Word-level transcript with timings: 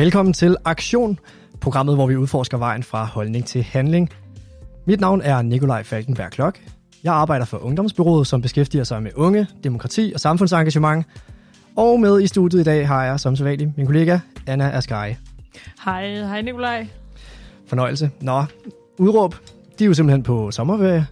Velkommen 0.00 0.32
til 0.32 0.56
Aktion, 0.64 1.18
programmet, 1.60 1.94
hvor 1.94 2.06
vi 2.06 2.16
udforsker 2.16 2.58
vejen 2.58 2.82
fra 2.82 3.04
holdning 3.04 3.46
til 3.46 3.62
handling. 3.62 4.10
Mit 4.86 5.00
navn 5.00 5.20
er 5.20 5.42
Nikolaj 5.42 5.82
Falkenberg 5.82 6.30
Klok. 6.30 6.58
Jeg 7.04 7.14
arbejder 7.14 7.44
for 7.44 7.58
Ungdomsbyrået, 7.58 8.26
som 8.26 8.42
beskæftiger 8.42 8.84
sig 8.84 9.02
med 9.02 9.10
unge, 9.14 9.46
demokrati 9.64 10.12
og 10.14 10.20
samfundsengagement. 10.20 11.06
Og 11.76 12.00
med 12.00 12.22
i 12.22 12.26
studiet 12.26 12.60
i 12.60 12.64
dag 12.64 12.88
har 12.88 13.04
jeg 13.04 13.20
som 13.20 13.36
sædvanligt 13.36 13.76
min 13.76 13.86
kollega 13.86 14.18
Anna 14.46 14.70
Askai. 14.70 15.14
Hej, 15.84 16.14
hej 16.14 16.42
Nikolaj. 16.42 16.86
Fornøjelse. 17.66 18.10
Nå, 18.20 18.44
udråb, 18.98 19.34
de 19.78 19.84
er 19.84 19.88
jo 19.88 19.94
simpelthen 19.94 20.22
på 20.22 20.50
sommerferie. 20.50 21.06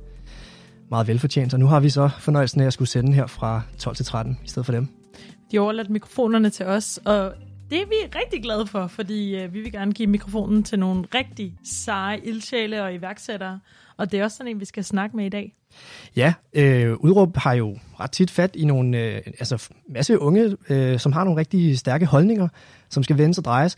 Meget 0.90 1.08
velfortjent, 1.08 1.54
og 1.54 1.60
nu 1.60 1.66
har 1.66 1.80
vi 1.80 1.90
så 1.90 2.10
fornøjelsen 2.18 2.60
af 2.60 2.66
at 2.66 2.72
skulle 2.72 2.88
sende 2.88 3.12
her 3.12 3.26
fra 3.26 3.62
12 3.78 3.96
til 3.96 4.04
13 4.04 4.38
i 4.44 4.48
stedet 4.48 4.66
for 4.66 4.72
dem. 4.72 4.88
De 5.50 5.56
har 5.56 5.62
overladt 5.62 5.90
mikrofonerne 5.90 6.50
til 6.50 6.66
os, 6.66 7.00
og 7.04 7.32
det 7.70 7.80
er 7.80 7.86
vi 7.86 8.18
rigtig 8.18 8.42
glade 8.42 8.66
for, 8.66 8.86
fordi 8.86 9.36
øh, 9.36 9.54
vi 9.54 9.60
vil 9.60 9.72
gerne 9.72 9.92
give 9.92 10.08
mikrofonen 10.08 10.62
til 10.62 10.78
nogle 10.78 11.04
rigtig 11.14 11.54
seje 11.64 12.18
ildsjæle 12.18 12.82
og 12.82 12.94
iværksættere. 12.94 13.60
Og 13.96 14.12
det 14.12 14.20
er 14.20 14.24
også 14.24 14.36
sådan 14.36 14.50
en, 14.50 14.60
vi 14.60 14.64
skal 14.64 14.84
snakke 14.84 15.16
med 15.16 15.26
i 15.26 15.28
dag. 15.28 15.54
Ja, 16.16 16.34
øh, 16.52 16.94
udråb 16.94 17.36
har 17.36 17.52
jo 17.52 17.78
ret 18.00 18.10
tit 18.10 18.30
fat 18.30 18.56
i 18.56 18.64
nogle 18.64 18.98
øh, 18.98 19.22
altså 19.26 19.68
masse 19.88 20.18
unge, 20.18 20.56
øh, 20.68 20.98
som 20.98 21.12
har 21.12 21.24
nogle 21.24 21.40
rigtig 21.40 21.78
stærke 21.78 22.06
holdninger, 22.06 22.48
som 22.88 23.02
skal 23.02 23.18
vendes 23.18 23.38
og 23.38 23.44
drejes. 23.44 23.76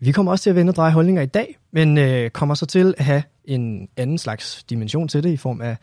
Vi 0.00 0.12
kommer 0.12 0.32
også 0.32 0.42
til 0.42 0.50
at 0.50 0.56
vende 0.56 0.70
og 0.70 0.76
dreje 0.76 0.92
holdninger 0.92 1.22
i 1.22 1.26
dag, 1.26 1.58
men 1.72 1.98
øh, 1.98 2.30
kommer 2.30 2.54
så 2.54 2.66
til 2.66 2.94
at 2.98 3.04
have 3.04 3.22
en 3.44 3.88
anden 3.96 4.18
slags 4.18 4.64
dimension 4.64 5.08
til 5.08 5.22
det, 5.22 5.30
i 5.30 5.36
form 5.36 5.60
af 5.60 5.76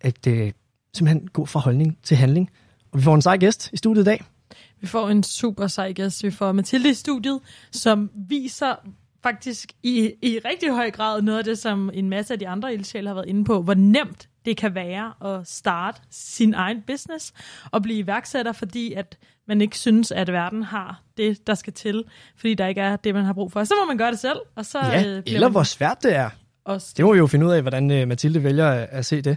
at 0.00 0.26
øh, 0.26 0.52
simpelthen 0.94 1.28
gå 1.28 1.46
fra 1.46 1.60
holdning 1.60 1.98
til 2.02 2.16
handling. 2.16 2.50
Og 2.92 2.98
vi 2.98 3.04
får 3.04 3.14
en 3.14 3.22
sej 3.22 3.36
gæst 3.36 3.70
i 3.72 3.76
studiet 3.76 4.02
i 4.02 4.04
dag. 4.04 4.24
Vi 4.82 4.86
får 4.86 5.08
en 5.08 5.22
super 5.22 5.66
sej 5.66 5.92
gæst. 5.92 6.24
Vi 6.24 6.30
får 6.30 6.52
Mathilde 6.52 6.90
i 6.90 6.94
studiet, 6.94 7.40
som 7.70 8.10
viser 8.14 8.74
faktisk 9.22 9.72
i, 9.82 10.12
i 10.22 10.38
rigtig 10.44 10.70
høj 10.74 10.90
grad 10.90 11.22
noget 11.22 11.38
af 11.38 11.44
det, 11.44 11.58
som 11.58 11.90
en 11.94 12.08
masse 12.08 12.32
af 12.32 12.38
de 12.38 12.48
andre 12.48 12.74
ildsjæle 12.74 13.08
har 13.08 13.14
været 13.14 13.28
inde 13.28 13.44
på, 13.44 13.62
hvor 13.62 13.74
nemt 13.74 14.28
det 14.44 14.56
kan 14.56 14.74
være 14.74 15.12
at 15.24 15.48
starte 15.48 16.00
sin 16.10 16.54
egen 16.54 16.82
business 16.86 17.32
og 17.70 17.82
blive 17.82 17.98
iværksætter, 17.98 18.52
fordi 18.52 18.92
at 18.92 19.18
man 19.48 19.60
ikke 19.60 19.78
synes, 19.78 20.12
at 20.12 20.32
verden 20.32 20.62
har 20.62 21.02
det, 21.16 21.46
der 21.46 21.54
skal 21.54 21.72
til, 21.72 22.04
fordi 22.36 22.54
der 22.54 22.66
ikke 22.66 22.80
er 22.80 22.96
det, 22.96 23.14
man 23.14 23.24
har 23.24 23.32
brug 23.32 23.52
for. 23.52 23.64
Så 23.64 23.74
må 23.82 23.86
man 23.86 23.98
gøre 23.98 24.10
det 24.10 24.18
selv. 24.18 24.38
Og 24.56 24.66
så, 24.66 24.78
ja, 24.78 25.04
øh, 25.06 25.22
eller 25.26 25.48
hvor 25.48 25.62
svært 25.62 26.02
det 26.02 26.16
er. 26.16 26.30
Også. 26.64 26.94
Det 26.96 27.04
må 27.04 27.12
vi 27.12 27.18
jo 27.18 27.26
finde 27.26 27.46
ud 27.46 27.52
af, 27.52 27.62
hvordan 27.62 27.90
øh, 27.90 28.08
Mathilde 28.08 28.44
vælger 28.44 28.68
at, 28.68 28.88
at 28.90 29.06
se 29.06 29.22
det. 29.22 29.36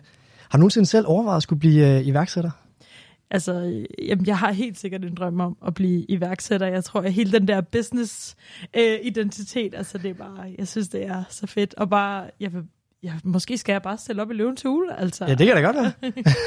Har 0.49 0.57
du 0.57 0.59
nogensinde 0.59 0.85
selv 0.85 1.05
overvejet 1.07 1.37
at 1.37 1.43
skulle 1.43 1.59
blive 1.59 1.97
øh, 1.97 2.07
iværksætter? 2.07 2.51
Altså, 3.31 3.85
jamen, 4.01 4.25
jeg 4.25 4.37
har 4.37 4.51
helt 4.51 4.79
sikkert 4.79 5.05
en 5.05 5.15
drøm 5.15 5.39
om 5.39 5.57
at 5.67 5.73
blive 5.73 6.05
iværksætter. 6.09 6.67
Jeg 6.67 6.83
tror, 6.83 7.01
at 7.01 7.13
hele 7.13 7.31
den 7.31 7.47
der 7.47 7.61
business-identitet, 7.61 9.73
øh, 9.73 9.77
altså 9.77 9.97
det 9.97 10.09
er 10.09 10.13
bare, 10.13 10.55
jeg 10.57 10.67
synes, 10.67 10.89
det 10.89 11.05
er 11.05 11.23
så 11.29 11.47
fedt. 11.47 11.73
Og 11.73 11.89
bare, 11.89 12.29
jeg 12.39 12.53
vil, 12.53 12.63
jeg, 13.03 13.13
måske 13.23 13.57
skal 13.57 13.73
jeg 13.73 13.81
bare 13.81 13.97
stille 13.97 14.21
op 14.21 14.31
i 14.31 14.33
løvens 14.33 14.61
hule. 14.61 14.99
Altså. 14.99 15.25
Ja, 15.25 15.35
det 15.35 15.47
kan 15.47 15.55
da 15.55 15.61
godt 15.61 15.75
være. 15.75 15.91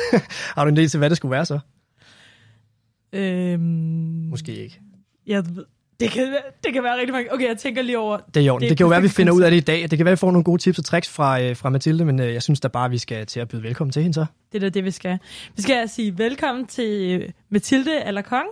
har 0.57 0.65
du 0.65 0.71
en 0.71 0.79
idé 0.79 0.89
til, 0.89 0.99
hvad 0.99 1.11
det 1.11 1.17
skulle 1.17 1.33
være 1.33 1.47
så? 1.47 1.59
Øhm, 3.13 3.61
måske 4.31 4.57
ikke. 4.57 4.81
Jeg 5.27 5.47
ved, 5.47 5.65
det 6.01 6.11
kan, 6.11 6.37
det 6.65 6.73
kan 6.73 6.83
være 6.83 6.97
rigtig 6.97 7.13
mange. 7.13 7.35
Okay, 7.35 7.49
jeg 7.49 7.59
tænker 7.59 7.83
lige 7.83 7.99
over... 7.99 8.19
Det 8.35 8.43
er 8.43 8.47
jo, 8.47 8.59
det, 8.59 8.69
det 8.69 8.77
kan 8.77 8.85
jo 8.85 8.89
være, 8.89 8.97
at 8.97 9.03
vi 9.03 9.09
finder 9.09 9.33
ud 9.33 9.43
af 9.43 9.51
det 9.51 9.59
i 9.59 9.61
dag. 9.61 9.83
Det 9.83 9.91
kan 9.91 10.05
være, 10.05 10.13
at 10.13 10.17
vi 10.17 10.21
får 10.21 10.31
nogle 10.31 10.45
gode 10.45 10.63
tips 10.63 10.79
og 10.79 10.85
tricks 10.85 11.09
fra, 11.09 11.43
øh, 11.43 11.57
fra 11.57 11.71
Mathilde, 11.71 12.05
men 12.05 12.21
øh, 12.21 12.35
jeg 12.35 12.43
synes 12.43 12.61
da 12.61 12.69
bare, 12.69 12.85
at 12.85 12.91
vi 12.91 12.99
skal 12.99 13.27
til 13.27 13.41
at 13.41 13.49
byde 13.49 13.63
velkommen 13.63 13.93
til 13.93 14.03
hende 14.03 14.15
så. 14.15 14.27
Det 14.53 14.59
er 14.59 14.61
da 14.61 14.69
det, 14.69 14.85
vi 14.85 14.91
skal. 14.91 15.19
Vi 15.57 15.63
skal 15.63 15.89
sige 15.89 16.19
velkommen 16.19 16.67
til 16.67 17.21
øh, 17.23 17.31
Mathilde 17.49 18.03
Allerkong. 18.03 18.49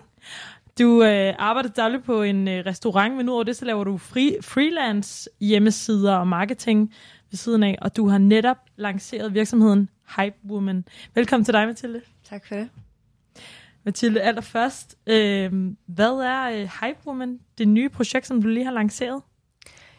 Du 0.79 1.03
øh, 1.03 1.35
arbejder 1.39 1.69
dagligt 1.69 2.05
på 2.05 2.23
en 2.23 2.49
øh, 2.49 2.67
restaurant, 2.67 3.17
men 3.17 3.29
udover 3.29 3.43
det, 3.43 3.57
så 3.57 3.65
laver 3.65 3.85
du 3.85 3.99
fri, 3.99 4.37
freelance 4.41 5.31
hjemmesider 5.41 6.17
og 6.17 6.29
marketing 6.29 6.93
ved 7.31 7.37
siden 7.37 7.63
af, 7.63 7.79
og 7.83 7.97
du 7.97 8.09
har 8.09 8.19
netop 8.19 8.57
lanceret 8.77 9.35
virksomheden 9.35 9.89
Hype 10.17 10.37
Woman. 10.51 10.85
Velkommen 11.15 11.45
til 11.45 11.55
dig, 11.55 11.67
Mathilde. 11.67 12.01
Tak 12.31 12.47
for 12.47 12.55
det. 12.55 12.69
Mathilde, 13.87 14.21
allerførst, 14.21 14.97
øh, 15.07 15.53
hvad 15.87 16.13
er 16.13 16.51
øh, 16.51 16.71
Hype 16.81 16.99
Woman, 17.07 17.41
det 17.59 17.69
nye 17.69 17.89
projekt, 17.89 18.27
som 18.27 18.43
du 18.43 18.49
lige 18.49 18.65
har 18.65 18.73
lanceret? 18.73 19.23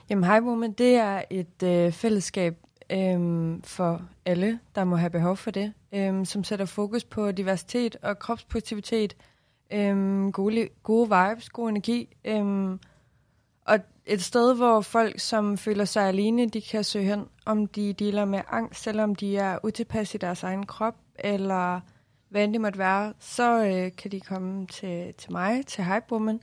Jamen, 0.10 0.24
Hype 0.24 0.46
Woman, 0.46 0.72
det 0.72 0.96
er 0.96 1.22
et 1.30 1.64
øh, 1.64 1.92
fællesskab 1.92 2.58
øh, 2.92 3.20
for 3.64 4.02
alle, 4.26 4.60
der 4.76 4.84
må 4.84 4.96
have 4.96 5.10
behov 5.10 5.38
for 5.38 5.52
det, 5.52 5.74
øh, 5.94 6.26
som 6.26 6.44
sætter 6.44 6.66
fokus 6.66 7.04
på 7.04 7.32
diversitet 7.32 7.96
og 8.02 8.20
kropspositivitet, 8.20 9.16
øh, 9.74 10.28
gode, 10.32 10.70
gode 10.84 11.10
vibes, 11.10 11.50
god 11.50 11.70
energi, 11.70 12.16
øh, 12.26 12.72
og 13.66 13.80
et 14.06 14.22
sted, 14.22 14.56
hvor 14.56 14.82
folk, 14.82 15.20
som 15.20 15.58
føler 15.58 15.86
sig 15.86 16.08
alene, 16.08 16.50
de 16.50 16.62
kan 16.62 16.84
søge 16.84 17.06
hen, 17.06 17.26
om 17.46 17.68
de 17.68 17.94
dealer 17.94 18.26
med 18.26 18.42
angst, 18.52 18.84
selvom 18.84 19.16
de 19.16 19.38
er 19.38 19.58
utilpas 19.64 20.16
i 20.16 20.18
deres 20.18 20.44
egen 20.44 20.66
krop, 20.66 20.96
eller 21.20 21.82
hvad 22.30 22.44
end 22.44 22.54
det 22.54 22.62
måtte 22.62 22.80
være, 22.80 23.14
så 23.20 23.66
øh, 23.66 23.96
kan 23.96 24.12
de 24.12 24.20
komme 24.20 24.68
til, 24.68 25.14
til 25.14 25.32
mig, 25.32 25.66
til 25.66 25.84
Hypewoman, 25.84 26.42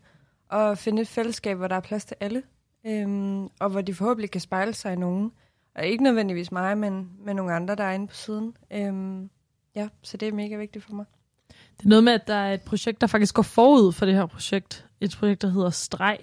og 0.49 0.79
finde 0.79 1.03
et 1.03 1.09
fællesskab, 1.09 1.57
hvor 1.57 1.69
der 1.69 1.77
er 1.77 1.81
plads 1.81 2.05
til 2.05 2.17
alle, 2.21 2.43
øhm, 2.87 3.45
og 3.45 3.71
hvor 3.71 3.81
de 3.81 3.95
forhåbentlig 3.95 4.31
kan 4.31 4.41
spejle 4.41 4.75
sig 4.75 4.93
i 4.93 4.97
nogen. 4.97 5.33
Og 5.75 5.87
ikke 5.87 6.05
nødvendigvis 6.05 6.53
mig, 6.53 6.79
men 6.79 7.11
med 7.25 7.35
nogle 7.35 7.55
andre, 7.55 7.75
der 7.75 7.85
er 7.85 7.93
inde 7.93 8.07
på 8.07 8.15
siden. 8.15 8.57
Øhm, 8.73 9.31
ja, 9.75 9.89
så 10.03 10.17
det 10.17 10.29
er 10.29 10.33
mega 10.33 10.57
vigtigt 10.57 10.85
for 10.85 10.93
mig. 10.95 11.05
Det 11.49 11.85
er 11.85 11.89
noget 11.89 12.05
med, 12.05 12.13
at 12.13 12.27
der 12.27 12.35
er 12.35 12.55
et 12.55 12.63
projekt, 12.63 13.01
der 13.01 13.07
faktisk 13.07 13.35
går 13.35 13.43
forud 13.43 13.93
for 13.93 14.07
det 14.07 14.15
her 14.15 14.27
projekt. 14.27 14.87
Et 15.01 15.17
projekt, 15.19 15.43
der 15.43 15.49
hedder 15.49 15.71
Streg. 15.71 16.19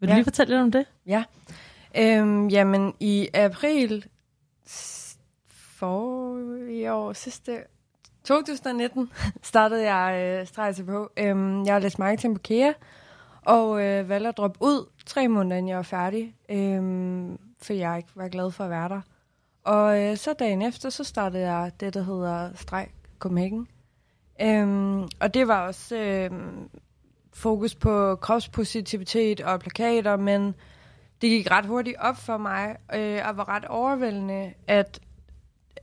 Vil 0.00 0.08
du 0.08 0.12
ja. 0.12 0.16
lige 0.16 0.24
fortælle 0.24 0.54
lidt 0.54 0.62
om 0.62 0.72
det? 0.72 0.86
Ja. 1.06 1.24
Øhm, 1.98 2.48
jamen, 2.48 2.94
i 3.00 3.28
april 3.34 4.06
for 5.48 6.38
i 6.68 6.88
år, 6.88 7.12
sidste 7.12 7.58
2019 8.26 9.10
startede 9.42 9.92
jeg 9.92 10.38
øh, 10.40 10.46
strejse 10.46 10.84
på. 10.84 11.10
Øhm, 11.16 11.64
jeg 11.64 11.74
har 11.74 11.80
læst 11.80 11.98
marketing 11.98 12.34
på 12.34 12.40
KEA, 12.44 12.72
og 13.42 13.84
øh, 13.84 14.08
valgte 14.08 14.28
at 14.28 14.36
droppe 14.36 14.58
ud 14.62 14.88
tre 15.06 15.28
måneder, 15.28 15.56
inden 15.56 15.68
jeg 15.68 15.76
var 15.76 15.82
færdig, 15.82 16.34
øhm, 16.48 17.38
for 17.62 17.72
jeg 17.72 17.96
ikke 17.96 18.08
var 18.14 18.28
glad 18.28 18.50
for 18.50 18.64
at 18.64 18.70
være 18.70 18.88
der. 18.88 19.00
Og 19.64 20.02
øh, 20.02 20.16
så 20.16 20.32
dagen 20.32 20.62
efter, 20.62 20.90
så 20.90 21.04
startede 21.04 21.52
jeg 21.52 21.72
det, 21.80 21.94
der 21.94 22.02
hedder 22.02 22.50
Streg 22.54 22.88
Copenhagen. 23.18 23.68
Øhm, 24.40 25.02
og 25.20 25.34
det 25.34 25.48
var 25.48 25.66
også 25.66 25.96
øh, 25.96 26.30
fokus 27.34 27.74
på 27.74 28.16
kropspositivitet 28.16 29.40
og 29.40 29.60
plakater, 29.60 30.16
men 30.16 30.54
det 31.22 31.30
gik 31.30 31.50
ret 31.50 31.66
hurtigt 31.66 31.96
op 32.00 32.16
for 32.16 32.36
mig, 32.36 32.76
øh, 32.94 33.20
og 33.28 33.36
var 33.36 33.48
ret 33.48 33.64
overvældende, 33.64 34.52
at 34.66 35.00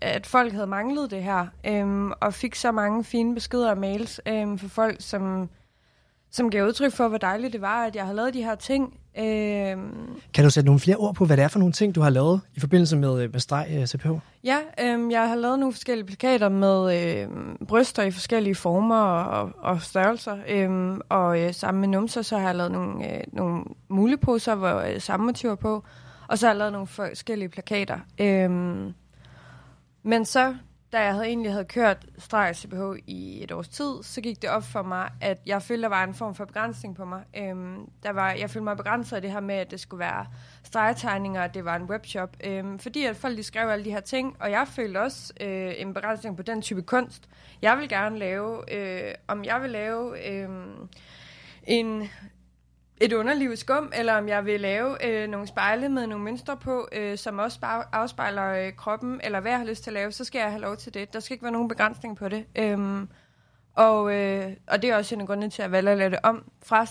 at 0.01 0.25
folk 0.25 0.53
havde 0.53 0.67
manglet 0.67 1.11
det 1.11 1.23
her, 1.23 1.47
øhm, 1.67 2.11
og 2.11 2.33
fik 2.33 2.55
så 2.55 2.71
mange 2.71 3.03
fine 3.03 3.35
beskeder 3.35 3.69
og 3.69 3.77
mails 3.77 4.21
øhm, 4.27 4.59
fra 4.59 4.67
folk, 4.67 4.95
som, 4.99 5.49
som 6.31 6.49
gav 6.49 6.65
udtryk 6.65 6.93
for, 6.93 7.07
hvor 7.07 7.17
dejligt 7.17 7.53
det 7.53 7.61
var, 7.61 7.85
at 7.85 7.95
jeg 7.95 8.05
har 8.05 8.13
lavet 8.13 8.33
de 8.33 8.43
her 8.43 8.55
ting. 8.55 8.99
Øhm, 9.17 10.21
kan 10.33 10.43
du 10.43 10.49
sætte 10.49 10.65
nogle 10.65 10.79
flere 10.79 10.97
ord 10.97 11.15
på, 11.15 11.25
hvad 11.25 11.37
det 11.37 11.43
er 11.43 11.47
for 11.47 11.59
nogle 11.59 11.71
ting, 11.71 11.95
du 11.95 12.01
har 12.01 12.09
lavet 12.09 12.41
i 12.55 12.59
forbindelse 12.59 12.97
med, 12.97 13.29
med 13.29 13.39
streg 13.39 13.67
uh, 13.69 13.81
øh, 13.81 13.87
CPH? 13.87 14.09
Ja, 14.43 14.57
øhm, 14.81 15.11
jeg 15.11 15.29
har 15.29 15.35
lavet 15.35 15.59
nogle 15.59 15.73
forskellige 15.73 16.05
plakater 16.05 16.49
med 16.49 17.01
øhm, 17.01 17.65
bryster 17.67 18.03
i 18.03 18.11
forskellige 18.11 18.55
former 18.55 19.01
og, 19.05 19.51
og 19.57 19.81
størrelser, 19.81 20.37
øhm, 20.49 21.01
og 21.09 21.41
øh, 21.41 21.53
sammen 21.53 21.81
med 21.81 21.87
numser, 21.87 22.21
så 22.21 22.37
har 22.37 22.47
jeg 22.47 22.55
lavet 22.55 22.71
nogle, 22.71 23.13
øh, 23.13 23.23
nogle 23.31 23.63
muleposer, 23.89 24.55
hvor 24.55 24.79
øh, 24.79 25.01
samme 25.01 25.25
motiver 25.25 25.55
på, 25.55 25.83
og 26.27 26.37
så 26.37 26.45
har 26.45 26.53
jeg 26.53 26.57
lavet 26.57 26.73
nogle 26.73 26.87
forskellige 26.87 27.49
plakater. 27.49 27.99
Øhm, 28.21 28.93
men 30.03 30.25
så, 30.25 30.55
da 30.93 31.01
jeg 31.01 31.13
havde 31.13 31.25
egentlig 31.25 31.51
havde 31.51 31.65
kørt 31.65 32.05
streg 32.17 32.55
CPH 32.55 32.99
i 33.07 33.43
et 33.43 33.51
års 33.51 33.69
tid, 33.69 34.03
så 34.03 34.21
gik 34.21 34.41
det 34.41 34.49
op 34.49 34.63
for 34.63 34.81
mig, 34.81 35.09
at 35.21 35.37
jeg 35.45 35.61
følte, 35.61 35.81
der 35.81 35.89
var 35.89 36.03
en 36.03 36.13
form 36.13 36.35
for 36.35 36.45
begrænsning 36.45 36.95
på 36.95 37.05
mig. 37.05 37.23
Øhm, 37.37 37.89
der 38.03 38.11
var, 38.11 38.31
jeg 38.31 38.49
følte 38.49 38.63
mig 38.63 38.77
begrænset 38.77 39.15
af 39.15 39.21
det 39.21 39.31
her 39.31 39.39
med, 39.39 39.55
at 39.55 39.71
det 39.71 39.79
skulle 39.79 39.99
være 39.99 40.25
stregtegninger, 40.63 41.43
og 41.43 41.53
det 41.53 41.65
var 41.65 41.75
en 41.75 41.83
webshop. 41.83 42.37
Øhm, 42.43 42.79
fordi 42.79 43.05
at 43.05 43.15
folk 43.15 43.37
de 43.37 43.43
skrev 43.43 43.69
alle 43.69 43.85
de 43.85 43.91
her 43.91 43.99
ting, 43.99 44.35
og 44.39 44.51
jeg 44.51 44.67
følte 44.67 45.01
også 45.01 45.33
øh, 45.41 45.73
en 45.77 45.93
begrænsning 45.93 46.37
på 46.37 46.43
den 46.43 46.61
type 46.61 46.81
kunst. 46.81 47.29
Jeg 47.61 47.77
vil 47.77 47.89
gerne 47.89 48.19
lave, 48.19 48.73
øh, 48.73 49.13
om 49.27 49.43
jeg 49.43 49.61
vil 49.61 49.69
lave 49.69 50.27
øh, 50.29 50.49
en 51.63 52.09
et 52.97 53.13
underliv 53.13 53.55
skum, 53.55 53.91
eller 53.95 54.13
om 54.13 54.27
jeg 54.27 54.45
vil 54.45 54.61
lave 54.61 55.05
øh, 55.07 55.29
nogle 55.29 55.47
spejle 55.47 55.89
med 55.89 56.07
nogle 56.07 56.23
mønstre 56.23 56.57
på, 56.57 56.87
øh, 56.91 57.17
som 57.17 57.39
også 57.39 57.59
afspejler 57.91 58.67
øh, 58.67 58.73
kroppen, 58.75 59.21
eller 59.23 59.39
hvad 59.39 59.51
jeg 59.51 59.59
har 59.59 59.65
lyst 59.65 59.83
til 59.83 59.89
at 59.89 59.93
lave, 59.93 60.11
så 60.11 60.23
skal 60.23 60.39
jeg 60.39 60.49
have 60.49 60.61
lov 60.61 60.77
til 60.77 60.93
det. 60.93 61.13
Der 61.13 61.19
skal 61.19 61.33
ikke 61.33 61.43
være 61.43 61.51
nogen 61.51 61.67
begrænsning 61.67 62.17
på 62.17 62.29
det. 62.29 62.45
Øhm, 62.55 63.09
og, 63.73 64.15
øh, 64.15 64.51
og 64.67 64.81
det 64.81 64.89
er 64.89 64.95
også 64.95 65.15
en 65.15 65.21
af 65.21 65.27
grundene 65.27 65.49
til 65.49 65.61
at 65.61 65.71
vælge 65.71 65.91
at 65.91 65.97
lave 65.97 66.09
det 66.09 66.19
om 66.23 66.51
fra 66.65 66.85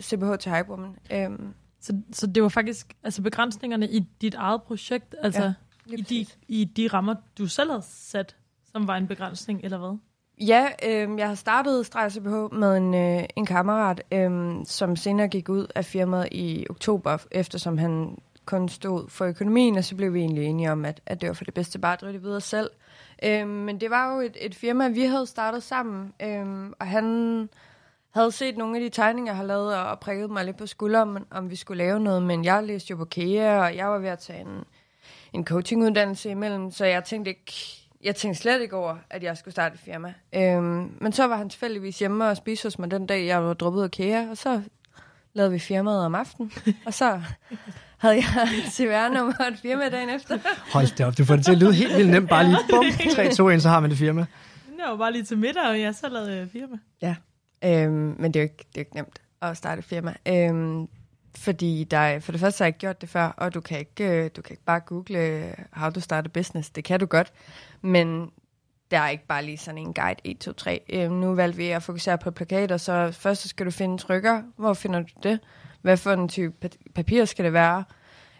CBH 0.00 0.38
til 0.40 0.52
Hypewoman. 0.52 0.96
Øhm. 1.12 1.54
Så, 1.80 2.00
så 2.12 2.26
det 2.26 2.42
var 2.42 2.48
faktisk 2.48 2.96
altså 3.02 3.22
begrænsningerne 3.22 3.88
i 3.88 4.00
dit 4.20 4.34
eget 4.34 4.62
projekt, 4.62 5.14
altså 5.22 5.52
ja, 5.90 5.96
i, 5.96 6.00
de, 6.00 6.26
i 6.48 6.64
de 6.64 6.88
rammer, 6.88 7.14
du 7.38 7.46
selv 7.46 7.70
har 7.70 7.80
sat, 7.88 8.36
som 8.72 8.86
var 8.86 8.96
en 8.96 9.06
begrænsning, 9.06 9.60
eller 9.64 9.78
hvad? 9.78 9.98
Ja, 10.46 10.68
øh, 10.86 11.18
jeg 11.18 11.28
har 11.28 11.34
startet 11.34 11.86
Strejs 11.86 12.18
med 12.52 12.76
en, 12.76 12.94
øh, 12.94 13.24
en 13.36 13.46
kammerat, 13.46 14.02
øh, 14.12 14.54
som 14.64 14.96
senere 14.96 15.28
gik 15.28 15.48
ud 15.48 15.66
af 15.74 15.84
firmaet 15.84 16.28
i 16.32 16.66
oktober, 16.70 17.18
eftersom 17.30 17.78
han 17.78 18.18
kun 18.44 18.68
stod 18.68 19.08
for 19.08 19.24
økonomien, 19.24 19.76
og 19.76 19.84
så 19.84 19.96
blev 19.96 20.14
vi 20.14 20.20
egentlig 20.20 20.44
enige 20.44 20.72
om, 20.72 20.84
at, 20.84 21.00
at 21.06 21.20
det 21.20 21.28
var 21.28 21.34
for 21.34 21.44
det 21.44 21.54
bedste 21.54 21.78
bare 21.78 21.92
at 21.92 22.00
drive 22.00 22.12
det 22.12 22.22
videre 22.22 22.40
selv. 22.40 22.70
Øh, 23.22 23.48
men 23.48 23.80
det 23.80 23.90
var 23.90 24.14
jo 24.14 24.20
et, 24.20 24.36
et 24.40 24.54
firma, 24.54 24.88
vi 24.88 25.02
havde 25.02 25.26
startet 25.26 25.62
sammen, 25.62 26.12
øh, 26.22 26.70
og 26.78 26.86
han 26.86 27.48
havde 28.10 28.32
set 28.32 28.56
nogle 28.56 28.76
af 28.76 28.80
de 28.82 28.88
tegninger, 28.88 29.32
jeg 29.32 29.36
har 29.36 29.44
lavet, 29.44 29.76
og 29.76 30.00
prikket 30.00 30.30
mig 30.30 30.44
lidt 30.44 30.56
på 30.56 30.66
skulderen, 30.66 31.16
om, 31.16 31.26
om 31.30 31.50
vi 31.50 31.56
skulle 31.56 31.84
lave 31.84 32.00
noget, 32.00 32.22
men 32.22 32.44
jeg 32.44 32.64
læste 32.64 32.90
jo 32.90 32.96
på 32.96 33.04
KEA, 33.04 33.60
og 33.64 33.76
jeg 33.76 33.88
var 33.88 33.98
ved 33.98 34.08
at 34.08 34.18
tage 34.18 34.40
en, 34.40 34.64
en 35.32 35.44
coachinguddannelse 35.44 36.30
imellem, 36.30 36.70
så 36.70 36.84
jeg 36.84 37.04
tænkte 37.04 37.28
ikke, 37.30 37.79
jeg 38.04 38.16
tænkte 38.16 38.40
slet 38.40 38.62
ikke 38.62 38.76
over, 38.76 38.96
at 39.10 39.22
jeg 39.22 39.36
skulle 39.36 39.52
starte 39.52 39.74
et 39.74 39.80
firma. 39.80 40.14
Øhm, 40.34 40.92
men 41.00 41.12
så 41.12 41.26
var 41.26 41.36
han 41.36 41.48
tilfældigvis 41.48 41.98
hjemme 41.98 42.28
og 42.28 42.36
spiste 42.36 42.66
hos 42.66 42.78
mig 42.78 42.90
den 42.90 43.06
dag, 43.06 43.26
jeg 43.26 43.44
var 43.44 43.54
droppet 43.54 43.82
af 43.82 43.90
KEA, 43.90 44.30
og 44.30 44.36
så 44.36 44.62
lavede 45.32 45.52
vi 45.52 45.58
firmaet 45.58 46.04
om 46.04 46.14
aftenen, 46.14 46.52
og 46.86 46.94
så 46.94 47.22
havde 47.98 48.14
jeg 48.14 48.48
et 48.66 48.72
CVR-nummer 48.72 49.34
og 49.40 49.46
et 49.46 49.58
firma 49.62 49.88
dagen 49.88 50.08
efter. 50.10 50.38
Hold 50.72 50.96
da 50.96 51.06
op, 51.06 51.18
du 51.18 51.24
får 51.24 51.36
det 51.36 51.44
til 51.44 51.52
at 51.52 51.58
lyde 51.58 51.72
helt 51.74 51.96
vildt 51.96 52.10
nemt. 52.10 52.28
Bare 52.28 52.44
lige 52.44 52.58
bum, 52.70 52.84
3, 53.14 53.32
2, 53.32 53.48
1, 53.48 53.62
så 53.62 53.68
har 53.68 53.80
man 53.80 53.90
det 53.90 53.98
firma. 53.98 54.20
Det 54.66 54.88
var 54.88 54.96
bare 54.96 55.12
lige 55.12 55.24
til 55.24 55.38
middag, 55.38 55.62
og 55.62 55.80
jeg 55.80 55.94
så 55.94 56.08
lavede 56.08 56.48
firma. 56.52 56.76
Ja, 57.02 57.16
øhm, 57.64 58.16
men 58.18 58.34
det 58.34 58.40
er, 58.40 58.42
jo 58.42 58.44
ikke, 58.44 58.56
det 58.56 58.64
er 58.64 58.68
jo 58.76 58.80
ikke 58.80 58.96
nemt 58.96 59.20
at 59.42 59.56
starte 59.56 59.78
et 59.78 59.84
firma. 59.84 60.14
Øhm, 60.28 60.86
fordi 61.36 61.84
der 61.84 62.20
for 62.20 62.32
det 62.32 62.40
første 62.40 62.62
har 62.62 62.64
jeg 62.64 62.68
ikke 62.68 62.78
gjort 62.78 63.00
det 63.00 63.08
før, 63.08 63.26
og 63.26 63.54
du 63.54 63.60
kan 63.60 63.78
ikke, 63.78 64.24
øh, 64.24 64.30
du 64.36 64.42
kan 64.42 64.52
ikke 64.52 64.64
bare 64.64 64.80
google 64.80 65.18
øh, 65.18 65.52
how 65.72 65.90
to 65.90 66.00
start 66.00 66.24
a 66.24 66.28
business. 66.28 66.70
Det 66.70 66.84
kan 66.84 67.00
du 67.00 67.06
godt, 67.06 67.32
men 67.80 68.30
der 68.90 68.98
er 68.98 69.08
ikke 69.08 69.26
bare 69.26 69.44
lige 69.44 69.58
sådan 69.58 69.78
en 69.78 69.94
guide 69.94 70.20
1, 70.24 70.38
2, 70.38 70.52
3. 70.52 70.80
Øhm, 70.88 71.12
nu 71.12 71.34
valgte 71.34 71.56
vi 71.56 71.68
at 71.68 71.82
fokusere 71.82 72.18
på 72.18 72.30
plakater, 72.30 72.76
så 72.76 73.10
først 73.12 73.42
så 73.42 73.48
skal 73.48 73.66
du 73.66 73.70
finde 73.70 73.98
trykker. 73.98 74.42
Hvor 74.56 74.74
finder 74.74 75.00
du 75.00 75.08
det? 75.22 75.40
Hvad 75.82 75.96
for 75.96 76.12
en 76.12 76.28
type 76.28 76.70
papir 76.94 77.24
skal 77.24 77.44
det 77.44 77.52
være? 77.52 77.84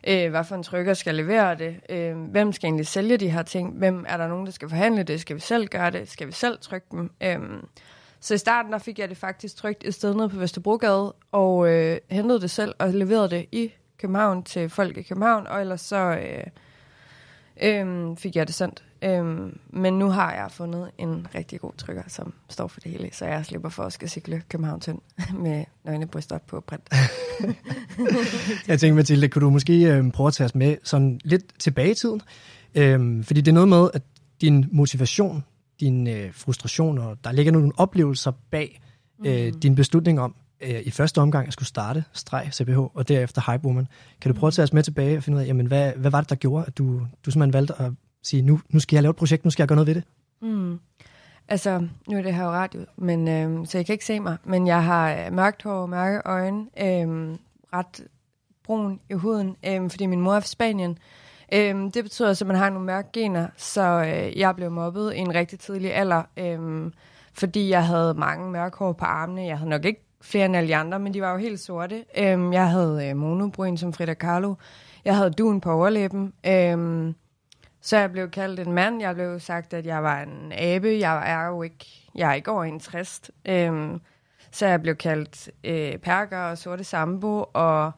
Øh, 0.07 0.31
hvad 0.31 0.45
for 0.45 0.55
en 0.55 0.63
trykker 0.63 0.95
skal 0.95 1.15
levere 1.15 1.55
det? 1.55 1.81
Øh, 1.89 2.17
hvem 2.17 2.53
skal 2.53 2.67
egentlig 2.67 2.87
sælge 2.87 3.17
de 3.17 3.31
her 3.31 3.43
ting? 3.43 3.79
Hvem 3.79 4.05
er 4.09 4.17
der 4.17 4.29
nogen, 4.29 4.47
der 4.47 4.53
skal 4.53 4.69
forhandle 4.69 5.03
det? 5.03 5.21
Skal 5.21 5.37
vi 5.37 5.41
selv 5.41 5.69
gøre 5.69 5.91
det? 5.91 6.09
Skal 6.09 6.27
vi 6.27 6.33
selv 6.33 6.59
trykke 6.61 6.87
dem? 6.91 7.11
Øh, 7.21 7.39
så 8.21 8.35
i 8.35 8.39
starten 8.39 8.73
der 8.73 8.79
fik 8.79 8.99
jeg 8.99 9.09
det 9.09 9.17
faktisk 9.17 9.57
trygt 9.57 9.85
et 9.85 9.95
sted 9.95 10.15
nede 10.15 10.29
på 10.29 10.37
Vesterbrogade, 10.37 11.15
og 11.33 11.69
øh, 11.69 11.99
hentede 12.11 12.41
det 12.41 12.51
selv 12.51 12.75
og 12.79 12.89
leverede 12.89 13.31
det 13.31 13.47
i 13.53 13.73
København 13.99 14.43
til 14.43 14.69
folk 14.69 14.97
i 14.97 15.03
København, 15.03 15.47
og 15.47 15.61
ellers 15.61 15.81
så 15.81 15.97
øh, 15.97 16.45
øh, 17.63 18.17
fik 18.17 18.37
jeg 18.37 18.47
det 18.47 18.55
sendt. 18.55 18.85
Øh, 19.03 19.25
men 19.71 19.99
nu 19.99 20.09
har 20.11 20.33
jeg 20.33 20.51
fundet 20.51 20.91
en 20.99 21.27
rigtig 21.35 21.61
god 21.61 21.73
trykker, 21.79 22.03
som 22.09 22.35
står 22.49 22.67
for 22.67 22.81
det 22.81 22.93
hele, 22.93 23.09
så 23.13 23.27
jeg 23.27 23.47
slipper 23.47 23.69
for 23.69 23.83
at 23.83 23.93
skal 23.93 24.09
cykle 24.09 24.43
København 24.49 24.81
tynd 24.81 24.99
med 25.45 25.65
nøgne 25.85 26.07
bryster 26.07 26.39
på 26.39 26.61
print. 26.61 26.89
jeg 28.69 28.81
tænker, 28.81 28.95
Mathilde, 28.95 29.29
kunne 29.29 29.45
du 29.45 29.51
måske 29.51 29.93
øh, 29.93 30.13
prøve 30.13 30.27
at 30.27 30.35
tage 30.35 30.45
os 30.45 30.55
med 30.55 30.77
sådan 30.83 31.21
lidt 31.25 31.45
tilbage 31.59 31.91
i 31.91 31.95
tiden? 31.95 32.23
Øh, 32.75 33.25
fordi 33.25 33.41
det 33.41 33.49
er 33.51 33.55
noget 33.55 33.69
med, 33.69 33.91
at 33.95 34.03
din 34.41 34.67
motivation 34.73 35.45
din 35.81 36.07
øh, 36.07 36.35
frustration, 36.35 36.99
og 36.99 37.25
der 37.25 37.33
ligger 37.33 37.53
nogle 37.53 37.73
oplevelser 37.77 38.33
bag 38.51 38.81
øh, 39.27 39.47
mm. 39.47 39.61
din 39.61 39.75
beslutning 39.75 40.21
om 40.21 40.35
øh, 40.61 40.81
i 40.85 40.91
første 40.91 41.21
omgang 41.21 41.47
at 41.47 41.53
skulle 41.53 41.69
starte 41.69 42.05
streg 42.13 42.49
CPH, 42.53 42.79
og 42.79 43.09
derefter 43.09 43.53
Hype 43.53 43.65
Woman. 43.65 43.89
Kan 44.21 44.33
du 44.33 44.39
prøve 44.39 44.49
at 44.49 44.55
tage 44.55 44.65
os 44.65 44.73
med 44.73 44.83
tilbage 44.83 45.17
og 45.17 45.23
finde 45.23 45.37
ud 45.37 45.43
af, 45.43 45.47
jamen, 45.47 45.67
hvad, 45.67 45.93
hvad 45.97 46.11
var 46.11 46.21
det, 46.21 46.31
der 46.31 46.37
gjorde, 46.37 46.65
at 46.67 46.79
du, 46.79 47.01
du 47.27 47.31
simpelthen 47.31 47.53
valgte 47.53 47.75
at 47.83 47.93
sige, 48.23 48.43
nu, 48.43 48.61
nu 48.71 48.81
skal 48.81 48.97
jeg 48.97 49.03
lave 49.03 49.11
et 49.11 49.17
projekt, 49.17 49.45
nu 49.45 49.51
skal 49.51 49.63
jeg 49.63 49.69
gøre 49.69 49.77
noget 49.77 49.87
ved 49.87 49.95
det? 49.95 50.05
Mm. 50.43 50.79
Altså, 51.49 51.89
nu 52.09 52.19
er 52.19 52.23
det 52.23 52.35
her 52.35 52.45
jo 52.45 52.51
radio, 52.51 52.85
men, 52.97 53.29
øh, 53.29 53.67
så 53.67 53.79
jeg 53.79 53.87
kan 53.87 53.93
ikke 53.93 54.05
se 54.05 54.21
mig, 54.21 54.37
men 54.45 54.67
jeg 54.67 54.85
har 54.85 55.31
mørkt 55.31 55.63
hår, 55.63 55.87
mørke 55.87 56.23
øjne, 56.25 56.67
øh, 56.81 57.37
ret 57.73 58.07
brun 58.65 59.01
i 59.11 59.15
huden, 59.15 59.57
øh, 59.67 59.91
fordi 59.91 60.07
min 60.07 60.21
mor 60.21 60.35
er 60.35 60.41
fra 60.41 60.47
Spanien, 60.47 60.99
Øhm, 61.55 61.93
det 61.93 62.05
betyder 62.05 62.29
også, 62.29 62.45
at 62.45 62.47
man 62.47 62.57
har 62.57 62.71
nogle 62.71 62.87
mørke 62.87 63.09
gener, 63.13 63.49
så 63.57 63.83
øh, 63.83 64.39
jeg 64.39 64.57
blev 64.57 64.71
mobbet 64.71 65.15
i 65.15 65.19
en 65.19 65.35
rigtig 65.35 65.59
tidlig 65.59 65.95
alder, 65.95 66.23
øhm, 66.37 66.93
fordi 67.35 67.69
jeg 67.71 67.87
havde 67.87 68.15
mange 68.15 68.51
mørke 68.51 68.79
hår 68.79 68.93
på 68.93 69.05
armene. 69.05 69.43
Jeg 69.43 69.59
havde 69.59 69.71
nok 69.71 69.85
ikke 69.85 70.05
flere 70.23 70.45
end 70.45 70.57
alle 70.57 70.77
andre, 70.77 70.99
men 70.99 71.15
de 71.15 71.21
var 71.21 71.33
jo 71.33 71.39
helt 71.39 71.61
sorte. 71.61 72.05
Øhm, 72.19 72.53
jeg 72.53 72.71
havde 72.71 73.09
øh, 73.09 73.17
monobryn 73.17 73.77
som 73.77 73.93
Frida 73.93 74.15
Kahlo. 74.15 74.55
Jeg 75.05 75.17
havde 75.17 75.31
duen 75.31 75.61
på 75.61 75.73
overlæben. 75.73 76.33
Øhm, 76.47 77.15
så 77.81 77.97
jeg 77.99 78.13
blev 78.13 78.31
kaldt 78.31 78.61
en 78.61 78.73
mand. 78.73 79.01
Jeg 79.01 79.15
blev 79.15 79.41
sagt, 79.41 79.75
at 79.75 79.87
jeg 79.87 80.03
var 80.03 80.23
en 80.23 80.53
abe. 80.53 80.89
Jeg 80.89 81.33
er 81.33 81.47
jo 81.47 81.63
ikke, 81.63 81.87
jeg 82.15 82.31
er 82.31 82.35
ikke 82.35 82.51
over 82.51 82.65
en 82.65 82.81
trist. 82.81 83.31
Øhm, 83.49 84.01
så 84.51 84.67
jeg 84.67 84.83
blev 84.83 84.97
kaldt 84.97 85.51
øh, 85.65 85.99
perker 85.99 86.39
og 86.39 86.59
sorte 86.59 86.85
sambo, 86.85 87.45
og 87.53 87.93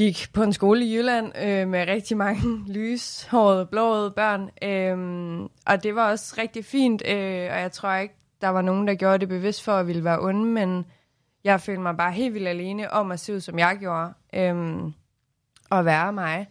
gik 0.00 0.32
på 0.32 0.42
en 0.42 0.52
skole 0.52 0.84
i 0.84 0.96
Jylland 0.96 1.32
øh, 1.38 1.68
med 1.68 1.88
rigtig 1.88 2.16
mange 2.16 2.42
lyshårede, 2.76 3.66
blåede 3.66 4.10
børn. 4.10 4.50
Øh, 4.62 5.48
og 5.66 5.82
det 5.82 5.94
var 5.94 6.10
også 6.10 6.34
rigtig 6.38 6.64
fint, 6.64 7.02
øh, 7.06 7.50
og 7.52 7.60
jeg 7.60 7.72
tror 7.72 7.94
ikke, 7.94 8.14
der 8.40 8.48
var 8.48 8.62
nogen, 8.62 8.88
der 8.88 8.94
gjorde 8.94 9.18
det 9.18 9.28
bevidst 9.28 9.64
for 9.64 9.72
at 9.72 9.86
ville 9.86 10.04
være 10.04 10.20
onde, 10.20 10.44
men 10.44 10.86
jeg 11.44 11.60
følte 11.60 11.80
mig 11.80 11.96
bare 11.96 12.12
helt 12.12 12.34
vildt 12.34 12.48
alene 12.48 12.90
om 12.90 13.10
at 13.12 13.20
se 13.20 13.34
ud, 13.34 13.40
som 13.40 13.58
jeg 13.58 13.76
gjorde, 13.80 14.12
øh, 14.34 14.82
og 15.70 15.84
være 15.84 16.12
mig. 16.12 16.46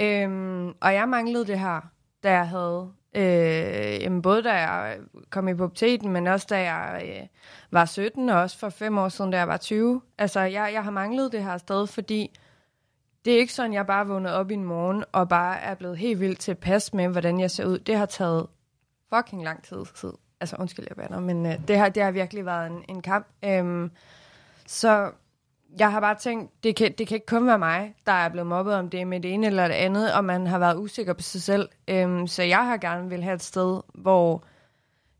Øh, 0.00 0.66
og 0.80 0.94
jeg 0.94 1.08
manglede 1.08 1.46
det 1.46 1.58
her, 1.58 1.80
da 2.22 2.32
jeg 2.32 2.48
havde 2.48 2.92
Øh, 3.14 4.02
jamen 4.02 4.22
både 4.22 4.42
da 4.42 4.52
jeg 4.52 4.98
kom 5.30 5.48
i 5.48 5.54
puberteten, 5.54 6.12
men 6.12 6.26
også 6.26 6.46
da 6.50 6.72
jeg 6.72 7.02
øh, 7.04 7.26
var 7.70 7.84
17, 7.84 8.28
og 8.28 8.40
også 8.40 8.58
for 8.58 8.68
fem 8.68 8.98
år 8.98 9.08
siden, 9.08 9.30
da 9.30 9.38
jeg 9.38 9.48
var 9.48 9.56
20. 9.56 10.00
Altså, 10.18 10.40
jeg, 10.40 10.70
jeg 10.72 10.84
har 10.84 10.90
manglet 10.90 11.32
det 11.32 11.44
her 11.44 11.58
sted, 11.58 11.86
fordi 11.86 12.38
det 13.28 13.34
er 13.34 13.40
ikke 13.40 13.52
sådan, 13.52 13.72
jeg 13.72 13.86
bare 13.86 14.06
vågnede 14.06 14.34
op 14.34 14.50
i 14.50 14.54
en 14.54 14.64
morgen, 14.64 15.04
og 15.12 15.28
bare 15.28 15.60
er 15.60 15.74
blevet 15.74 15.98
helt 15.98 16.20
vildt 16.20 16.38
tilpas 16.40 16.94
med, 16.94 17.08
hvordan 17.08 17.40
jeg 17.40 17.50
ser 17.50 17.66
ud. 17.66 17.78
Det 17.78 17.96
har 17.96 18.06
taget 18.06 18.46
fucking 19.14 19.44
lang 19.44 19.64
tid. 19.64 19.84
tid. 19.94 20.12
Altså, 20.40 20.56
undskyld, 20.58 20.86
jeg 20.88 20.96
bander, 20.96 21.20
men 21.20 21.46
øh, 21.46 21.68
det, 21.68 21.78
har, 21.78 21.88
det 21.88 22.02
har 22.02 22.10
virkelig 22.10 22.46
været 22.46 22.66
en, 22.66 22.84
en 22.88 23.02
kamp. 23.02 23.26
Øhm, 23.44 23.90
så 24.66 25.10
jeg 25.78 25.92
har 25.92 26.00
bare 26.00 26.14
tænkt, 26.14 26.64
det 26.64 26.76
kan, 26.76 26.94
det 26.98 27.06
kan 27.06 27.14
ikke 27.14 27.26
kun 27.26 27.46
være 27.46 27.58
mig, 27.58 27.94
der 28.06 28.12
er 28.12 28.28
blevet 28.28 28.46
mobbet 28.46 28.74
om 28.74 28.90
det 28.90 29.06
med 29.06 29.20
det 29.20 29.32
ene 29.32 29.46
eller 29.46 29.68
det 29.68 29.74
andet, 29.74 30.12
og 30.12 30.24
man 30.24 30.46
har 30.46 30.58
været 30.58 30.76
usikker 30.76 31.12
på 31.12 31.22
sig 31.22 31.42
selv. 31.42 31.68
Øhm, 31.88 32.26
så 32.26 32.42
jeg 32.42 32.66
har 32.66 32.76
gerne 32.76 33.08
vil 33.08 33.22
have 33.22 33.34
et 33.34 33.42
sted, 33.42 33.80
hvor 33.94 34.44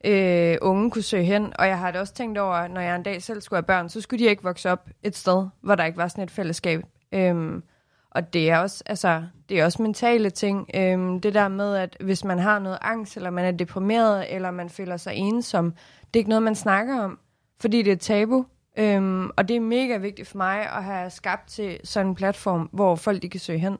øh, 0.05 0.57
unge 0.63 0.91
kunne 0.91 1.03
søge 1.03 1.25
hen, 1.25 1.53
og 1.59 1.67
jeg 1.67 1.79
har 1.79 1.91
det 1.91 2.01
også 2.01 2.15
tænkt 2.15 2.39
over, 2.39 2.69
når 2.69 2.81
jeg 2.81 2.97
en 2.97 3.03
dag 3.03 3.23
selv 3.23 3.41
skulle 3.41 3.57
have 3.57 3.67
børn, 3.67 3.89
så 3.89 4.01
skulle 4.01 4.25
de 4.25 4.31
ikke 4.31 4.43
vokse 4.43 4.71
op 4.71 4.89
et 5.03 5.17
sted, 5.17 5.47
hvor 5.61 5.75
der 5.75 5.85
ikke 5.85 5.99
var 5.99 6.09
sådan 6.09 6.25
et 6.25 6.31
fællesskab. 6.31 6.83
Øhm, 7.13 7.63
og 8.11 8.33
det 8.33 8.51
er 8.51 8.59
også, 8.59 8.83
altså, 8.87 9.25
det 9.49 9.61
er 9.61 9.65
også 9.65 9.83
mentale 9.83 10.31
ting. 10.31 10.71
Øhm, 10.75 11.21
det 11.21 11.35
der 11.35 11.49
med, 11.49 11.77
at 11.77 11.97
hvis 12.01 12.25
man 12.25 12.39
har 12.39 12.59
noget 12.59 12.79
angst, 12.81 13.17
eller 13.17 13.31
man 13.31 13.45
er 13.45 13.51
deprimeret, 13.51 14.35
eller 14.35 14.51
man 14.51 14.71
føler 14.71 14.97
sig 14.97 15.15
ensom, 15.15 15.71
det 16.01 16.17
er 16.17 16.21
ikke 16.21 16.29
noget, 16.29 16.43
man 16.43 16.55
snakker 16.55 17.01
om, 17.01 17.19
fordi 17.61 17.83
det 17.83 17.93
er 17.93 17.97
tabu. 17.97 18.47
Øhm, 18.79 19.31
og 19.37 19.49
det 19.49 19.57
er 19.57 19.61
mega 19.61 19.97
vigtigt 19.97 20.29
for 20.29 20.37
mig 20.37 20.61
at 20.61 20.85
have 20.85 21.11
skabt 21.11 21.49
til 21.49 21.81
sådan 21.85 22.07
en 22.07 22.15
platform, 22.15 22.69
hvor 22.73 22.97
folk 22.97 23.23
de 23.23 23.29
kan 23.29 23.41
søge 23.41 23.59
hen. 23.59 23.79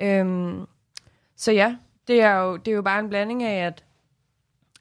Øhm, 0.00 0.66
så 1.36 1.52
ja, 1.52 1.76
det 2.08 2.22
er, 2.22 2.34
jo, 2.34 2.56
det 2.56 2.70
er 2.70 2.76
jo 2.76 2.82
bare 2.82 3.00
en 3.00 3.08
blanding 3.08 3.42
af, 3.42 3.66
at, 3.66 3.84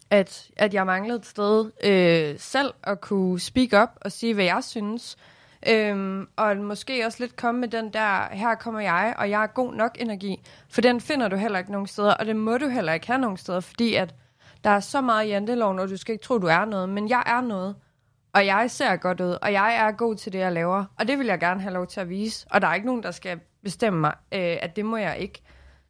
at, 0.09 0.50
at 0.57 0.73
jeg 0.73 0.85
manglede 0.85 1.19
et 1.19 1.25
sted 1.25 1.71
øh, 1.83 2.39
selv 2.39 2.73
at 2.83 3.01
kunne 3.01 3.39
speak 3.39 3.83
up 3.83 3.89
og 4.01 4.11
sige, 4.11 4.33
hvad 4.33 4.45
jeg 4.45 4.63
synes. 4.63 5.17
Øhm, 5.70 6.27
og 6.36 6.58
måske 6.58 7.06
også 7.06 7.18
lidt 7.20 7.36
komme 7.36 7.62
med 7.62 7.68
den 7.68 7.94
der, 7.94 8.27
her 8.32 8.56
kommer 8.56 8.80
jeg, 8.80 9.13
og 9.18 9.30
jeg 9.30 9.44
er 9.44 9.48
god 9.48 9.74
nok 9.74 9.98
energi. 10.00 10.44
For 10.70 10.82
den 10.82 11.01
finder 11.01 11.27
du 11.27 11.36
heller 11.36 11.60
ikke 11.60 11.72
nogen 11.72 11.88
steder, 11.88 12.13
og 12.13 12.25
det 12.25 12.36
må 12.36 12.58
du 12.58 12.68
heller 12.68 12.94
ikke 12.94 13.08
have 13.08 13.20
nogen 13.20 13.38
steder, 13.38 13.60
fordi 13.60 13.96
at 13.96 14.15
der 14.63 14.70
er 14.70 14.80
så 14.80 15.01
meget 15.01 15.25
i 15.25 15.30
janteloven, 15.30 15.80
og 15.80 15.89
du 15.89 15.98
skal 15.98 16.13
ikke 16.13 16.24
tro, 16.24 16.38
du 16.38 16.48
er 16.48 16.65
noget. 16.65 16.89
Men 16.89 17.10
jeg 17.10 17.24
er 17.25 17.41
noget, 17.41 17.75
og 18.34 18.46
jeg 18.46 18.72
ser 18.72 18.96
godt 18.96 19.22
ud, 19.22 19.38
og 19.41 19.53
jeg 19.53 19.75
er 19.75 19.91
god 19.91 20.15
til 20.15 20.34
det, 20.34 20.39
jeg 20.39 20.51
laver. 20.51 20.86
Og 21.00 21.08
det 21.08 21.20
vil 21.20 21.27
jeg 21.27 21.39
gerne 21.39 21.62
have 21.62 21.74
lov 21.74 21.88
til 21.88 22.00
at 22.00 22.10
vise. 22.10 22.48
Og 22.50 22.62
der 22.62 22.68
er 22.68 22.74
ikke 22.74 22.88
nogen, 22.88 23.03
der 23.03 23.12
skal 23.12 23.39
bestemme 23.63 24.00
mig, 24.00 24.13
øh, 24.32 24.58
at 24.62 24.75
det 24.75 24.86
må 24.86 24.98
jeg 24.98 25.18
ikke. 25.18 25.41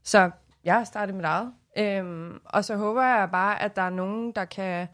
Så 0.03 0.31
jeg 0.63 0.73
har 0.73 0.83
startet 0.83 1.15
mit 1.15 1.25
eget. 1.25 1.53
Øhm, 1.77 2.39
og 2.45 2.65
så 2.65 2.75
håber 2.75 3.03
jeg 3.03 3.29
bare, 3.31 3.61
at 3.61 3.75
der 3.75 3.81
er 3.81 3.89
nogen, 3.89 4.31
der 4.31 4.45
kan 4.45 4.87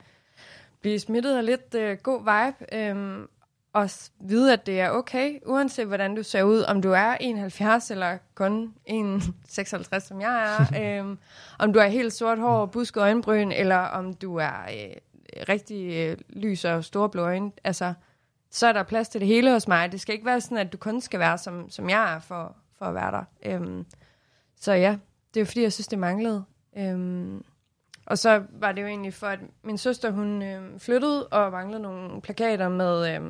blive 0.82 1.00
smittet 1.00 1.38
af 1.38 1.46
lidt 1.46 1.76
øh, 1.76 1.98
god 2.04 2.20
vibe, 2.20 2.76
øhm, 2.76 3.28
og 3.74 3.90
vide, 4.20 4.54
at 4.54 4.66
det 4.66 4.80
er 4.82 4.90
okay, 4.90 5.40
uanset 5.46 5.88
hvordan 5.88 6.16
du 6.16 6.24
ser 6.24 6.44
ud, 6.44 6.62
om 6.62 6.82
du 6.82 6.92
er 6.92 7.14
71 7.20 7.92
eller 7.92 8.18
kun 8.36 8.74
1,56, 8.90 10.00
som 10.00 10.22
jeg 10.22 10.58
er, 10.60 10.66
øhm, 11.02 11.18
om 11.60 11.74
du 11.74 11.80
er 11.80 11.88
helt 11.88 12.14
sort 12.14 12.40
hår 12.40 12.66
busket 12.66 13.02
øjenbryn, 13.02 13.52
eller 13.52 13.78
om 13.78 14.14
du 14.14 14.36
er 14.36 14.54
øh, 14.74 14.96
rigtig 15.50 15.94
øh, 15.96 16.18
lys 16.30 16.66
og 16.66 16.84
store 16.84 17.10
blå 17.10 17.22
øjne, 17.22 17.52
altså, 17.64 17.94
så 18.52 18.68
er 18.68 18.74
der 18.74 18.84
plads 18.84 19.10
til 19.10 19.22
det 19.22 19.28
hele 19.28 19.52
hos 19.52 19.68
mig. 19.68 19.92
Det 19.92 20.02
skal 20.02 20.14
ikke 20.14 20.26
være 20.26 20.42
sådan, 20.42 20.58
at 20.58 20.74
du 20.74 20.78
kun 20.78 21.02
skal 21.02 21.20
være, 21.20 21.38
som, 21.38 21.70
som 21.70 21.90
jeg 21.90 22.16
er, 22.16 22.20
for, 22.20 22.56
for 22.78 22.86
at 22.86 22.96
være 22.96 23.12
der. 23.12 23.24
Øhm, 23.46 23.86
så 24.60 24.74
ja, 24.74 24.98
det 25.34 25.42
er 25.42 25.46
fordi, 25.46 25.62
jeg 25.62 25.74
synes, 25.74 25.88
det 25.88 26.00
manglede. 26.00 26.44
Øhm, 26.78 27.44
Og 28.06 28.18
så 28.18 28.44
var 28.52 28.72
det 28.72 28.82
jo 28.82 28.88
egentlig 28.88 29.14
for, 29.14 29.28
at 29.28 29.40
min 29.64 29.78
søster, 29.78 30.12
hun 30.12 30.42
øh, 30.42 30.80
flyttede 30.80 31.28
og 31.28 31.52
manglede 31.52 31.82
nogle 31.82 32.22
plakater 32.22 32.70
med, 32.70 33.16
øh, 33.16 33.22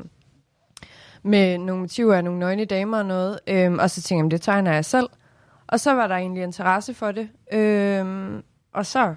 med 1.27 1.57
nogle 1.57 1.81
motiver 1.81 2.15
af 2.15 2.23
nogle 2.23 2.39
nøgne 2.39 2.65
damer 2.65 2.97
og 2.97 3.05
noget. 3.05 3.39
Øhm, 3.47 3.79
og 3.79 3.89
så 3.89 4.01
tænkte 4.01 4.23
jeg, 4.23 4.31
det 4.31 4.41
tegner 4.41 4.73
jeg 4.73 4.85
selv. 4.85 5.09
Og 5.67 5.79
så 5.79 5.93
var 5.93 6.07
der 6.07 6.15
egentlig 6.15 6.43
interesse 6.43 6.93
for 6.93 7.11
det. 7.11 7.29
Øhm, 7.53 8.43
og 8.73 8.85
så 8.85 9.15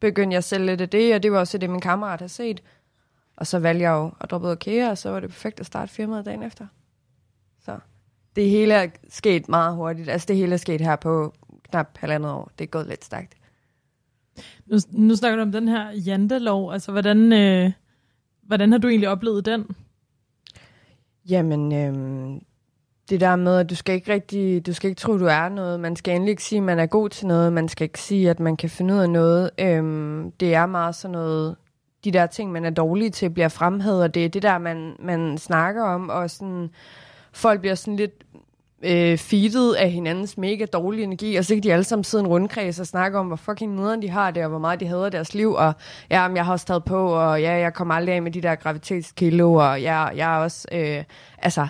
begyndte 0.00 0.34
jeg 0.34 0.44
selv 0.44 0.64
lidt 0.64 0.80
af 0.80 0.88
det, 0.88 1.14
og 1.14 1.22
det 1.22 1.32
var 1.32 1.38
også 1.38 1.58
det, 1.58 1.70
min 1.70 1.80
kammerat 1.80 2.20
har 2.20 2.28
set. 2.28 2.62
Og 3.36 3.46
så 3.46 3.58
valgte 3.58 3.82
jeg 3.82 3.90
jo 3.90 4.12
at 4.20 4.30
droppe 4.30 4.46
ud 4.46 4.52
af 4.52 4.58
KEA, 4.58 4.90
og 4.90 4.98
så 4.98 5.10
var 5.10 5.20
det 5.20 5.30
perfekt 5.30 5.60
at 5.60 5.66
starte 5.66 5.92
firmaet 5.92 6.24
dagen 6.24 6.42
efter. 6.42 6.66
Så 7.64 7.78
det 8.36 8.50
hele 8.50 8.74
er 8.74 8.88
sket 9.08 9.48
meget 9.48 9.74
hurtigt. 9.74 10.08
Altså 10.08 10.26
det 10.26 10.36
hele 10.36 10.52
er 10.52 10.56
sket 10.56 10.80
her 10.80 10.96
på 10.96 11.34
knap 11.70 11.98
halvandet 11.98 12.30
år. 12.30 12.50
Det 12.58 12.64
er 12.64 12.68
gået 12.68 12.86
lidt 12.86 13.04
stærkt. 13.04 13.34
Nu, 14.66 14.78
nu 14.90 15.16
snakker 15.16 15.36
du 15.36 15.42
om 15.42 15.52
den 15.52 15.68
her 15.68 15.90
jantelov. 15.90 16.72
Altså, 16.72 16.92
hvordan, 16.92 17.32
øh, 17.32 17.72
hvordan 18.42 18.72
har 18.72 18.78
du 18.78 18.88
egentlig 18.88 19.08
oplevet 19.08 19.44
den? 19.44 19.66
Jamen, 21.28 21.72
øhm, 21.72 22.40
det 23.10 23.20
der 23.20 23.36
med, 23.36 23.58
at 23.58 23.70
du 23.70 23.74
skal 23.74 23.94
ikke 23.94 24.12
rigtig, 24.12 24.66
du 24.66 24.72
skal 24.72 24.90
ikke 24.90 25.00
tro, 25.00 25.18
du 25.18 25.26
er 25.26 25.48
noget. 25.48 25.80
Man 25.80 25.96
skal 25.96 26.14
endelig 26.14 26.30
ikke 26.30 26.44
sige, 26.44 26.58
at 26.58 26.64
man 26.64 26.78
er 26.78 26.86
god 26.86 27.08
til 27.08 27.26
noget. 27.26 27.52
Man 27.52 27.68
skal 27.68 27.84
ikke 27.84 28.00
sige, 28.00 28.30
at 28.30 28.40
man 28.40 28.56
kan 28.56 28.70
finde 28.70 28.94
ud 28.94 28.98
af 28.98 29.10
noget. 29.10 29.50
Øhm, 29.58 30.32
det 30.40 30.54
er 30.54 30.66
meget 30.66 30.94
sådan 30.94 31.12
noget, 31.12 31.56
de 32.04 32.10
der 32.10 32.26
ting, 32.26 32.52
man 32.52 32.64
er 32.64 32.70
dårlig 32.70 33.12
til, 33.12 33.30
bliver 33.30 33.48
fremhævet, 33.48 34.02
og 34.02 34.14
det 34.14 34.24
er 34.24 34.28
det 34.28 34.42
der, 34.42 34.58
man, 34.58 34.96
man 34.98 35.38
snakker 35.38 35.84
om, 35.84 36.08
og 36.08 36.30
sådan, 36.30 36.70
folk 37.32 37.60
bliver 37.60 37.74
sådan 37.74 37.96
lidt 37.96 38.25
øh, 38.82 39.18
feedet 39.18 39.74
af 39.74 39.90
hinandens 39.90 40.38
mega 40.38 40.64
dårlige 40.64 41.04
energi, 41.04 41.36
og 41.36 41.44
så 41.44 41.54
kan 41.54 41.62
de 41.62 41.72
alle 41.72 41.84
sammen 41.84 42.04
sidde 42.04 42.24
en 42.24 42.28
rundkreds 42.28 42.80
og 42.80 42.86
snakke 42.86 43.18
om, 43.18 43.26
hvor 43.26 43.36
fucking 43.36 43.74
nederen 43.74 44.02
de 44.02 44.10
har 44.10 44.30
det, 44.30 44.42
og 44.42 44.48
hvor 44.48 44.58
meget 44.58 44.80
de 44.80 44.86
hader 44.86 45.08
deres 45.08 45.34
liv, 45.34 45.52
og 45.52 45.72
ja, 46.10 46.22
jeg 46.22 46.44
har 46.44 46.52
også 46.52 46.66
taget 46.66 46.84
på, 46.84 47.06
og 47.06 47.40
ja, 47.42 47.52
jeg 47.52 47.74
kommer 47.74 47.94
aldrig 47.94 48.14
af 48.14 48.22
med 48.22 48.32
de 48.32 48.40
der 48.40 48.54
gravitetskilo, 48.54 49.54
og 49.54 49.82
ja, 49.82 50.04
jeg 50.04 50.34
er 50.34 50.38
også, 50.38 50.68
øh, 50.72 51.04
altså, 51.38 51.66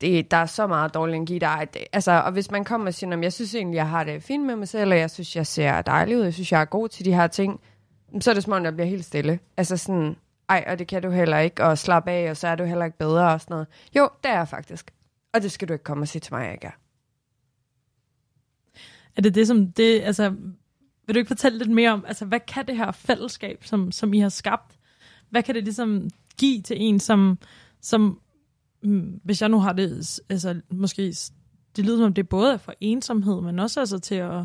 det, 0.00 0.30
der 0.30 0.36
er 0.36 0.46
så 0.46 0.66
meget 0.66 0.94
dårlig 0.94 1.16
energi, 1.16 1.38
der 1.38 1.46
er, 1.46 1.64
altså, 1.92 2.12
og 2.12 2.32
hvis 2.32 2.50
man 2.50 2.64
kommer 2.64 2.86
og 2.86 2.94
siger, 2.94 3.18
jeg 3.22 3.32
synes 3.32 3.54
egentlig, 3.54 3.76
jeg 3.76 3.88
har 3.88 4.04
det 4.04 4.22
fint 4.22 4.46
med 4.46 4.56
mig 4.56 4.68
selv, 4.68 4.92
og 4.92 4.98
jeg 4.98 5.10
synes, 5.10 5.36
jeg 5.36 5.46
ser 5.46 5.82
dejlig 5.82 6.16
ud, 6.16 6.22
jeg 6.22 6.34
synes, 6.34 6.52
jeg 6.52 6.60
er 6.60 6.64
god 6.64 6.88
til 6.88 7.04
de 7.04 7.14
her 7.14 7.26
ting, 7.26 7.60
så 8.20 8.30
er 8.30 8.34
det 8.34 8.44
som 8.44 8.52
om, 8.52 8.64
jeg 8.64 8.74
bliver 8.74 8.88
helt 8.88 9.04
stille. 9.04 9.38
Altså 9.56 9.76
sådan, 9.76 10.16
ej, 10.48 10.64
og 10.68 10.78
det 10.78 10.86
kan 10.86 11.02
du 11.02 11.10
heller 11.10 11.38
ikke, 11.38 11.64
og 11.64 11.78
slappe 11.78 12.10
af, 12.10 12.30
og 12.30 12.36
så 12.36 12.48
er 12.48 12.54
du 12.54 12.64
heller 12.64 12.84
ikke 12.84 12.98
bedre, 12.98 13.32
og 13.32 13.40
sådan 13.40 13.54
noget. 13.54 13.66
Jo, 13.96 14.08
det 14.24 14.30
er 14.30 14.36
jeg 14.36 14.48
faktisk. 14.48 14.90
Og 15.34 15.42
det 15.42 15.52
skal 15.52 15.68
du 15.68 15.72
ikke 15.72 15.84
komme 15.84 16.02
og 16.02 16.08
sige 16.08 16.20
til 16.20 16.34
mig, 16.34 16.44
jeg 16.44 16.52
ikke 16.52 16.66
er. 16.66 16.78
Er 19.16 19.22
det 19.22 19.34
det, 19.34 19.46
som 19.46 19.72
det, 19.72 20.00
altså, 20.00 20.30
vil 21.06 21.14
du 21.14 21.18
ikke 21.18 21.28
fortælle 21.28 21.58
lidt 21.58 21.70
mere 21.70 21.90
om, 21.90 22.04
altså, 22.06 22.24
hvad 22.24 22.40
kan 22.40 22.66
det 22.66 22.76
her 22.76 22.92
fællesskab, 22.92 23.64
som, 23.64 23.92
som 23.92 24.14
I 24.14 24.18
har 24.18 24.28
skabt, 24.28 24.78
hvad 25.30 25.42
kan 25.42 25.54
det 25.54 25.64
ligesom 25.64 26.10
give 26.38 26.62
til 26.62 26.76
en, 26.80 27.00
som, 27.00 27.38
som 27.80 28.20
mm, 28.82 29.20
hvis 29.24 29.40
jeg 29.40 29.48
nu 29.48 29.58
har 29.58 29.72
det, 29.72 30.20
altså, 30.28 30.60
måske, 30.70 31.14
det 31.76 31.84
lyder 31.84 31.96
som 31.96 32.04
om 32.04 32.14
det 32.14 32.28
både 32.28 32.52
er 32.52 32.56
for 32.56 32.74
ensomhed, 32.80 33.40
men 33.40 33.58
også 33.58 33.80
altså 33.80 33.98
til 33.98 34.14
at 34.14 34.44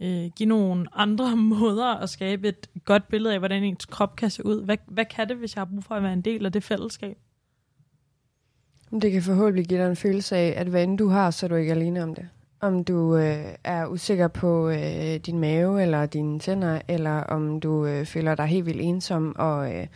øh, 0.00 0.30
give 0.36 0.48
nogle 0.48 0.86
andre 0.92 1.36
måder 1.56 1.86
at 1.86 2.10
skabe 2.10 2.48
et 2.48 2.68
godt 2.84 3.08
billede 3.08 3.34
af, 3.34 3.38
hvordan 3.38 3.64
ens 3.64 3.86
krop 3.86 4.16
kan 4.16 4.30
se 4.30 4.46
ud. 4.46 4.64
Hvad, 4.64 4.76
hvad 4.86 5.04
kan 5.04 5.28
det, 5.28 5.36
hvis 5.36 5.56
jeg 5.56 5.60
har 5.60 5.66
brug 5.66 5.84
for 5.84 5.94
at 5.94 6.02
være 6.02 6.12
en 6.12 6.22
del 6.22 6.46
af 6.46 6.52
det 6.52 6.64
fællesskab? 6.64 7.18
Det 8.92 9.12
kan 9.12 9.22
forhåbentlig 9.22 9.66
give 9.66 9.80
dig 9.80 9.88
en 9.88 9.96
følelse 9.96 10.36
af, 10.36 10.54
at 10.56 10.66
hvad 10.66 10.84
end 10.84 10.98
du 10.98 11.08
har, 11.08 11.30
så 11.30 11.46
er 11.46 11.48
du 11.48 11.54
ikke 11.54 11.72
alene 11.72 12.02
om 12.02 12.14
det. 12.14 12.28
Om 12.60 12.84
du 12.84 13.16
øh, 13.16 13.44
er 13.64 13.86
usikker 13.86 14.28
på 14.28 14.68
øh, 14.68 15.14
din 15.26 15.38
mave 15.38 15.82
eller 15.82 16.06
dine 16.06 16.38
tænder, 16.38 16.80
eller 16.88 17.20
om 17.20 17.60
du 17.60 17.86
øh, 17.86 18.06
føler 18.06 18.34
dig 18.34 18.46
helt 18.46 18.66
vildt 18.66 18.80
ensom 18.80 19.36
og 19.38 19.74
øh, 19.74 19.86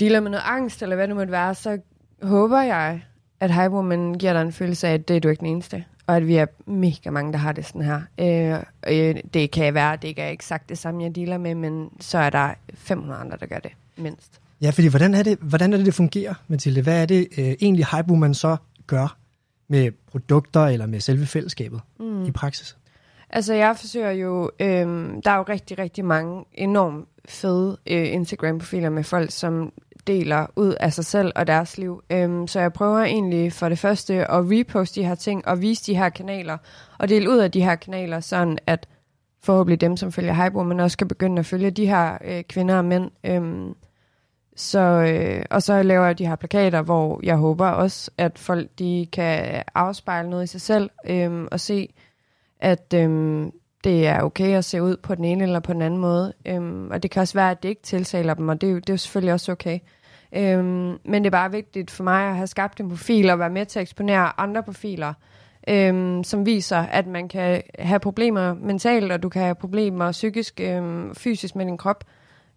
dealer 0.00 0.20
med 0.20 0.30
noget 0.30 0.44
angst, 0.46 0.82
eller 0.82 0.96
hvad 0.96 1.08
det 1.08 1.16
måtte 1.16 1.32
være, 1.32 1.54
så 1.54 1.78
håber 2.22 2.60
jeg, 2.60 3.00
at 3.40 3.54
High 3.54 3.72
Woman 3.72 4.14
giver 4.14 4.32
dig 4.32 4.42
en 4.42 4.52
følelse 4.52 4.88
af, 4.88 4.94
at 4.94 5.08
det 5.08 5.16
er 5.16 5.20
du 5.20 5.28
ikke 5.28 5.40
den 5.40 5.48
eneste. 5.48 5.84
Og 6.06 6.16
at 6.16 6.26
vi 6.26 6.36
er 6.36 6.46
mega 6.66 7.10
mange, 7.10 7.32
der 7.32 7.38
har 7.38 7.52
det 7.52 7.66
sådan 7.66 7.82
her. 7.82 8.00
Øh, 8.18 8.64
øh, 8.88 9.22
det 9.34 9.50
kan 9.50 9.74
være, 9.74 9.96
det 9.96 10.08
ikke 10.08 10.22
er 10.22 10.30
eksakt 10.30 10.68
det 10.68 10.78
samme, 10.78 11.02
jeg 11.02 11.16
dealer 11.16 11.38
med, 11.38 11.54
men 11.54 11.90
så 12.00 12.18
er 12.18 12.30
der 12.30 12.54
500 12.74 13.20
andre, 13.20 13.36
der 13.40 13.46
gør 13.46 13.58
det 13.58 13.72
mindst. 13.96 14.41
Ja, 14.62 14.70
fordi 14.70 14.88
hvordan 14.88 15.14
er 15.14 15.22
det, 15.22 15.38
hvordan 15.40 15.72
er 15.72 15.76
det, 15.76 15.86
det 15.86 15.94
fungerer, 15.94 16.34
Mathilde? 16.48 16.82
Hvad 16.82 17.02
er 17.02 17.06
det 17.06 17.28
øh, 17.38 17.44
egentlig 17.44 17.86
Hype 17.86 18.16
man 18.16 18.34
så 18.34 18.56
gør 18.86 19.16
med 19.68 19.90
produkter 20.10 20.60
eller 20.60 20.86
med 20.86 21.00
selve 21.00 21.26
fællesskabet 21.26 21.80
mm. 22.00 22.24
i 22.24 22.30
praksis? 22.30 22.76
Altså 23.30 23.54
jeg 23.54 23.76
forsøger 23.76 24.10
jo, 24.10 24.50
øh, 24.60 24.66
der 25.24 25.30
er 25.30 25.36
jo 25.36 25.44
rigtig, 25.48 25.78
rigtig 25.78 26.04
mange 26.04 26.44
enormt 26.52 27.08
fede 27.28 27.78
øh, 27.86 28.12
Instagram-profiler 28.12 28.90
med 28.90 29.04
folk, 29.04 29.30
som 29.30 29.72
deler 30.06 30.46
ud 30.56 30.74
af 30.80 30.92
sig 30.92 31.04
selv 31.04 31.32
og 31.36 31.46
deres 31.46 31.78
liv. 31.78 32.02
Øhm, 32.10 32.46
så 32.46 32.60
jeg 32.60 32.72
prøver 32.72 32.98
egentlig 32.98 33.52
for 33.52 33.68
det 33.68 33.78
første 33.78 34.14
at 34.30 34.44
reposte 34.50 35.00
de 35.00 35.06
her 35.06 35.14
ting 35.14 35.48
og 35.48 35.62
vise 35.62 35.86
de 35.86 35.96
her 35.96 36.08
kanaler 36.08 36.58
og 36.98 37.08
dele 37.08 37.30
ud 37.30 37.38
af 37.38 37.50
de 37.50 37.62
her 37.62 37.74
kanaler, 37.74 38.20
sådan 38.20 38.58
at 38.66 38.88
forhåbentlig 39.42 39.80
dem, 39.80 39.96
som 39.96 40.12
følger 40.12 40.44
Hypo, 40.44 40.62
men 40.62 40.80
også 40.80 40.92
skal 40.92 41.08
begynde 41.08 41.38
at 41.38 41.46
følge 41.46 41.70
de 41.70 41.86
her 41.86 42.18
øh, 42.24 42.42
kvinder 42.42 42.76
og 42.76 42.84
mænd. 42.84 43.10
Øhm, 43.24 43.74
så, 44.56 44.78
øh, 44.78 45.44
og 45.50 45.62
så 45.62 45.82
laver 45.82 46.06
jeg 46.06 46.18
de 46.18 46.26
her 46.26 46.36
plakater, 46.36 46.82
hvor 46.82 47.20
jeg 47.22 47.36
håber 47.36 47.66
også, 47.66 48.10
at 48.18 48.38
folk 48.38 48.68
de 48.78 49.06
kan 49.12 49.62
afspejle 49.74 50.30
noget 50.30 50.44
i 50.44 50.46
sig 50.46 50.60
selv 50.60 50.90
øh, 51.06 51.48
og 51.50 51.60
se, 51.60 51.94
at 52.60 52.94
øh, 52.94 53.46
det 53.84 54.06
er 54.06 54.22
okay 54.22 54.56
at 54.56 54.64
se 54.64 54.82
ud 54.82 54.96
på 54.96 55.14
den 55.14 55.24
ene 55.24 55.44
eller 55.44 55.60
på 55.60 55.72
den 55.72 55.82
anden 55.82 56.00
måde. 56.00 56.32
Øh, 56.46 56.86
og 56.90 57.02
det 57.02 57.10
kan 57.10 57.22
også 57.22 57.34
være, 57.34 57.50
at 57.50 57.62
det 57.62 57.68
ikke 57.68 57.82
tiltaler 57.82 58.34
dem, 58.34 58.48
og 58.48 58.60
det, 58.60 58.76
det 58.76 58.90
er 58.90 58.94
jo 58.94 58.98
selvfølgelig 58.98 59.32
også 59.32 59.52
okay. 59.52 59.78
Øh, 60.32 60.64
men 61.04 61.14
det 61.14 61.26
er 61.26 61.30
bare 61.30 61.50
vigtigt 61.50 61.90
for 61.90 62.04
mig 62.04 62.28
at 62.28 62.36
have 62.36 62.46
skabt 62.46 62.80
en 62.80 62.88
profil 62.88 63.30
og 63.30 63.38
være 63.38 63.50
med 63.50 63.66
til 63.66 63.78
at 63.78 63.82
eksponere 63.82 64.40
andre 64.40 64.62
profiler, 64.62 65.14
øh, 65.68 66.24
som 66.24 66.46
viser, 66.46 66.78
at 66.78 67.06
man 67.06 67.28
kan 67.28 67.62
have 67.78 68.00
problemer 68.00 68.54
mentalt, 68.54 69.12
og 69.12 69.22
du 69.22 69.28
kan 69.28 69.42
have 69.42 69.54
problemer 69.54 70.12
psykisk, 70.12 70.60
øh, 70.60 71.14
fysisk 71.14 71.56
med 71.56 71.66
din 71.66 71.78
krop. 71.78 72.04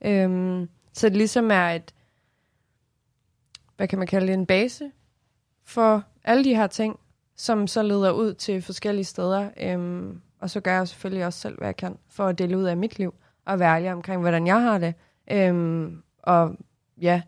Øh, 0.06 0.68
så 0.96 1.10
det 1.10 1.18
ligesom 1.18 1.52
er 1.52 1.70
et, 1.70 1.94
hvad 3.78 3.88
kan 3.88 4.00
man 4.00 4.08
kalde 4.08 4.28
det, 4.28 4.34
en 4.34 4.46
base 4.46 4.92
for 5.64 6.04
alle 6.24 6.44
de 6.44 6.56
her 6.56 6.68
ting, 6.68 7.00
som 7.36 7.68
så 7.68 7.84
leder 7.84 8.12
ud 8.12 8.34
til 8.34 8.62
forskellige 8.62 9.06
steder. 9.06 9.50
Øhm, 9.62 10.22
og 10.40 10.50
så 10.50 10.60
gør 10.60 10.74
jeg 10.74 10.88
selvfølgelig 10.88 11.26
også 11.26 11.40
selv, 11.40 11.58
hvad 11.58 11.68
jeg 11.68 11.78
kan, 11.78 11.98
for 12.10 12.28
at 12.28 12.38
dele 12.38 12.58
ud 12.58 12.64
af 12.64 12.78
mit 12.78 13.00
liv, 13.00 13.14
og 13.46 13.60
være 13.60 13.76
ærlig 13.76 13.94
omkring, 13.94 14.22
hvordan 14.22 14.48
jeg 14.48 14.62
har 14.62 14.78
det. 14.78 14.94
Øhm, 15.32 16.02
og 16.24 16.56
ja, 17.02 17.22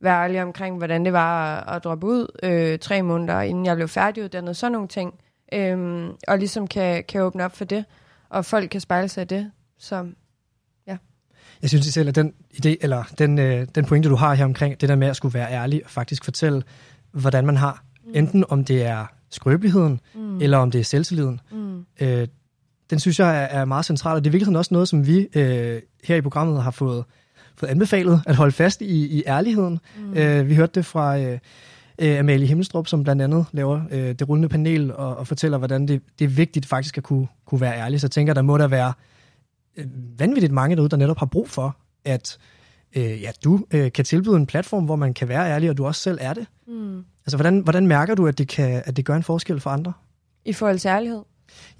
være 0.00 0.24
ærlig 0.24 0.42
omkring, 0.42 0.78
hvordan 0.78 1.04
det 1.04 1.12
var 1.12 1.60
at, 1.60 1.76
at 1.76 1.84
droppe 1.84 2.06
ud 2.06 2.26
øh, 2.42 2.78
tre 2.78 3.02
måneder, 3.02 3.40
inden 3.40 3.66
jeg 3.66 3.76
blev 3.76 3.88
færdiguddannet, 3.88 4.56
sådan 4.56 4.72
nogle 4.72 4.88
ting. 4.88 5.20
Øhm, 5.52 6.10
og 6.28 6.38
ligesom 6.38 6.66
kan, 6.66 7.04
kan 7.04 7.22
åbne 7.22 7.44
op 7.44 7.56
for 7.56 7.64
det, 7.64 7.84
og 8.28 8.44
folk 8.44 8.70
kan 8.70 8.80
spejle 8.80 9.08
sig 9.08 9.22
i 9.22 9.24
det. 9.24 9.52
Så. 9.78 10.06
Jeg 11.64 11.70
synes 11.70 11.86
selv, 11.86 12.08
at 12.08 12.14
den 12.14 12.32
idé, 12.54 12.74
eller 12.80 13.04
den, 13.18 13.38
øh, 13.38 13.66
den 13.74 13.84
pointe, 13.84 14.08
du 14.08 14.14
har 14.16 14.34
her 14.34 14.44
omkring, 14.44 14.80
det 14.80 14.88
der 14.88 14.96
med 14.96 15.08
at 15.08 15.16
skulle 15.16 15.34
være 15.34 15.52
ærlig 15.52 15.84
og 15.84 15.90
faktisk 15.90 16.24
fortælle, 16.24 16.62
hvordan 17.12 17.46
man 17.46 17.56
har, 17.56 17.84
mm. 18.06 18.12
enten 18.14 18.44
om 18.48 18.64
det 18.64 18.82
er 18.82 19.06
skrøbeligheden, 19.30 20.00
mm. 20.14 20.40
eller 20.40 20.58
om 20.58 20.70
det 20.70 20.78
er 20.78 20.84
selvtilliden. 20.84 21.40
Mm. 21.52 21.84
Øh, 22.00 22.28
den 22.90 22.98
synes 22.98 23.20
jeg 23.20 23.42
er, 23.42 23.60
er 23.60 23.64
meget 23.64 23.84
central, 23.84 24.14
og 24.14 24.24
det 24.24 24.30
er 24.30 24.32
virkelig 24.32 24.58
også 24.58 24.74
noget, 24.74 24.88
som 24.88 25.06
vi 25.06 25.28
øh, 25.34 25.82
her 26.04 26.16
i 26.16 26.20
programmet 26.20 26.62
har 26.62 26.70
fået, 26.70 27.04
fået 27.56 27.70
anbefalet 27.70 28.22
at 28.26 28.36
holde 28.36 28.52
fast 28.52 28.82
i, 28.82 29.18
i 29.18 29.22
ærligheden. 29.26 29.78
Mm. 29.98 30.16
Øh, 30.16 30.48
vi 30.48 30.54
hørte 30.54 30.72
det 30.74 30.86
fra 30.86 31.18
øh, 31.18 31.38
øh, 31.98 32.18
Amalie 32.18 32.46
Himmelstrup, 32.46 32.86
som 32.86 33.04
blandt 33.04 33.22
andet 33.22 33.46
laver 33.52 33.80
øh, 33.90 34.14
det 34.14 34.28
rullende 34.28 34.48
panel 34.48 34.92
og, 34.92 35.16
og 35.16 35.26
fortæller, 35.26 35.58
hvordan 35.58 35.88
det, 35.88 36.02
det 36.18 36.24
er 36.24 36.28
vigtigt 36.28 36.66
faktisk 36.66 36.98
at 36.98 37.04
kunne, 37.04 37.26
kunne 37.46 37.60
være 37.60 37.78
ærlig. 37.78 38.00
Så 38.00 38.06
jeg 38.06 38.10
tænker, 38.10 38.34
der 38.34 38.42
må 38.42 38.58
der 38.58 38.68
være 38.68 38.92
vanvittigt 40.18 40.52
mange 40.52 40.76
derude, 40.76 40.88
der 40.88 40.96
netop 40.96 41.18
har 41.18 41.26
brug 41.26 41.50
for, 41.50 41.76
at 42.04 42.38
øh, 42.96 43.22
ja, 43.22 43.30
du 43.44 43.64
øh, 43.70 43.92
kan 43.92 44.04
tilbyde 44.04 44.36
en 44.36 44.46
platform, 44.46 44.84
hvor 44.84 44.96
man 44.96 45.14
kan 45.14 45.28
være 45.28 45.50
ærlig, 45.50 45.70
og 45.70 45.76
du 45.76 45.86
også 45.86 46.00
selv 46.00 46.18
er 46.20 46.34
det. 46.34 46.46
Mm. 46.66 47.04
Altså, 47.26 47.36
hvordan, 47.36 47.58
hvordan 47.58 47.86
mærker 47.86 48.14
du, 48.14 48.26
at 48.26 48.38
det, 48.38 48.48
kan, 48.48 48.82
at 48.84 48.96
det 48.96 49.04
gør 49.04 49.16
en 49.16 49.22
forskel 49.22 49.60
for 49.60 49.70
andre? 49.70 49.92
I 50.44 50.52
forhold 50.52 50.78
til 50.78 50.88
ærlighed? 50.88 51.22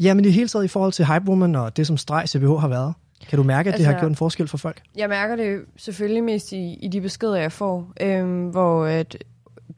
Ja, 0.00 0.14
men 0.14 0.24
i 0.24 0.30
hele 0.30 0.48
taget 0.48 0.64
i 0.64 0.68
forhold 0.68 0.92
til 0.92 1.06
Hype 1.06 1.28
Woman 1.28 1.54
og 1.54 1.76
det, 1.76 1.86
som 1.86 1.96
Streg 1.96 2.28
CBH 2.28 2.46
har 2.46 2.68
været. 2.68 2.94
Kan 3.28 3.36
du 3.36 3.42
mærke, 3.42 3.68
at 3.68 3.72
altså, 3.72 3.78
det 3.78 3.86
har 3.86 3.92
altså, 3.92 4.02
gjort 4.02 4.10
en 4.10 4.16
forskel 4.16 4.48
for 4.48 4.58
folk? 4.58 4.82
Jeg 4.96 5.08
mærker 5.08 5.36
det 5.36 5.60
selvfølgelig 5.76 6.24
mest 6.24 6.52
i, 6.52 6.74
i 6.74 6.88
de 6.88 7.00
beskeder, 7.00 7.36
jeg 7.36 7.52
får, 7.52 7.92
øhm, 8.00 8.48
hvor 8.48 8.84
at 8.84 9.16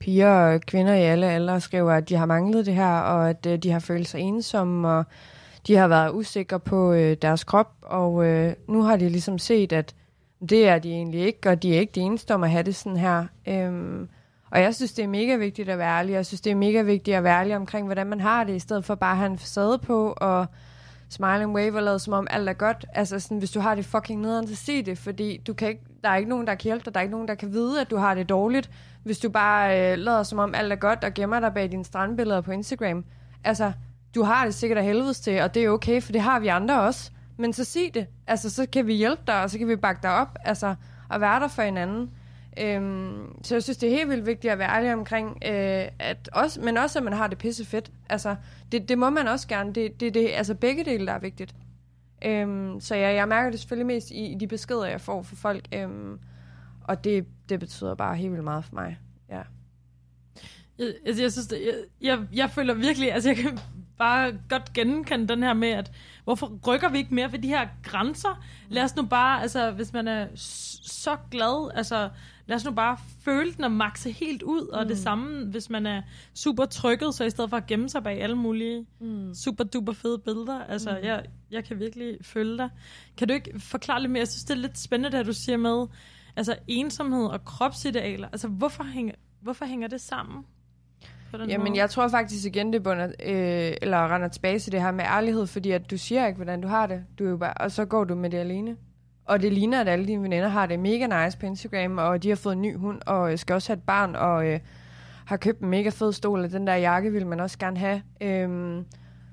piger 0.00 0.30
og 0.30 0.60
kvinder 0.60 0.94
i 0.94 1.02
alle 1.02 1.26
aldre 1.26 1.60
skriver, 1.60 1.92
at 1.92 2.08
de 2.08 2.16
har 2.16 2.26
manglet 2.26 2.66
det 2.66 2.74
her, 2.74 2.92
og 2.92 3.30
at 3.30 3.46
øh, 3.46 3.58
de 3.58 3.70
har 3.70 3.78
følt 3.78 4.08
sig 4.08 4.20
ensomme, 4.20 4.88
og 4.88 5.04
de 5.66 5.76
har 5.76 5.88
været 5.88 6.12
usikre 6.12 6.60
på 6.60 6.92
øh, 6.92 7.16
deres 7.22 7.44
krop, 7.44 7.72
og 7.82 8.26
øh, 8.26 8.52
nu 8.68 8.82
har 8.82 8.96
de 8.96 9.08
ligesom 9.08 9.38
set, 9.38 9.72
at 9.72 9.94
det 10.48 10.68
er 10.68 10.78
de 10.78 10.90
egentlig 10.90 11.20
ikke, 11.20 11.50
og 11.50 11.62
de 11.62 11.74
er 11.74 11.80
ikke 11.80 11.92
de 11.94 12.00
eneste 12.00 12.34
om 12.34 12.42
at 12.42 12.50
have 12.50 12.62
det 12.62 12.74
sådan 12.74 12.96
her. 12.96 13.26
Øhm, 13.48 14.08
og 14.50 14.60
jeg 14.60 14.74
synes, 14.74 14.92
det 14.92 15.02
er 15.02 15.08
mega 15.08 15.36
vigtigt 15.36 15.68
at 15.68 15.78
være 15.78 15.98
ærlig. 15.98 16.12
Jeg 16.12 16.26
synes, 16.26 16.40
det 16.40 16.50
er 16.50 16.56
mega 16.56 16.82
vigtigt 16.82 17.16
at 17.16 17.24
være 17.24 17.40
ærlig 17.40 17.56
omkring, 17.56 17.86
hvordan 17.86 18.06
man 18.06 18.20
har 18.20 18.44
det, 18.44 18.56
i 18.56 18.58
stedet 18.58 18.84
for 18.84 18.94
bare 18.94 19.10
at 19.10 19.16
have 19.16 19.30
en 19.30 19.38
facade 19.38 19.78
på 19.78 20.14
og 20.16 20.46
smile 21.08 21.42
and 21.42 21.54
wave 21.54 21.76
og 21.76 21.82
lade 21.82 21.98
som 21.98 22.12
om 22.12 22.26
alt 22.30 22.48
er 22.48 22.52
godt. 22.52 22.86
Altså 22.92 23.20
sådan, 23.20 23.38
hvis 23.38 23.50
du 23.50 23.60
har 23.60 23.74
det 23.74 23.84
fucking 23.84 24.20
nederen, 24.20 24.48
så 24.48 24.56
sig 24.56 24.86
det, 24.86 24.98
fordi 24.98 25.36
du 25.46 25.54
kan 25.54 25.68
ikke, 25.68 25.82
der 26.02 26.08
er 26.08 26.16
ikke 26.16 26.30
nogen, 26.30 26.46
der 26.46 26.54
kan 26.54 26.68
hjælpe 26.68 26.84
dig. 26.84 26.94
Der 26.94 27.00
er 27.00 27.02
ikke 27.02 27.12
nogen, 27.12 27.28
der 27.28 27.34
kan 27.34 27.52
vide, 27.52 27.80
at 27.80 27.90
du 27.90 27.96
har 27.96 28.14
det 28.14 28.28
dårligt, 28.28 28.70
hvis 29.02 29.18
du 29.18 29.28
bare 29.28 29.92
øh, 29.92 29.98
lader 29.98 30.22
som 30.22 30.38
om 30.38 30.54
alt 30.54 30.72
er 30.72 30.76
godt 30.76 31.04
og 31.04 31.14
gemmer 31.14 31.40
dig 31.40 31.54
bag 31.54 31.70
dine 31.70 31.84
strandbilleder 31.84 32.40
på 32.40 32.50
Instagram. 32.50 33.04
Altså, 33.44 33.72
du 34.16 34.22
har 34.22 34.44
det 34.44 34.54
sikkert 34.54 34.78
af 34.78 34.84
helvedes 34.84 35.20
til, 35.20 35.40
og 35.40 35.54
det 35.54 35.64
er 35.64 35.70
okay, 35.70 36.02
for 36.02 36.12
det 36.12 36.20
har 36.20 36.40
vi 36.40 36.48
andre 36.48 36.80
også. 36.80 37.10
Men 37.36 37.52
så 37.52 37.64
sig 37.64 37.94
det. 37.94 38.06
Altså, 38.26 38.50
så 38.50 38.66
kan 38.66 38.86
vi 38.86 38.94
hjælpe 38.94 39.22
dig, 39.26 39.42
og 39.42 39.50
så 39.50 39.58
kan 39.58 39.68
vi 39.68 39.76
bakke 39.76 40.02
dig 40.02 40.10
op. 40.10 40.38
Altså, 40.44 40.74
og 41.08 41.20
være 41.20 41.40
der 41.40 41.48
for 41.48 41.62
hinanden. 41.62 42.10
Øhm, 42.60 43.42
så 43.42 43.54
jeg 43.54 43.62
synes, 43.62 43.78
det 43.78 43.88
er 43.88 43.96
helt 43.96 44.10
vildt 44.10 44.26
vigtigt 44.26 44.52
at 44.52 44.58
være 44.58 44.76
ærlig 44.76 44.92
omkring, 44.92 45.28
øh, 45.46 45.88
at 45.98 46.28
også, 46.32 46.60
men 46.60 46.76
også, 46.76 46.98
at 46.98 47.02
man 47.02 47.12
har 47.12 47.26
det 47.26 47.38
pisse 47.38 47.64
fedt. 47.64 47.92
Altså, 48.08 48.36
det, 48.72 48.88
det 48.88 48.98
må 48.98 49.10
man 49.10 49.28
også 49.28 49.48
gerne. 49.48 49.72
Det, 49.72 50.00
det, 50.00 50.14
det, 50.14 50.30
altså, 50.34 50.54
begge 50.54 50.84
dele, 50.84 51.06
der 51.06 51.12
er 51.12 51.18
vigtigt. 51.18 51.54
Øhm, 52.24 52.80
så 52.80 52.94
jeg, 52.94 53.14
jeg 53.14 53.28
mærker 53.28 53.50
det 53.50 53.60
selvfølgelig 53.60 53.86
mest 53.86 54.10
i, 54.10 54.32
i 54.32 54.34
de 54.34 54.46
beskeder, 54.46 54.86
jeg 54.86 55.00
får 55.00 55.22
fra 55.22 55.36
folk. 55.36 55.68
Øhm, 55.74 56.18
og 56.84 57.04
det, 57.04 57.26
det 57.48 57.60
betyder 57.60 57.94
bare 57.94 58.16
helt 58.16 58.32
vildt 58.32 58.44
meget 58.44 58.64
for 58.64 58.74
mig. 58.74 58.98
Ja. 59.28 59.42
Jeg, 60.78 60.94
altså, 61.06 61.22
jeg 61.22 61.32
synes, 61.32 61.46
det, 61.46 61.60
jeg, 61.66 61.74
jeg, 62.00 62.26
jeg 62.32 62.50
føler 62.50 62.74
virkelig, 62.74 63.12
altså 63.12 63.28
jeg 63.28 63.36
kan 63.36 63.58
bare 63.98 64.32
godt 64.48 64.72
genkende 64.72 65.28
den 65.28 65.42
her 65.42 65.54
med, 65.54 65.68
at 65.68 65.92
hvorfor 66.24 66.58
rykker 66.66 66.88
vi 66.88 66.98
ikke 66.98 67.14
mere 67.14 67.30
for 67.30 67.36
de 67.36 67.48
her 67.48 67.68
grænser? 67.82 68.42
Lad 68.68 68.82
os 68.82 68.96
nu 68.96 69.02
bare, 69.02 69.42
altså 69.42 69.70
hvis 69.70 69.92
man 69.92 70.08
er 70.08 70.26
så 70.34 71.16
glad, 71.30 71.70
altså 71.74 72.10
lad 72.46 72.56
os 72.56 72.64
nu 72.64 72.70
bare 72.70 72.96
føle 73.24 73.52
den 73.52 73.64
og 73.64 73.72
makse 73.72 74.10
helt 74.10 74.42
ud, 74.42 74.60
og 74.60 74.82
mm. 74.82 74.88
det 74.88 74.98
samme, 74.98 75.46
hvis 75.46 75.70
man 75.70 75.86
er 75.86 76.02
super 76.34 76.64
trykket, 76.64 77.14
så 77.14 77.24
i 77.24 77.30
stedet 77.30 77.50
for 77.50 77.56
at 77.56 77.66
gemme 77.66 77.88
sig 77.88 78.02
bag 78.02 78.22
alle 78.22 78.36
mulige 78.36 78.86
mm. 79.00 79.34
super 79.34 79.64
duper 79.64 79.92
fede 79.92 80.18
billeder, 80.18 80.64
altså 80.64 80.90
mm. 80.90 81.06
jeg, 81.06 81.24
jeg 81.50 81.64
kan 81.64 81.78
virkelig 81.78 82.18
følge 82.22 82.58
dig. 82.58 82.70
Kan 83.16 83.28
du 83.28 83.34
ikke 83.34 83.60
forklare 83.60 84.00
lidt 84.00 84.12
mere? 84.12 84.20
Jeg 84.20 84.28
synes, 84.28 84.44
det 84.44 84.54
er 84.54 84.58
lidt 84.58 84.78
spændende, 84.78 85.18
det 85.18 85.26
du 85.26 85.32
siger 85.32 85.56
med, 85.56 85.86
altså 86.36 86.56
ensomhed 86.68 87.26
og 87.26 87.44
kropsidealer, 87.44 88.28
altså 88.28 88.48
hvorfor 88.48 88.84
hænger, 88.84 89.14
hvorfor 89.40 89.64
hænger 89.64 89.88
det 89.88 90.00
sammen? 90.00 90.44
Jamen, 91.32 91.58
måde? 91.58 91.78
jeg 91.78 91.90
tror 91.90 92.08
faktisk 92.08 92.46
igen, 92.46 92.72
det 92.72 92.82
bunder, 92.82 93.06
øh, 93.06 93.72
eller 93.82 94.14
render 94.14 94.28
tilbage 94.28 94.58
til 94.58 94.72
det 94.72 94.82
her 94.82 94.90
med 94.90 95.04
ærlighed, 95.04 95.46
fordi 95.46 95.70
at 95.70 95.90
du 95.90 95.98
siger 95.98 96.26
ikke, 96.26 96.36
hvordan 96.36 96.60
du 96.60 96.68
har 96.68 96.86
det, 96.86 97.04
du 97.18 97.24
er 97.24 97.30
jo 97.30 97.36
bare, 97.36 97.54
og 97.54 97.70
så 97.72 97.84
går 97.84 98.04
du 98.04 98.14
med 98.14 98.30
det 98.30 98.38
alene. 98.38 98.76
Og 99.24 99.42
det 99.42 99.52
ligner, 99.52 99.80
at 99.80 99.88
alle 99.88 100.06
dine 100.06 100.22
veninder 100.22 100.48
har 100.48 100.66
det 100.66 100.78
mega 100.78 101.24
nice 101.24 101.38
på 101.38 101.46
Instagram, 101.46 101.98
og 101.98 102.22
de 102.22 102.28
har 102.28 102.36
fået 102.36 102.52
en 102.52 102.62
ny 102.62 102.76
hund, 102.76 103.00
og 103.06 103.38
skal 103.38 103.54
også 103.54 103.68
have 103.68 103.76
et 103.76 103.82
barn, 103.82 104.16
og 104.16 104.46
øh, 104.46 104.60
har 105.26 105.36
købt 105.36 105.60
en 105.60 105.68
mega 105.68 105.88
fed 105.88 106.12
stol, 106.12 106.44
og 106.44 106.52
den 106.52 106.66
der 106.66 106.74
jakke 106.74 107.12
vil 107.12 107.26
man 107.26 107.40
også 107.40 107.58
gerne 107.58 107.78
have. 107.78 108.02
Øhm, 108.20 108.84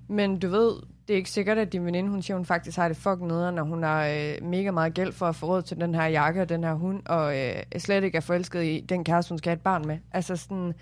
men 0.08 0.40
du 0.40 0.50
ved, 0.50 0.74
det 1.08 1.14
er 1.14 1.18
ikke 1.18 1.30
sikkert, 1.30 1.58
at 1.58 1.74
din 1.74 1.86
veninde, 1.86 2.10
hun 2.10 2.22
siger, 2.22 2.38
hun 2.38 2.46
faktisk 2.46 2.78
har 2.78 2.88
det 2.88 2.98
fucking 2.98 3.28
nede, 3.28 3.52
når 3.52 3.64
hun 3.64 3.84
har 3.84 4.06
øh, 4.06 4.48
mega 4.48 4.72
meget 4.72 4.94
gæld 4.94 5.12
for 5.12 5.26
at 5.26 5.36
få 5.36 5.46
råd 5.46 5.62
til 5.62 5.82
den 5.82 5.96
her 5.96 6.06
jakke 6.06 6.42
og 6.42 6.50
den 6.50 6.64
her 6.64 6.74
hund, 6.74 7.02
og 7.06 7.40
øh, 7.40 7.56
slet 7.78 8.04
ikke 8.04 8.16
er 8.16 8.22
forelsket 8.22 8.64
i 8.64 8.86
den 8.90 9.04
kæreste, 9.04 9.32
hun 9.32 9.38
skal 9.38 9.50
have 9.50 9.56
et 9.56 9.62
barn 9.62 9.88
med. 9.88 9.98
Altså 10.12 10.36
sådan, 10.36 10.74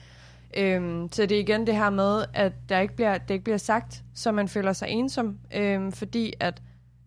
Øhm, 0.58 1.10
så 1.12 1.26
det 1.26 1.32
er 1.32 1.40
igen 1.40 1.68
det 1.68 1.76
her 1.76 1.90
med, 1.90 2.26
at 2.34 2.54
der 2.70 2.80
ikke 2.80 2.96
bliver, 2.96 3.18
det 3.18 3.34
ikke 3.34 3.44
bliver 3.44 3.58
sagt, 3.58 4.04
så 4.16 4.32
man 4.32 4.48
føler 4.48 4.74
sig 4.74 4.88
ensom. 4.90 5.38
Øhm, 5.56 5.92
fordi 5.92 6.34
at, 6.40 6.62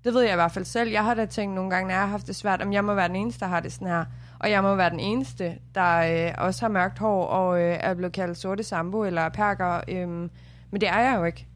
det 0.05 0.15
ved 0.15 0.23
jeg 0.23 0.33
i 0.33 0.35
hvert 0.35 0.53
fald 0.53 0.65
selv, 0.65 0.91
jeg 0.91 1.05
har 1.05 1.15
da 1.15 1.27
tænkt 1.27 1.55
nogle 1.55 1.71
gange, 1.71 1.87
når 1.89 1.95
jeg 1.95 2.03
har 2.03 2.09
haft 2.09 2.27
det 2.27 2.37
svært, 2.37 2.63
om 2.63 2.73
jeg 2.73 2.85
må 2.85 2.95
være 2.95 3.09
den 3.09 3.17
eneste, 3.17 3.41
der 3.41 3.47
har 3.47 3.61
det 3.61 3.73
sådan 3.73 3.89
her. 3.89 4.05
Og 4.39 4.51
jeg 4.51 4.63
må 4.63 4.75
være 4.75 4.91
den 4.91 5.01
eneste, 5.01 5.59
der 5.75 6.27
øh, 6.29 6.35
også 6.39 6.61
har 6.61 6.69
mørkt 6.69 6.99
hår 6.99 7.25
og 7.27 7.61
øh, 7.61 7.77
er 7.81 7.95
blevet 7.95 8.13
kaldt 8.13 8.39
sorte 8.39 8.63
sambo 8.63 9.05
eller 9.05 9.29
perker. 9.29 9.81
Øhm, 9.89 10.31
men 10.71 10.81
det 10.81 10.89
er 10.89 10.99
jeg 10.99 11.17
jo 11.19 11.25
ikke. 11.25 11.47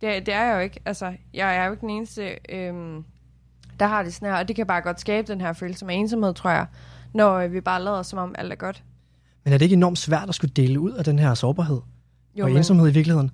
Det, 0.00 0.26
det 0.26 0.34
er 0.34 0.44
jeg 0.44 0.54
jo 0.54 0.60
ikke. 0.60 0.80
Altså, 0.84 1.12
jeg 1.34 1.56
er 1.56 1.64
jo 1.64 1.70
ikke 1.70 1.80
den 1.80 1.90
eneste, 1.90 2.38
øhm, 2.48 3.04
der 3.80 3.86
har 3.86 4.02
det 4.02 4.14
sådan 4.14 4.28
her. 4.28 4.38
Og 4.38 4.48
det 4.48 4.56
kan 4.56 4.66
bare 4.66 4.80
godt 4.80 5.00
skabe 5.00 5.32
den 5.32 5.40
her 5.40 5.52
følelse 5.52 5.86
af 5.86 5.92
ensomhed, 5.92 6.34
tror 6.34 6.50
jeg, 6.50 6.66
når 7.14 7.34
øh, 7.34 7.52
vi 7.52 7.60
bare 7.60 7.82
lader 7.82 8.02
som 8.02 8.18
om 8.18 8.34
alt 8.38 8.52
er 8.52 8.56
godt. 8.56 8.82
Men 9.44 9.52
er 9.52 9.58
det 9.58 9.64
ikke 9.64 9.76
enormt 9.76 9.98
svært 9.98 10.28
at 10.28 10.34
skulle 10.34 10.52
dele 10.56 10.80
ud 10.80 10.92
af 10.92 11.04
den 11.04 11.18
her 11.18 11.34
sårbarhed 11.34 11.80
jo, 12.34 12.44
og 12.44 12.50
ensomhed 12.50 12.88
i 12.88 12.92
virkeligheden? 12.92 13.30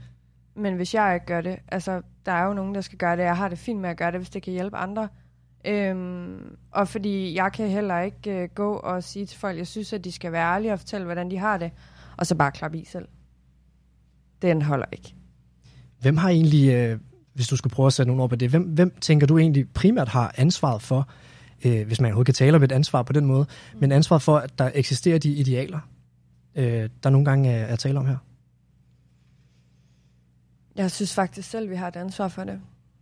Men 0.57 0.75
hvis 0.75 0.95
jeg 0.95 1.14
ikke 1.14 1.27
gør 1.27 1.40
det, 1.40 1.57
altså 1.69 2.03
der 2.27 2.33
er 2.33 2.47
jo 2.47 2.55
nogen, 2.55 2.75
der 2.75 2.81
skal 2.81 2.99
gøre 2.99 3.16
det. 3.16 3.23
Jeg 3.23 3.37
har 3.37 3.49
det 3.49 3.59
fint 3.59 3.81
med 3.81 3.90
at 3.90 3.97
gøre 3.97 4.11
det, 4.11 4.21
hvis 4.21 4.31
det 4.31 4.42
kan 4.42 4.53
hjælpe 4.53 4.77
andre. 4.77 5.09
Øhm, 5.66 6.57
og 6.71 6.88
fordi 6.88 7.35
jeg 7.35 7.53
kan 7.53 7.69
heller 7.69 8.01
ikke 8.01 8.42
øh, 8.42 8.49
gå 8.55 8.77
og 8.77 9.03
sige 9.03 9.27
til 9.27 9.38
folk, 9.38 9.59
jeg 9.59 9.66
synes, 9.66 9.92
at 9.92 10.05
de 10.05 10.12
skal 10.12 10.33
være 10.33 10.55
ærlige 10.55 10.73
og 10.73 10.79
fortælle, 10.79 11.05
hvordan 11.05 11.31
de 11.31 11.38
har 11.38 11.59
det, 11.59 11.71
og 12.16 12.27
så 12.27 12.35
bare 12.35 12.53
klappe 12.53 12.79
i 12.79 12.85
selv. 12.85 13.09
Den 14.42 14.62
holder 14.62 14.87
ikke. 14.92 15.14
Hvem 16.01 16.16
har 16.16 16.29
egentlig, 16.29 16.73
øh, 16.73 16.99
hvis 17.35 17.49
du 17.49 17.57
skulle 17.57 17.75
prøve 17.75 17.87
at 17.87 17.92
sætte 17.92 18.09
nogle 18.09 18.23
ord 18.23 18.31
på 18.31 18.37
det, 18.37 18.51
hvem, 18.51 18.62
hvem 18.62 18.95
tænker 19.01 19.27
du 19.27 19.38
egentlig 19.38 19.69
primært 19.75 20.09
har 20.09 20.35
ansvaret 20.37 20.83
for, 20.83 21.09
øh, 21.64 21.87
hvis 21.87 22.01
man 22.01 22.09
overhovedet 22.09 22.27
kan 22.27 22.35
tale 22.35 22.57
om 22.57 22.62
et 22.62 22.73
ansvar 22.73 23.03
på 23.03 23.12
den 23.12 23.25
måde, 23.25 23.47
mm. 23.73 23.81
men 23.81 23.92
ansvaret 23.92 24.23
for, 24.23 24.37
at 24.37 24.59
der 24.59 24.71
eksisterer 24.75 25.19
de 25.19 25.33
idealer, 25.33 25.81
øh, 26.57 26.88
der 27.03 27.11
nogle 27.11 27.25
gange 27.25 27.53
er, 27.53 27.64
er 27.64 27.77
tale 27.77 27.99
om 27.99 28.07
her? 28.07 28.16
Jeg 30.77 30.90
synes 30.90 31.14
faktisk 31.14 31.51
selv, 31.51 31.71
vi 31.71 31.75
har 31.75 31.88
et 31.88 31.97
ansvar 31.97 32.29
for 32.29 32.45
det. 32.45 32.61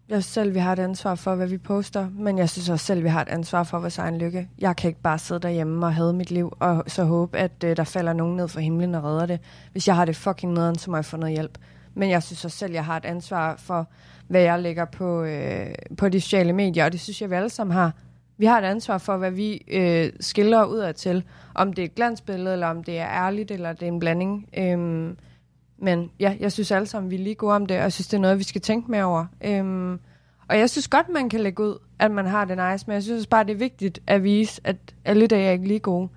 Jeg 0.08 0.22
synes 0.22 0.32
selv, 0.32 0.54
vi 0.54 0.58
har 0.58 0.72
et 0.72 0.78
ansvar 0.78 1.14
for, 1.14 1.34
hvad 1.34 1.46
vi 1.46 1.58
poster, 1.58 2.08
men 2.10 2.38
jeg 2.38 2.50
synes 2.50 2.68
også 2.68 2.86
selv, 2.86 3.02
vi 3.02 3.08
har 3.08 3.22
et 3.22 3.28
ansvar 3.28 3.62
for 3.62 3.78
vores 3.78 3.98
egen 3.98 4.18
lykke. 4.18 4.48
Jeg 4.58 4.76
kan 4.76 4.88
ikke 4.88 5.00
bare 5.00 5.18
sidde 5.18 5.40
derhjemme 5.40 5.86
og 5.86 5.94
have 5.94 6.12
mit 6.12 6.30
liv, 6.30 6.56
og 6.60 6.84
så 6.86 7.04
håbe, 7.04 7.38
at 7.38 7.64
øh, 7.64 7.76
der 7.76 7.84
falder 7.84 8.12
nogen 8.12 8.36
ned 8.36 8.48
fra 8.48 8.60
himlen 8.60 8.94
og 8.94 9.04
redder 9.04 9.26
det. 9.26 9.40
Hvis 9.72 9.88
jeg 9.88 9.96
har 9.96 10.04
det 10.04 10.16
fucking 10.16 10.52
nederen, 10.52 10.78
så 10.78 10.90
må 10.90 10.96
jeg 10.96 11.04
få 11.04 11.16
noget 11.16 11.34
hjælp. 11.34 11.58
Men 11.94 12.10
jeg 12.10 12.22
synes 12.22 12.44
også 12.44 12.58
selv, 12.58 12.72
jeg 12.72 12.84
har 12.84 12.96
et 12.96 13.04
ansvar 13.04 13.56
for, 13.56 13.88
hvad 14.28 14.40
jeg 14.40 14.60
lægger 14.60 14.84
på, 14.84 15.22
øh, 15.22 15.74
på 15.98 16.08
de 16.08 16.20
sociale 16.20 16.52
medier, 16.52 16.84
og 16.84 16.92
det 16.92 17.00
synes 17.00 17.20
jeg, 17.20 17.30
vi 17.30 17.34
alle 17.34 17.50
sammen 17.50 17.76
har. 17.76 17.92
Vi 18.38 18.46
har 18.46 18.58
et 18.58 18.64
ansvar 18.64 18.98
for, 18.98 19.16
hvad 19.16 19.30
vi 19.30 19.64
øh, 19.68 20.12
skiller 20.20 20.64
ud 20.64 20.78
af 20.78 20.94
til. 20.94 21.24
Om 21.54 21.72
det 21.72 21.82
er 21.82 21.86
et 21.86 21.94
glansbillede, 21.94 22.52
eller 22.52 22.66
om 22.66 22.84
det 22.84 22.98
er 22.98 23.08
ærligt, 23.08 23.50
eller 23.50 23.72
det 23.72 23.82
er 23.82 23.92
en 23.92 23.98
blanding. 23.98 24.48
Øhm, 24.58 25.16
men 25.78 26.10
ja, 26.20 26.36
jeg 26.40 26.52
synes 26.52 26.70
alle 26.70 26.86
sammen, 26.86 27.10
vi 27.10 27.14
er 27.14 27.20
lige 27.20 27.34
gode 27.34 27.54
om 27.54 27.66
det, 27.66 27.76
og 27.76 27.82
jeg 27.82 27.92
synes, 27.92 28.08
det 28.08 28.16
er 28.16 28.20
noget, 28.20 28.38
vi 28.38 28.44
skal 28.44 28.60
tænke 28.60 28.90
mere 28.90 29.04
over. 29.04 29.26
Øhm, 29.44 30.00
og 30.48 30.58
jeg 30.58 30.70
synes 30.70 30.88
godt, 30.88 31.08
man 31.08 31.28
kan 31.28 31.40
lægge 31.40 31.62
ud, 31.62 31.78
at 31.98 32.10
man 32.10 32.26
har 32.26 32.44
det 32.44 32.58
nice, 32.70 32.84
men 32.86 32.94
jeg 32.94 33.02
synes 33.02 33.26
bare, 33.26 33.44
det 33.44 33.52
er 33.52 33.56
vigtigt 33.56 34.00
at 34.06 34.24
vise, 34.24 34.60
at 34.64 34.76
alle 35.04 35.26
dage 35.26 35.46
er 35.46 35.52
ikke 35.52 35.68
lige 35.68 35.80
gode. 35.80 36.08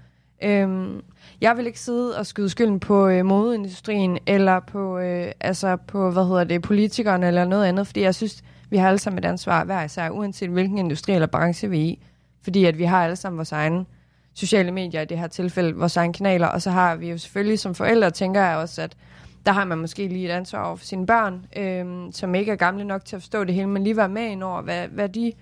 Øhm, 0.44 1.02
jeg 1.42 1.58
vil 1.58 1.68
ikke 1.68 1.80
sidde 1.80 2.18
og 2.18 2.26
skyde 2.26 2.50
skylden 2.50 2.80
på 2.80 3.08
øh, 3.08 3.26
modeindustrien, 3.26 4.18
eller 4.28 4.60
på, 4.60 4.98
øh, 4.98 5.32
altså 5.40 5.76
på, 5.76 6.12
hvad 6.12 6.24
hedder 6.28 6.44
det, 6.44 6.62
politikerne, 6.62 7.28
eller 7.28 7.46
noget 7.46 7.66
andet, 7.66 7.88
fordi 7.88 8.02
jeg 8.02 8.16
synes, 8.16 8.44
vi 8.70 8.78
har 8.78 8.88
alle 8.88 9.00
sammen 9.00 9.18
et 9.18 9.26
ansvar 9.26 9.64
hver 9.64 9.84
især, 9.84 10.10
uanset 10.10 10.50
hvilken 10.50 10.78
industri 10.78 11.14
eller 11.14 11.28
branche 11.28 11.70
vi 11.70 11.80
er 11.80 11.86
i. 11.86 12.00
Fordi 12.44 12.66
at 12.66 12.78
vi 12.78 12.84
har 12.84 13.04
alle 13.04 13.16
sammen 13.16 13.38
vores 13.38 13.52
egne 13.52 13.86
sociale 14.34 14.72
medier, 14.72 15.02
i 15.02 15.06
det 15.06 15.20
her 15.20 15.28
tilfælde 15.28 15.76
vores 15.76 15.98
egne 15.98 16.14
kanaler, 16.14 16.48
og 16.48 16.62
så 16.62 16.72
har 16.72 16.96
vi 16.96 17.10
jo 17.10 17.18
selvfølgelig 17.18 17.60
som 17.60 17.76
forældre, 17.76 18.12
tænker 18.12 18.42
jeg 18.42 18.58
også, 18.58 18.82
at 18.82 18.98
der 19.46 19.52
har 19.52 19.66
man 19.66 19.78
måske 19.78 20.08
lige 20.08 20.26
et 20.26 20.32
ansvar 20.32 20.64
over 20.64 20.76
for 20.76 20.86
sine 20.86 21.06
børn, 21.06 21.46
øhm, 21.58 22.12
som 22.12 22.36
ikke 22.36 22.52
er 22.52 22.56
gamle 22.56 22.84
nok 22.84 23.06
til 23.06 23.16
at 23.16 23.22
forstå 23.22 23.44
det 23.44 23.56
hele, 23.56 23.68
men 23.68 23.84
lige 23.84 23.98
være 23.98 24.10
med 24.10 24.24
ind 24.24 24.44
over, 24.44 24.62
hvad, 24.62 24.88
hvad 24.88 25.10
de 25.10 25.34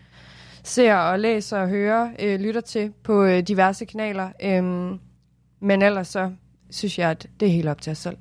ser 0.64 0.96
og 0.96 1.20
læser 1.20 1.60
og 1.60 1.70
hører, 1.70 2.10
øh, 2.20 2.40
lytter 2.40 2.62
til 2.62 2.94
på 3.04 3.24
øh, 3.24 3.40
diverse 3.40 3.86
kanaler. 3.86 4.30
Øhm, 4.44 5.00
men 5.60 5.82
ellers 5.82 6.08
så 6.08 6.32
synes 6.70 7.00
jeg, 7.00 7.10
at 7.10 7.28
det 7.40 7.48
er 7.48 7.52
helt 7.52 7.68
op 7.68 7.82
til 7.82 7.92
os 7.92 7.98
selv 7.98 8.18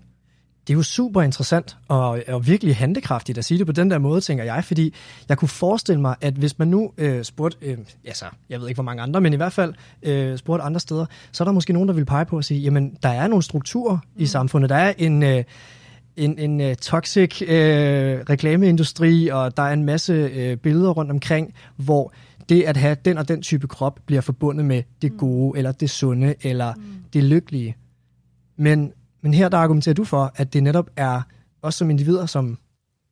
det 0.66 0.72
er 0.72 0.76
jo 0.76 0.82
super 0.82 1.22
interessant 1.22 1.76
og, 1.88 2.22
og 2.28 2.46
virkelig 2.46 2.76
handekraftigt 2.76 3.38
at 3.38 3.44
sige 3.44 3.58
det 3.58 3.66
på 3.66 3.72
den 3.72 3.90
der 3.90 3.98
måde, 3.98 4.20
tænker 4.20 4.44
jeg, 4.44 4.64
fordi 4.64 4.94
jeg 5.28 5.38
kunne 5.38 5.48
forestille 5.48 6.00
mig, 6.00 6.16
at 6.20 6.34
hvis 6.34 6.58
man 6.58 6.68
nu 6.68 6.92
øh, 6.98 7.24
spurgte, 7.24 7.58
øh, 7.62 7.78
altså, 8.04 8.24
jeg 8.48 8.60
ved 8.60 8.68
ikke 8.68 8.76
hvor 8.76 8.84
mange 8.84 9.02
andre, 9.02 9.20
men 9.20 9.32
i 9.32 9.36
hvert 9.36 9.52
fald 9.52 9.74
øh, 10.02 10.38
spurgte 10.38 10.64
andre 10.64 10.80
steder, 10.80 11.06
så 11.32 11.44
er 11.44 11.46
der 11.46 11.52
måske 11.52 11.72
nogen, 11.72 11.88
der 11.88 11.94
vil 11.94 12.04
pege 12.04 12.24
på 12.24 12.38
at 12.38 12.44
sige, 12.44 12.60
jamen, 12.60 12.96
der 13.02 13.08
er 13.08 13.28
nogle 13.28 13.42
strukturer 13.42 13.94
mm. 13.94 14.22
i 14.22 14.26
samfundet, 14.26 14.70
der 14.70 14.76
er 14.76 14.92
en... 14.98 15.22
Øh, 15.22 15.44
en, 16.16 16.38
en 16.38 16.60
uh, 16.60 16.74
toxic 16.74 17.42
uh, 17.42 17.48
reklameindustri, 17.48 19.28
og 19.28 19.56
der 19.56 19.62
er 19.62 19.72
en 19.72 19.84
masse 19.84 20.24
uh, 20.24 20.58
billeder 20.58 20.90
rundt 20.90 21.10
omkring, 21.10 21.54
hvor 21.76 22.12
det 22.48 22.62
at 22.62 22.76
have 22.76 22.96
den 23.04 23.18
og 23.18 23.28
den 23.28 23.42
type 23.42 23.68
krop 23.68 24.00
bliver 24.06 24.20
forbundet 24.20 24.66
med 24.66 24.82
det 25.02 25.12
mm. 25.12 25.18
gode, 25.18 25.52
mm. 25.52 25.58
eller 25.58 25.72
det 25.72 25.90
sunde, 25.90 26.34
eller 26.42 26.74
mm. 26.74 26.82
det 27.12 27.24
lykkelige. 27.24 27.76
Men 28.56 28.92
men 29.24 29.34
her 29.34 29.48
der 29.48 29.58
argumenterer 29.58 29.94
du 29.94 30.04
for, 30.04 30.32
at 30.36 30.52
det 30.52 30.62
netop 30.62 30.90
er 30.96 31.22
os 31.62 31.74
som 31.74 31.90
individer, 31.90 32.26
som 32.26 32.58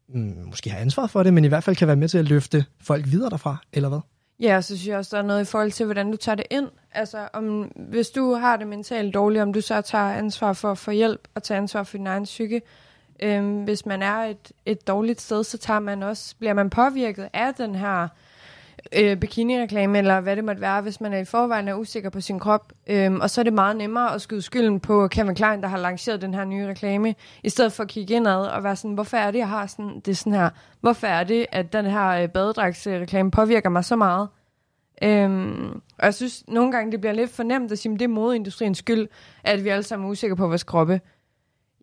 mm, 0.08 0.42
måske 0.46 0.70
har 0.70 0.78
ansvar 0.78 1.06
for 1.06 1.22
det, 1.22 1.34
men 1.34 1.44
i 1.44 1.48
hvert 1.48 1.64
fald 1.64 1.76
kan 1.76 1.88
være 1.88 1.96
med 1.96 2.08
til 2.08 2.18
at 2.18 2.24
løfte 2.24 2.64
folk 2.80 3.04
videre 3.06 3.30
derfra, 3.30 3.56
eller 3.72 3.88
hvad? 3.88 3.98
Ja, 4.40 4.60
så 4.60 4.76
synes 4.76 4.88
jeg 4.88 4.96
også, 4.96 5.16
der 5.16 5.22
er 5.22 5.26
noget 5.26 5.40
i 5.40 5.44
forhold 5.44 5.70
til, 5.70 5.86
hvordan 5.86 6.10
du 6.10 6.16
tager 6.16 6.36
det 6.36 6.46
ind. 6.50 6.68
Altså, 6.92 7.28
om, 7.32 7.62
hvis 7.90 8.10
du 8.10 8.34
har 8.34 8.56
det 8.56 8.66
mentalt 8.66 9.14
dårligt, 9.14 9.42
om 9.42 9.52
du 9.52 9.60
så 9.60 9.80
tager 9.80 10.04
ansvar 10.04 10.52
for 10.52 10.70
at 10.70 10.78
få 10.78 10.90
hjælp 10.90 11.28
og 11.34 11.42
tager 11.42 11.60
ansvar 11.60 11.82
for 11.82 11.96
din 11.96 12.06
egen 12.06 12.24
psyke. 12.24 12.62
Øhm, 13.22 13.64
hvis 13.64 13.86
man 13.86 14.02
er 14.02 14.16
et, 14.16 14.52
et 14.66 14.86
dårligt 14.86 15.20
sted, 15.20 15.44
så 15.44 15.58
tager 15.58 15.80
man 15.80 16.02
også, 16.02 16.34
bliver 16.38 16.54
man 16.54 16.70
påvirket 16.70 17.28
af 17.32 17.54
den 17.54 17.74
her 17.74 18.08
øh, 18.96 19.16
bikini-reklame, 19.16 19.98
eller 19.98 20.20
hvad 20.20 20.36
det 20.36 20.44
måtte 20.44 20.60
være, 20.60 20.82
hvis 20.82 21.00
man 21.00 21.12
er 21.12 21.18
i 21.18 21.24
forvejen 21.24 21.68
er 21.68 21.74
usikker 21.74 22.10
på 22.10 22.20
sin 22.20 22.38
krop. 22.38 22.72
Øhm, 22.86 23.20
og 23.20 23.30
så 23.30 23.40
er 23.40 23.42
det 23.42 23.52
meget 23.52 23.76
nemmere 23.76 24.14
at 24.14 24.22
skyde 24.22 24.42
skylden 24.42 24.80
på 24.80 25.08
Kevin 25.08 25.34
Klein, 25.34 25.62
der 25.62 25.68
har 25.68 25.78
lanceret 25.78 26.22
den 26.22 26.34
her 26.34 26.44
nye 26.44 26.66
reklame, 26.66 27.14
i 27.44 27.48
stedet 27.48 27.72
for 27.72 27.82
at 27.82 27.88
kigge 27.88 28.14
indad 28.14 28.46
og 28.46 28.64
være 28.64 28.76
sådan, 28.76 28.94
hvorfor 28.94 29.16
er 29.16 29.30
det, 29.30 29.38
jeg 29.38 29.48
har 29.48 29.66
sådan, 29.66 30.00
det 30.00 30.16
sådan 30.16 30.32
her, 30.32 30.50
hvorfor 30.80 31.06
er 31.06 31.24
det, 31.24 31.46
at 31.52 31.72
den 31.72 31.86
her 31.86 32.08
øh, 32.08 32.28
badedragsreklame 32.28 33.30
påvirker 33.30 33.68
mig 33.68 33.84
så 33.84 33.96
meget? 33.96 34.28
Øhm, 35.02 35.70
og 35.98 36.04
jeg 36.04 36.14
synes 36.14 36.44
nogle 36.48 36.72
gange, 36.72 36.92
det 36.92 37.00
bliver 37.00 37.14
lidt 37.14 37.30
fornemt 37.30 37.72
at 37.72 37.78
sige, 37.78 37.92
at 37.92 37.98
det 38.00 38.04
er 38.04 38.08
modeindustriens 38.08 38.78
skyld, 38.78 39.08
at 39.44 39.64
vi 39.64 39.68
alle 39.68 39.82
sammen 39.82 40.06
er 40.06 40.10
usikre 40.10 40.36
på 40.36 40.46
vores 40.46 40.64
kroppe. 40.64 41.00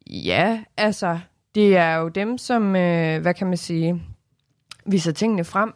Ja, 0.08 0.64
altså, 0.78 1.20
det 1.56 1.78
er 1.78 1.96
jo 1.96 2.08
dem, 2.08 2.38
som, 2.38 2.76
øh, 2.76 3.22
hvad 3.22 3.34
kan 3.34 3.48
man 3.48 3.58
sige, 3.58 4.02
viser 4.86 5.12
tingene 5.12 5.44
frem. 5.44 5.74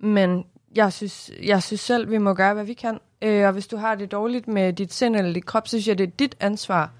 Men 0.00 0.44
jeg 0.74 0.92
synes, 0.92 1.30
jeg 1.42 1.62
synes 1.62 1.80
selv, 1.80 2.10
vi 2.10 2.18
må 2.18 2.34
gøre, 2.34 2.54
hvad 2.54 2.64
vi 2.64 2.74
kan. 2.74 2.98
Øh, 3.22 3.46
og 3.46 3.52
hvis 3.52 3.66
du 3.66 3.76
har 3.76 3.94
det 3.94 4.12
dårligt 4.12 4.48
med 4.48 4.72
dit 4.72 4.92
sind 4.92 5.16
eller 5.16 5.32
dit 5.32 5.46
krop, 5.46 5.68
så 5.68 5.70
synes 5.70 5.88
jeg, 5.88 5.98
det 5.98 6.06
er 6.06 6.10
dit 6.18 6.36
ansvar. 6.40 6.92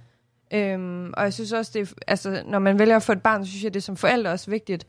Øhm, 0.54 1.12
og 1.16 1.22
jeg 1.24 1.32
synes 1.32 1.52
også, 1.52 1.70
det 1.74 1.82
er, 1.82 1.94
altså, 2.06 2.42
når 2.46 2.58
man 2.58 2.78
vælger 2.78 2.96
at 2.96 3.02
få 3.02 3.12
et 3.12 3.22
barn, 3.22 3.44
så 3.44 3.50
synes 3.50 3.64
jeg, 3.64 3.74
det 3.74 3.80
er 3.80 3.84
som 3.84 3.96
forældre 3.96 4.30
også 4.30 4.50
vigtigt, 4.50 4.86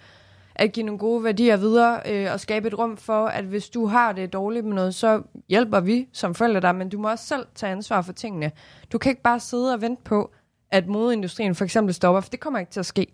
at 0.55 0.71
give 0.71 0.85
nogle 0.85 0.99
gode 0.99 1.23
værdier 1.23 1.57
videre, 1.57 2.01
øh, 2.05 2.33
og 2.33 2.39
skabe 2.39 2.67
et 2.67 2.79
rum 2.79 2.97
for, 2.97 3.25
at 3.25 3.45
hvis 3.45 3.69
du 3.69 3.85
har 3.85 4.11
det 4.11 4.33
dårligt 4.33 4.65
med 4.65 4.73
noget, 4.73 4.95
så 4.95 5.21
hjælper 5.49 5.79
vi 5.79 6.07
som 6.13 6.35
forældre 6.35 6.61
dig, 6.61 6.75
men 6.75 6.89
du 6.89 6.99
må 6.99 7.09
også 7.09 7.25
selv 7.25 7.45
tage 7.55 7.71
ansvar 7.71 8.01
for 8.01 8.13
tingene. 8.13 8.51
Du 8.91 8.97
kan 8.97 9.09
ikke 9.09 9.21
bare 9.21 9.39
sidde 9.39 9.73
og 9.73 9.81
vente 9.81 10.03
på, 10.03 10.31
at 10.71 10.87
modeindustrien 10.87 11.55
for 11.55 11.63
eksempel 11.63 11.93
stopper, 11.93 12.21
for 12.21 12.29
det 12.29 12.39
kommer 12.39 12.59
ikke 12.59 12.71
til 12.71 12.79
at 12.79 12.85
ske. 12.85 13.07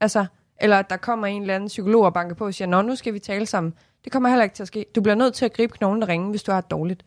Altså, 0.00 0.26
eller 0.60 0.78
at 0.78 0.90
der 0.90 0.96
kommer 0.96 1.26
en 1.26 1.42
eller 1.42 1.54
anden 1.54 1.68
psykolog 1.68 2.04
og 2.04 2.14
banker 2.14 2.34
på 2.34 2.46
og 2.46 2.54
siger, 2.54 2.68
nå, 2.68 2.82
nu 2.82 2.96
skal 2.96 3.14
vi 3.14 3.18
tale 3.18 3.46
sammen. 3.46 3.74
Det 4.04 4.12
kommer 4.12 4.28
heller 4.28 4.44
ikke 4.44 4.54
til 4.54 4.62
at 4.62 4.66
ske. 4.66 4.86
Du 4.94 5.00
bliver 5.00 5.14
nødt 5.14 5.34
til 5.34 5.44
at 5.44 5.52
gribe 5.52 5.72
knoglen 5.72 6.02
og 6.02 6.08
ringe, 6.08 6.30
hvis 6.30 6.42
du 6.42 6.52
har 6.52 6.60
det 6.60 6.70
dårligt. 6.70 7.04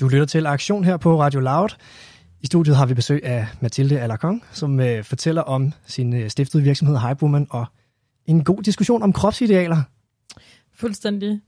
Du 0.00 0.08
lytter 0.08 0.26
til 0.26 0.46
Aktion 0.46 0.84
her 0.84 0.96
på 0.96 1.20
Radio 1.20 1.40
Loud. 1.40 1.68
I 2.42 2.46
studiet 2.46 2.76
har 2.76 2.86
vi 2.86 2.94
besøg 2.94 3.24
af 3.24 3.46
Mathilde 3.60 4.00
Alarcon, 4.00 4.42
som 4.52 4.80
øh, 4.80 5.04
fortæller 5.04 5.42
om 5.42 5.72
sin 5.86 6.14
øh, 6.14 6.30
stiftede 6.30 6.62
virksomhed 6.62 6.98
Hypewoman 6.98 7.46
og 7.50 7.66
en 8.26 8.44
god 8.44 8.62
diskussion 8.62 9.02
om 9.02 9.12
kropsidealer. 9.12 9.82
Fuldstændig. 10.74 11.40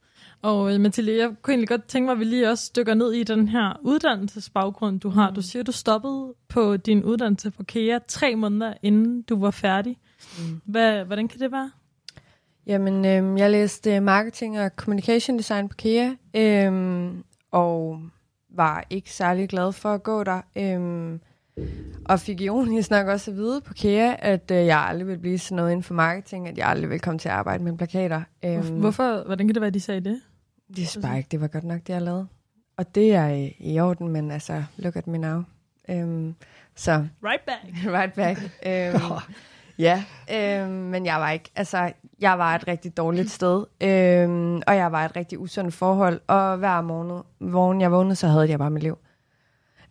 Og 0.43 0.75
øh, 0.75 0.81
Mathilde, 0.81 1.17
jeg 1.17 1.31
kunne 1.43 1.53
egentlig 1.53 1.69
godt 1.69 1.87
tænke 1.89 2.07
mig, 2.07 2.13
at 2.13 2.19
vi 2.19 2.25
lige 2.25 2.51
også 2.51 2.73
dykker 2.77 2.95
ned 2.95 3.13
i 3.13 3.23
den 3.23 3.49
her 3.49 3.81
uddannelsesbaggrund, 3.83 5.01
du 5.01 5.09
har. 5.09 5.31
Du 5.31 5.43
siger, 5.43 5.63
du 5.63 5.73
stoppede 5.73 6.35
på 6.49 6.77
din 6.77 7.05
uddannelse 7.05 7.51
på 7.51 7.65
KEA 7.65 7.99
tre 8.09 8.37
måneder, 8.37 8.75
inden 8.83 9.23
du 9.23 9.41
var 9.41 9.51
færdig. 9.51 9.99
Mm. 10.39 10.61
Hvad, 10.65 11.05
hvordan 11.05 11.29
kan 11.29 11.41
det 11.41 11.53
være? 11.53 11.71
Jamen, 12.67 13.05
øh, 13.05 13.39
jeg 13.39 13.51
læste 13.51 14.01
marketing 14.01 14.61
og 14.61 14.71
communication 14.77 15.39
design 15.39 15.69
på 15.69 15.75
KEA, 15.79 16.11
øh, 16.35 17.13
og 17.53 18.01
var 18.57 18.85
ikke 18.91 19.13
særlig 19.13 19.49
glad 19.49 19.73
for 19.73 19.95
at 19.95 20.03
gå 20.03 20.25
der. 20.25 20.41
Øhm, 20.57 21.21
og 22.05 22.21
fik 22.21 22.41
ironisk 22.41 22.91
nok 22.91 23.07
også 23.07 23.31
at 23.31 23.37
vide 23.37 23.61
på 23.61 23.75
KEA, 23.75 24.17
at 24.19 24.51
øh, 24.51 24.67
jeg 24.67 24.79
aldrig 24.79 25.07
ville 25.07 25.21
blive 25.21 25.39
sådan 25.39 25.57
noget 25.57 25.71
inden 25.71 25.83
for 25.83 25.95
marketing, 25.95 26.49
at 26.49 26.59
jeg 26.59 26.69
aldrig 26.69 26.89
ville 26.89 27.01
komme 27.01 27.19
til 27.19 27.29
at 27.29 27.35
arbejde 27.35 27.65
med 27.65 27.77
plakater. 27.77 28.23
Øhm, 28.45 28.67
Hvorfor? 28.67 29.25
Hvordan 29.27 29.47
kan 29.47 29.55
det 29.55 29.61
være, 29.61 29.69
at 29.69 29.75
de 29.75 29.81
sagde 29.81 30.01
det? 30.01 30.21
Det 30.77 30.99
bare 31.03 31.17
ikke, 31.19 31.29
det 31.29 31.41
var 31.41 31.47
godt 31.47 31.65
nok, 31.65 31.81
det 31.81 31.89
jeg 31.89 32.03
lavede. 32.03 32.27
Og 32.77 32.95
det 32.95 33.15
er 33.15 33.29
i, 33.29 33.57
i 33.59 33.81
orden, 33.81 34.09
men 34.09 34.31
altså, 34.31 34.65
look 34.77 34.97
at 34.97 35.07
me 35.07 35.19
now. 35.19 35.43
Øhm, 35.91 36.35
så, 36.75 37.07
right 37.25 37.43
back. 37.47 37.85
right 37.99 38.15
back. 38.15 38.39
Øhm, 38.67 39.01
Ja, 39.79 40.05
øh, 40.33 40.71
men 40.71 41.07
jeg 41.07 41.21
var 41.21 41.31
ikke, 41.31 41.51
altså, 41.57 41.93
jeg 42.21 42.39
var 42.39 42.55
et 42.55 42.69
rigtig 42.69 42.97
dårligt 42.97 43.31
sted, 43.31 43.65
øh, 43.81 44.61
og 44.67 44.77
jeg 44.77 44.93
var 44.93 45.05
et 45.05 45.17
rigtig 45.17 45.39
usundt 45.39 45.75
forhold, 45.75 46.21
og 46.27 46.57
hver 46.57 46.81
morgen, 46.81 47.23
morgen 47.41 47.81
jeg 47.81 47.93
vågnede, 47.93 48.17
så 48.17 48.27
havde 48.27 48.51
jeg 48.51 48.59
bare 48.59 48.71
mit 48.71 48.83
liv. 48.83 48.99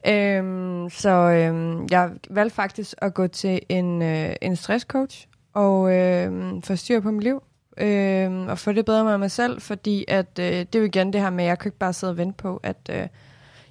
Øhm, 0.08 0.89
så 0.89 1.10
øhm, 1.10 1.88
jeg 1.91 2.12
valgte 2.30 2.56
faktisk 2.56 2.93
at 2.98 3.13
gå 3.13 3.28
til 3.28 3.62
en, 3.69 4.02
øh, 4.02 4.36
en 4.41 4.56
stresscoach, 4.56 5.28
og 5.54 5.93
øh, 5.96 6.62
få 6.63 6.76
styr 6.76 7.00
på 7.00 7.12
mit 7.12 7.24
liv, 7.24 7.43
øh, 7.78 8.48
og 8.48 8.60
få 8.60 8.72
det 8.72 8.86
bedre 8.86 9.04
med 9.04 9.17
mig 9.17 9.32
selv, 9.32 9.62
fordi 9.62 10.06
at, 10.08 10.39
øh, 10.39 10.46
det 10.46 10.76
er 10.76 10.80
jo 10.80 10.86
igen 10.86 11.13
det 11.13 11.22
her 11.22 11.30
med, 11.30 11.43
at 11.43 11.48
jeg 11.48 11.60
kan 11.60 11.69
ikke 11.69 11.78
bare 11.78 11.93
sidde 11.93 12.12
og 12.12 12.17
vente 12.17 12.38
på, 12.38 12.60
at 12.63 12.89
øh, 12.89 13.08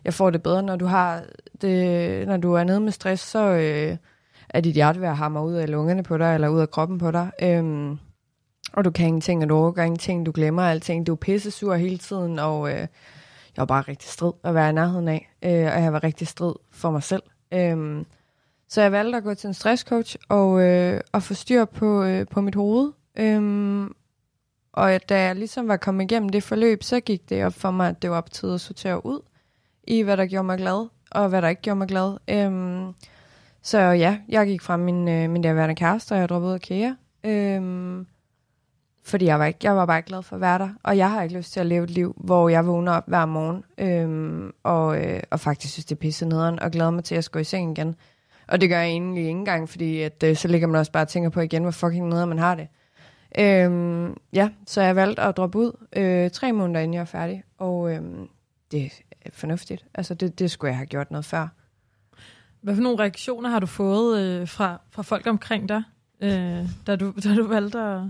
jeg 0.05 0.15
får 0.15 0.31
det 0.31 0.43
bedre, 0.43 0.63
når 0.63 0.77
du 0.77 0.87
har 0.87 1.23
det, 1.61 2.29
når 2.29 2.37
du 2.37 2.53
er 2.53 2.65
nede 2.65 2.81
med 2.81 2.93
stress, 2.93 3.23
så... 3.23 3.49
Øh, 3.49 3.97
at 4.53 4.65
dit 4.65 4.75
hjerte 4.75 5.01
vil 5.01 5.09
hamre 5.09 5.45
ud 5.45 5.55
af 5.55 5.71
lungerne 5.71 6.03
på 6.03 6.19
dig, 6.19 6.35
eller 6.35 6.49
ud 6.49 6.61
af 6.61 6.71
kroppen 6.71 6.99
på 6.99 7.11
dig. 7.11 7.31
Øhm, 7.43 7.99
og 8.73 8.85
du 8.85 8.91
kan 8.91 9.07
ingenting, 9.07 9.43
og 9.43 9.49
du 9.49 9.57
overgår 9.57 9.83
ingenting, 9.83 10.27
du 10.27 10.33
glemmer 10.35 10.63
alting. 10.63 11.07
Du 11.07 11.13
er 11.13 11.17
pisse 11.17 11.51
sur 11.51 11.75
hele 11.75 11.99
tiden, 11.99 12.39
og 12.39 12.71
øh, 12.71 12.77
jeg 12.77 12.89
var 13.57 13.65
bare 13.65 13.83
rigtig 13.83 14.11
strid 14.11 14.33
at 14.45 14.55
være 14.55 14.71
i 14.71 14.73
nærheden 14.73 15.09
af. 15.09 15.33
Øh, 15.43 15.51
og 15.51 15.83
jeg 15.83 15.93
var 15.93 16.05
rigtig 16.05 16.29
strid 16.29 16.55
for 16.71 16.91
mig 16.91 17.03
selv. 17.03 17.23
Øhm, 17.55 18.07
så 18.69 18.83
jeg 18.83 18.93
valgte 18.93 19.17
at 19.17 19.25
gå 19.25 19.35
til 19.35 19.49
en 19.49 19.55
stresscoach 19.55 20.17
og, 20.29 20.63
øh, 20.63 21.01
og 21.13 21.23
få 21.23 21.35
styr 21.35 21.65
på, 21.65 22.03
øh, 22.05 22.27
på 22.31 22.41
mit 22.41 22.55
hoved. 22.55 22.93
Øhm, 23.19 23.95
og 24.73 25.09
da 25.09 25.23
jeg 25.23 25.37
ligesom 25.37 25.69
var 25.69 25.77
kommet 25.77 26.05
igennem 26.05 26.29
det 26.29 26.43
forløb, 26.43 26.83
så 26.83 27.01
gik 27.01 27.29
det 27.29 27.45
op 27.45 27.55
for 27.55 27.71
mig, 27.71 27.89
at 27.89 28.03
det 28.03 28.11
var 28.11 28.21
på 28.21 28.29
tide 28.29 28.55
at 28.55 28.61
sortere 28.61 29.07
ud 29.07 29.21
i, 29.85 30.03
hvad 30.03 30.17
der 30.17 30.27
gjorde 30.27 30.47
mig 30.47 30.59
glad, 30.59 30.89
og 31.11 31.29
hvad 31.29 31.43
der 31.43 31.49
ikke 31.49 31.63
gjorde 31.63 31.79
mig 31.79 31.89
glad. 31.89 32.17
Øhm, 32.31 32.95
så 33.63 33.79
ja, 33.79 34.19
jeg 34.29 34.47
gik 34.47 34.63
fra 34.63 34.77
min, 34.77 35.09
øh, 35.09 35.31
min 35.31 35.43
derværende 35.43 35.75
kæreste, 35.75 36.13
og 36.13 36.19
jeg 36.19 36.29
droppede 36.29 36.51
ud 36.51 36.55
af 36.55 36.61
KEA. 36.61 36.93
Øhm, 37.25 38.07
fordi 39.05 39.25
jeg 39.25 39.39
var, 39.39 39.47
ikke, 39.47 39.59
jeg 39.63 39.77
var 39.77 39.87
bare 39.87 39.99
ikke 39.99 40.07
glad 40.07 40.23
for 40.23 40.37
at 40.37 40.41
være 40.41 40.59
der. 40.59 40.69
Og 40.83 40.97
jeg 40.97 41.11
har 41.11 41.23
ikke 41.23 41.37
lyst 41.37 41.53
til 41.53 41.61
at 41.61 41.67
leve 41.67 41.85
et 41.85 41.91
liv, 41.91 42.15
hvor 42.17 42.49
jeg 42.49 42.67
vågner 42.67 42.93
op 42.93 43.05
hver 43.07 43.27
morgen, 43.27 43.65
øhm, 43.79 44.53
og, 44.63 45.05
øh, 45.05 45.23
og 45.31 45.41
faktisk 45.41 45.73
synes, 45.73 45.85
det 45.85 45.95
er 45.95 46.01
pisse 46.01 46.27
nederen, 46.27 46.61
og 46.61 46.71
glæder 46.71 46.91
mig 46.91 47.05
til 47.05 47.15
at 47.15 47.29
gå 47.33 47.39
i 47.39 47.45
seng 47.45 47.79
igen. 47.79 47.95
Og 48.49 48.61
det 48.61 48.69
gør 48.69 48.79
jeg 48.79 48.89
egentlig 48.89 49.21
ikke 49.21 49.31
engang, 49.31 49.69
fordi 49.69 50.01
at, 50.01 50.23
øh, 50.25 50.37
så 50.37 50.49
ligger 50.49 50.67
man 50.67 50.79
også 50.79 50.93
bare 50.93 51.05
og 51.05 51.09
tænker 51.09 51.31
på 51.31 51.41
igen, 51.41 51.63
hvor 51.63 51.71
fucking 51.71 52.09
nederen 52.09 52.29
man 52.29 52.39
har 52.39 52.55
det. 52.55 52.69
Øhm, 53.39 54.17
ja, 54.33 54.49
så 54.67 54.83
jeg 54.83 54.97
valgte 54.97 55.23
at 55.23 55.37
droppe 55.37 55.59
ud 55.59 55.87
øh, 55.97 56.31
tre 56.31 56.53
måneder, 56.53 56.81
inden 56.81 56.95
jeg 56.95 57.01
var 57.01 57.05
færdig. 57.05 57.43
Og 57.59 57.93
øh, 57.93 58.03
det 58.71 58.85
er 59.23 59.31
fornuftigt. 59.33 59.85
Altså, 59.95 60.15
det, 60.15 60.39
det 60.39 60.51
skulle 60.51 60.69
jeg 60.69 60.77
have 60.77 60.87
gjort 60.87 61.11
noget 61.11 61.25
før. 61.25 61.49
Hvad 62.63 62.75
for 62.75 62.83
nogle 62.83 62.99
reaktioner 62.99 63.51
har 63.51 63.61
du 63.61 63.67
fået 63.67 64.21
øh, 64.21 64.49
fra, 64.49 64.81
fra 64.91 65.03
folk 65.03 65.27
omkring 65.27 65.69
dig, 65.69 65.83
øh, 66.21 66.67
da, 66.87 66.97
du, 66.97 67.13
da 67.25 67.35
du 67.35 67.47
valgte 67.47 67.79
at, 67.79 68.01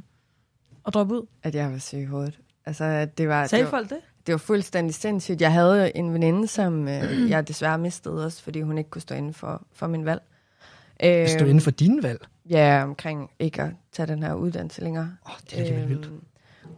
at 0.86 0.94
droppe 0.94 1.14
ud? 1.14 1.26
At 1.42 1.54
jeg 1.54 1.72
var 1.72 1.78
syg 1.78 1.98
i 1.98 2.04
hovedet. 2.04 2.38
Altså, 2.66 2.84
at 2.84 3.18
det 3.18 3.28
var, 3.28 3.46
Sagde 3.46 3.64
det 3.64 3.72
var, 3.72 3.78
folk 3.78 3.90
det? 3.90 3.98
Det 4.26 4.32
var 4.32 4.38
fuldstændig 4.38 4.94
sindssygt. 4.94 5.40
Jeg 5.40 5.52
havde 5.52 5.96
en 5.96 6.12
veninde, 6.12 6.46
som 6.46 6.88
øh, 6.88 7.30
jeg 7.30 7.48
desværre 7.48 7.78
mistede 7.78 8.24
også, 8.24 8.42
fordi 8.42 8.60
hun 8.60 8.78
ikke 8.78 8.90
kunne 8.90 9.02
stå 9.02 9.14
inden 9.14 9.34
for, 9.34 9.62
for 9.72 9.86
min 9.86 10.04
valg. 10.04 10.22
Øh, 11.04 11.28
stå 11.28 11.44
inden 11.44 11.60
for 11.60 11.70
din 11.70 12.02
valg? 12.02 12.20
Ja, 12.50 12.84
omkring 12.84 13.30
ikke 13.38 13.62
at 13.62 13.70
tage 13.92 14.06
den 14.06 14.22
her 14.22 14.34
uddannelse 14.34 14.82
længere. 14.84 15.16
Oh, 15.26 15.32
det 15.50 15.72
er 15.72 15.82
øh, 15.82 15.88
vildt. 15.88 16.10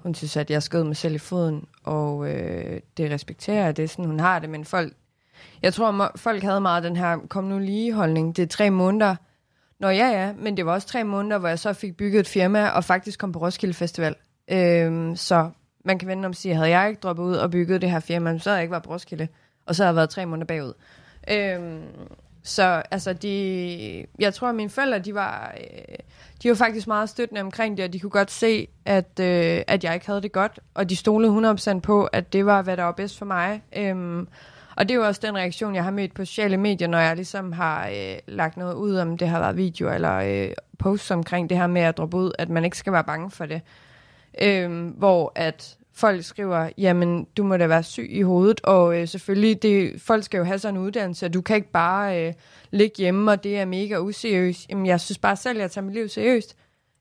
Hun 0.03 0.15
synes, 0.15 0.37
at 0.37 0.51
jeg 0.51 0.63
skød 0.63 0.85
mig 0.85 0.97
selv 0.97 1.15
i 1.15 1.19
foden, 1.19 1.65
og 1.85 2.31
øh, 2.31 2.81
det 2.97 3.11
respekterer 3.11 3.65
jeg. 3.65 3.77
Det 3.77 3.83
er 3.83 3.89
sådan, 3.89 4.05
hun 4.05 4.21
har 4.21 4.39
det, 4.39 4.51
men 4.51 4.65
folk 4.65 4.93
jeg 5.63 5.75
tror, 5.75 6.13
folk 6.17 6.43
havde 6.43 6.61
meget 6.61 6.83
den 6.83 6.97
her, 6.97 7.19
kom 7.29 7.45
nu 7.45 7.59
lige 7.59 7.93
holdning. 7.93 8.37
Det 8.37 8.43
er 8.43 8.47
tre 8.47 8.71
måneder. 8.71 9.17
Nå 9.81 9.89
ja, 9.89 10.09
ja, 10.09 10.33
men 10.39 10.57
det 10.57 10.67
var 10.67 10.73
også 10.73 10.89
tre 10.89 11.05
måneder, 11.05 11.39
hvor 11.39 11.49
jeg 11.49 11.59
så 11.59 11.73
fik 11.73 11.97
bygget 11.97 12.21
et 12.21 12.29
firma, 12.29 12.69
og 12.69 12.85
faktisk 12.85 13.19
kom 13.19 13.33
på 13.33 13.39
Roskilde 13.39 13.75
Festival. 13.75 14.15
Øhm, 14.51 15.17
så 15.17 15.51
man 15.85 15.99
kan 15.99 16.09
vende 16.09 16.27
om 16.27 16.31
og 16.31 16.37
sige, 16.37 16.55
havde 16.55 16.69
jeg 16.69 16.89
ikke 16.89 17.01
droppet 17.01 17.23
ud 17.23 17.35
og 17.35 17.51
bygget 17.51 17.83
det 17.83 17.91
her 17.91 18.01
firma, 18.01 18.39
så 18.39 18.51
havde 18.51 18.57
jeg 18.57 18.63
ikke 18.63 18.73
været 18.73 18.83
på 18.83 18.91
Roskilde. 18.91 19.29
Og 19.67 19.75
så 19.75 19.83
havde 19.83 19.89
jeg 19.89 19.97
været 19.97 20.11
tre 20.11 20.27
måneder 20.27 20.47
bagud. 20.47 20.73
Øhm, 21.31 21.83
så 22.43 22.83
altså, 22.91 23.13
de, 23.13 24.07
jeg 24.19 24.35
tror, 24.35 24.49
at 24.49 24.55
mine 24.55 24.71
forældre, 24.71 24.99
de 24.99 25.15
var, 25.15 25.55
øh, 25.61 25.97
de 26.43 26.49
var 26.49 26.55
faktisk 26.55 26.87
meget 26.87 27.09
støttende 27.09 27.41
omkring 27.41 27.77
det, 27.77 27.85
og 27.85 27.93
de 27.93 28.01
kunne 28.01 28.11
godt 28.11 28.31
se, 28.31 28.69
at, 28.85 29.21
øh, 29.21 29.63
at 29.67 29.85
jeg 29.85 29.95
ikke 29.95 30.07
havde 30.07 30.23
det 30.23 30.33
godt, 30.33 30.61
og 30.75 30.91
de 30.91 30.97
stolede 30.97 31.33
100% 31.33 31.81
på, 31.81 32.05
at 32.05 32.33
det 32.33 32.47
var, 32.47 32.63
hvad 32.63 32.77
der 32.77 32.83
var 32.83 32.93
bedst 32.93 33.19
for 33.19 33.27
mig. 33.27 33.63
Øhm, 33.77 34.29
og 34.77 34.89
det 34.89 34.95
er 34.95 34.99
jo 34.99 35.07
også 35.07 35.21
den 35.25 35.37
reaktion, 35.37 35.75
jeg 35.75 35.85
har 35.85 35.91
mødt 35.91 36.15
på 36.15 36.25
sociale 36.25 36.57
medier, 36.57 36.89
når 36.89 36.99
jeg 36.99 37.17
ligesom 37.17 37.53
har 37.53 37.89
øh, 37.89 38.17
lagt 38.27 38.57
noget 38.57 38.75
ud, 38.75 38.97
om 38.97 39.19
det 39.19 39.29
har 39.29 39.41
været 39.41 39.57
video 39.57 39.93
eller 39.93 40.15
øh, 40.15 40.51
posts 40.79 41.11
omkring 41.11 41.51
det 41.51 41.59
her 41.59 41.67
med 41.67 41.83
at 41.83 41.97
droppe 41.97 42.17
ud, 42.17 42.33
at 42.39 42.49
man 42.49 42.65
ikke 42.65 42.79
skal 42.79 42.93
være 42.93 43.05
bange 43.05 43.31
for 43.31 43.47
det. 43.47 43.61
Øh, 44.43 44.87
hvor 44.87 45.33
at 45.35 45.77
folk 45.95 46.25
skriver, 46.25 46.71
jamen 46.79 47.27
du 47.37 47.45
må 47.45 47.57
da 47.57 47.67
være 47.67 47.83
syg 47.83 48.09
i 48.11 48.23
hovedet, 48.23 48.61
og 48.61 49.01
øh, 49.01 49.09
selvfølgelig, 49.09 49.63
det, 49.63 50.01
folk 50.01 50.25
skal 50.25 50.39
jo 50.39 50.45
have 50.45 50.59
sådan 50.59 50.75
en 50.75 50.83
uddannelse, 50.83 51.27
og 51.27 51.35
du 51.35 51.41
kan 51.41 51.57
ikke 51.57 51.71
bare 51.71 52.27
øh, 52.27 52.33
ligge 52.71 52.95
hjemme, 52.99 53.31
og 53.31 53.45
det 53.45 53.59
er 53.59 53.65
mega 53.65 53.99
useriøst. 53.99 54.71
Jamen 54.71 54.87
jeg 54.87 55.01
synes 55.01 55.19
bare 55.19 55.37
selv, 55.37 55.59
at 55.59 55.63
jeg 55.63 55.71
tager 55.71 55.85
mit 55.85 55.95
liv 55.95 56.09
seriøst. 56.09 56.57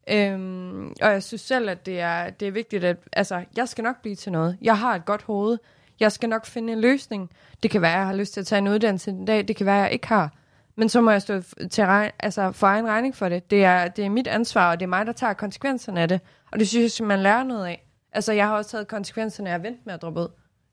Øhm, 0.09 0.87
og 0.87 1.11
jeg 1.11 1.23
synes 1.23 1.41
selv, 1.41 1.69
at 1.69 1.85
det 1.85 1.99
er, 1.99 2.29
det 2.29 2.47
er 2.47 2.51
vigtigt, 2.51 2.83
at 2.83 2.97
altså, 3.13 3.43
jeg 3.57 3.69
skal 3.69 3.83
nok 3.83 4.01
blive 4.01 4.15
til 4.15 4.31
noget. 4.31 4.57
Jeg 4.61 4.77
har 4.77 4.95
et 4.95 5.05
godt 5.05 5.21
hoved. 5.21 5.57
Jeg 6.03 6.11
skal 6.11 6.29
nok 6.29 6.45
finde 6.45 6.73
en 6.73 6.81
løsning. 6.81 7.29
Det 7.63 7.71
kan 7.71 7.81
være, 7.81 7.91
at 7.91 7.97
jeg 7.97 8.07
har 8.07 8.13
lyst 8.13 8.33
til 8.33 8.39
at 8.39 8.45
tage 8.47 8.59
en 8.59 8.67
uddannelse 8.67 9.11
en 9.11 9.25
dag. 9.25 9.47
Det 9.47 9.55
kan 9.55 9.65
være, 9.65 9.77
at 9.77 9.83
jeg 9.83 9.91
ikke 9.93 10.07
har. 10.07 10.33
Men 10.75 10.89
så 10.89 11.01
må 11.01 11.11
jeg 11.11 11.21
stå 11.21 11.41
til 11.71 11.85
regn, 11.85 12.11
altså 12.19 12.51
for 12.51 12.67
egen 12.67 12.87
regning 12.87 13.15
for 13.15 13.29
det. 13.29 13.51
Det 13.51 13.63
er, 13.63 13.87
det 13.87 14.05
er 14.05 14.09
mit 14.09 14.27
ansvar, 14.27 14.71
og 14.71 14.79
det 14.79 14.85
er 14.85 14.89
mig, 14.89 15.05
der 15.05 15.11
tager 15.11 15.33
konsekvenserne 15.33 16.01
af 16.01 16.07
det. 16.07 16.19
Og 16.51 16.59
det 16.59 16.67
synes 16.67 16.99
jeg, 16.99 17.07
man 17.07 17.19
lærer 17.19 17.43
noget 17.43 17.65
af. 17.65 17.87
Altså, 18.11 18.33
jeg 18.33 18.47
har 18.47 18.55
også 18.55 18.71
taget 18.71 18.87
konsekvenserne 18.87 19.49
af 19.49 19.55
at 19.55 19.63
vente 19.63 19.79
med 19.85 19.93
at 19.93 20.01
droppe 20.01 20.19
ud. 20.21 20.27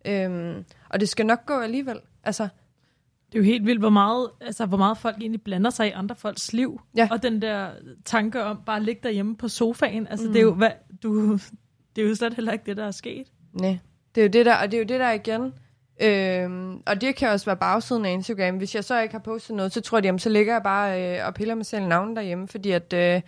Øhm, 0.04 0.64
og 0.88 1.00
det 1.00 1.08
skal 1.08 1.26
nok 1.26 1.46
gå 1.46 1.60
alligevel. 1.60 2.00
Altså, 2.24 2.42
Det 3.32 3.34
er 3.34 3.38
jo 3.38 3.44
helt 3.44 3.66
vildt, 3.66 3.80
hvor 3.80 3.90
meget, 3.90 4.30
altså, 4.40 4.66
hvor 4.66 4.78
meget 4.78 4.98
folk 4.98 5.16
egentlig 5.20 5.42
blander 5.42 5.70
sig 5.70 5.88
i 5.88 5.90
andre 5.90 6.16
folks 6.16 6.52
liv. 6.52 6.80
Ja. 6.96 7.08
Og 7.10 7.22
den 7.22 7.42
der 7.42 7.70
tanke 8.04 8.44
om 8.44 8.62
bare 8.66 8.76
at 8.76 8.82
ligge 8.82 9.00
derhjemme 9.02 9.36
på 9.36 9.48
sofaen. 9.48 10.06
Altså, 10.06 10.26
mm. 10.26 10.32
det, 10.32 10.40
er 10.40 10.44
jo, 10.44 10.54
hvad, 10.54 10.70
du, 11.02 11.32
det 11.96 12.04
er 12.04 12.08
jo 12.08 12.14
slet 12.14 12.34
heller 12.34 12.52
ikke 12.52 12.64
det, 12.66 12.76
der 12.76 12.84
er 12.84 12.90
sket. 12.90 13.26
Nej, 13.52 13.78
det 14.14 14.20
er 14.20 14.24
jo 14.24 14.30
det 14.30 14.46
der, 14.46 14.56
og 14.56 14.70
det 14.70 14.74
er 14.74 14.78
jo 14.78 14.86
det 14.86 15.00
der 15.00 15.10
igen. 15.10 15.52
Øhm, 16.00 16.82
og 16.86 17.00
det 17.00 17.16
kan 17.16 17.28
også 17.28 17.46
være 17.46 17.56
bagsiden 17.56 18.04
af 18.04 18.10
Instagram. 18.10 18.56
Hvis 18.56 18.74
jeg 18.74 18.84
så 18.84 19.00
ikke 19.00 19.14
har 19.14 19.18
postet 19.18 19.56
noget, 19.56 19.72
så 19.72 19.80
tror 19.80 19.98
jeg, 19.98 20.04
jamen, 20.04 20.18
så 20.18 20.28
ligger 20.28 20.52
jeg 20.52 20.62
bare 20.62 21.18
øh, 21.18 21.26
og 21.26 21.34
piller 21.34 21.54
mig 21.54 21.66
selv 21.66 21.86
navnet 21.86 22.16
derhjemme, 22.16 22.48
fordi 22.48 22.70
at 22.70 22.92
øh, 22.92 23.20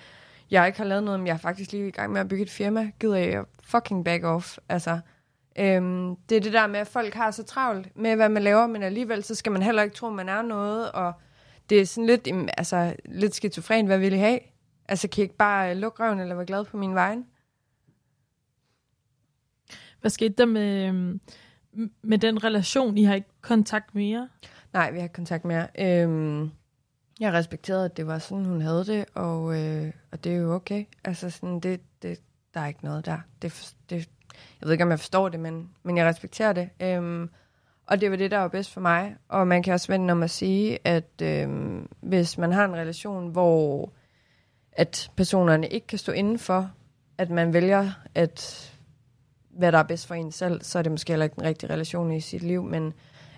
jeg 0.51 0.66
ikke 0.66 0.79
har 0.79 0.85
lavet 0.85 1.05
noget, 1.05 1.21
men 1.21 1.27
jeg 1.27 1.33
er 1.33 1.38
faktisk 1.38 1.73
lige 1.73 1.88
i 1.88 1.90
gang 1.90 2.12
med 2.12 2.21
at 2.21 2.29
bygge 2.29 2.42
et 2.42 2.51
firma. 2.51 2.90
Gider 3.01 3.16
jeg 3.16 3.45
fucking 3.64 4.05
back 4.05 4.25
off. 4.25 4.59
Altså, 4.68 4.99
øhm, 5.59 6.16
det 6.16 6.37
er 6.37 6.40
det 6.40 6.53
der 6.53 6.66
med, 6.66 6.81
at 6.81 6.88
folk 6.88 7.14
har 7.14 7.31
så 7.31 7.42
travlt 7.42 7.97
med, 7.97 8.16
hvad 8.16 8.29
man 8.29 8.42
laver, 8.42 8.66
men 8.66 8.83
alligevel 8.83 9.25
så 9.25 9.35
skal 9.35 9.53
man 9.53 9.62
heller 9.62 9.83
ikke 9.83 9.97
tro, 9.97 10.11
man 10.11 10.29
er 10.29 10.42
noget, 10.42 10.92
og 10.92 11.12
det 11.71 11.81
er 11.81 11.87
sådan 11.87 12.07
lidt, 12.07 12.29
altså, 12.59 12.95
lidt 13.05 13.35
skizofren, 13.35 13.87
hvad 13.87 13.99
vil 13.99 14.12
I 14.12 14.16
have? 14.16 14.38
Altså, 14.88 15.09
kan 15.09 15.23
I 15.23 15.23
ikke 15.23 15.37
bare 15.37 15.71
øh, 15.71 15.77
lukke 15.77 16.05
røven 16.05 16.21
eller 16.21 16.35
være 16.35 16.47
glad 16.47 16.64
på 16.64 16.77
min 16.77 16.95
vejen? 16.95 17.27
Hvad 20.03 20.11
skete 20.11 20.35
der 20.38 20.47
med, 20.47 20.87
øhm, 20.87 21.21
med 22.03 22.19
den 22.19 22.45
relation? 22.45 22.99
I 22.99 23.03
har 23.03 23.15
ikke 23.15 23.29
kontakt 23.41 23.95
mere? 23.95 24.29
Nej, 24.73 24.91
vi 24.91 24.97
har 24.97 25.03
ikke 25.03 25.12
kontakt 25.12 25.45
mere. 25.45 25.67
Øhm, 25.79 26.51
jeg 27.21 27.33
respekterede, 27.33 27.85
at 27.85 27.97
det 27.97 28.07
var 28.07 28.19
sådan, 28.19 28.45
hun 28.45 28.61
havde 28.61 28.85
det, 28.85 29.05
og, 29.15 29.61
øh, 29.61 29.93
og 30.12 30.25
det 30.25 30.33
er 30.33 30.37
jo 30.37 30.55
okay. 30.55 30.85
Altså, 31.05 31.31
sådan, 31.31 31.61
det, 31.61 31.81
det, 32.03 32.21
der 32.55 32.61
er 32.61 32.67
ikke 32.67 32.85
noget 32.85 33.07
der. 33.07 33.19
Det, 33.43 33.75
det, 33.91 33.97
jeg 34.61 34.67
ved 34.67 34.73
ikke, 34.73 34.85
om 34.85 34.91
jeg 34.91 34.99
forstår 34.99 35.29
det, 35.29 35.41
men, 35.41 35.71
men 35.83 35.97
jeg 35.97 36.07
respekterer 36.07 36.53
det. 36.53 36.69
Øhm, 36.81 37.31
og 37.87 38.01
det 38.01 38.11
var 38.11 38.17
det, 38.17 38.31
der 38.31 38.38
var 38.38 38.49
bedst 38.49 38.73
for 38.73 38.81
mig. 38.81 39.17
Og 39.29 39.47
man 39.47 39.62
kan 39.62 39.75
også 39.75 39.93
vende 39.93 40.12
om 40.12 40.23
at 40.23 40.31
sige, 40.31 40.79
at 40.85 41.23
øhm, 41.23 41.88
hvis 42.01 42.38
man 42.38 42.53
har 42.53 42.65
en 42.65 42.77
relation, 42.77 43.29
hvor 43.29 43.93
at 44.73 45.11
personerne 45.17 45.69
ikke 45.69 45.87
kan 45.87 45.99
stå 45.99 46.12
indenfor, 46.12 46.71
at 47.19 47.31
man 47.31 47.53
vælger, 47.53 47.91
at 48.15 48.72
hvad 49.59 49.73
der 49.73 49.79
er 49.79 49.83
bedst 49.83 50.07
for 50.07 50.15
en 50.15 50.33
selv, 50.33 50.62
så 50.62 50.79
er 50.79 50.83
det 50.83 50.93
måske 50.93 51.12
heller 51.12 51.25
ikke 51.25 51.37
den 51.37 51.45
rigtige 51.45 51.73
relation 51.73 52.12
i 52.12 52.21
sit 52.21 52.43
liv, 52.43 52.62
men 52.62 52.93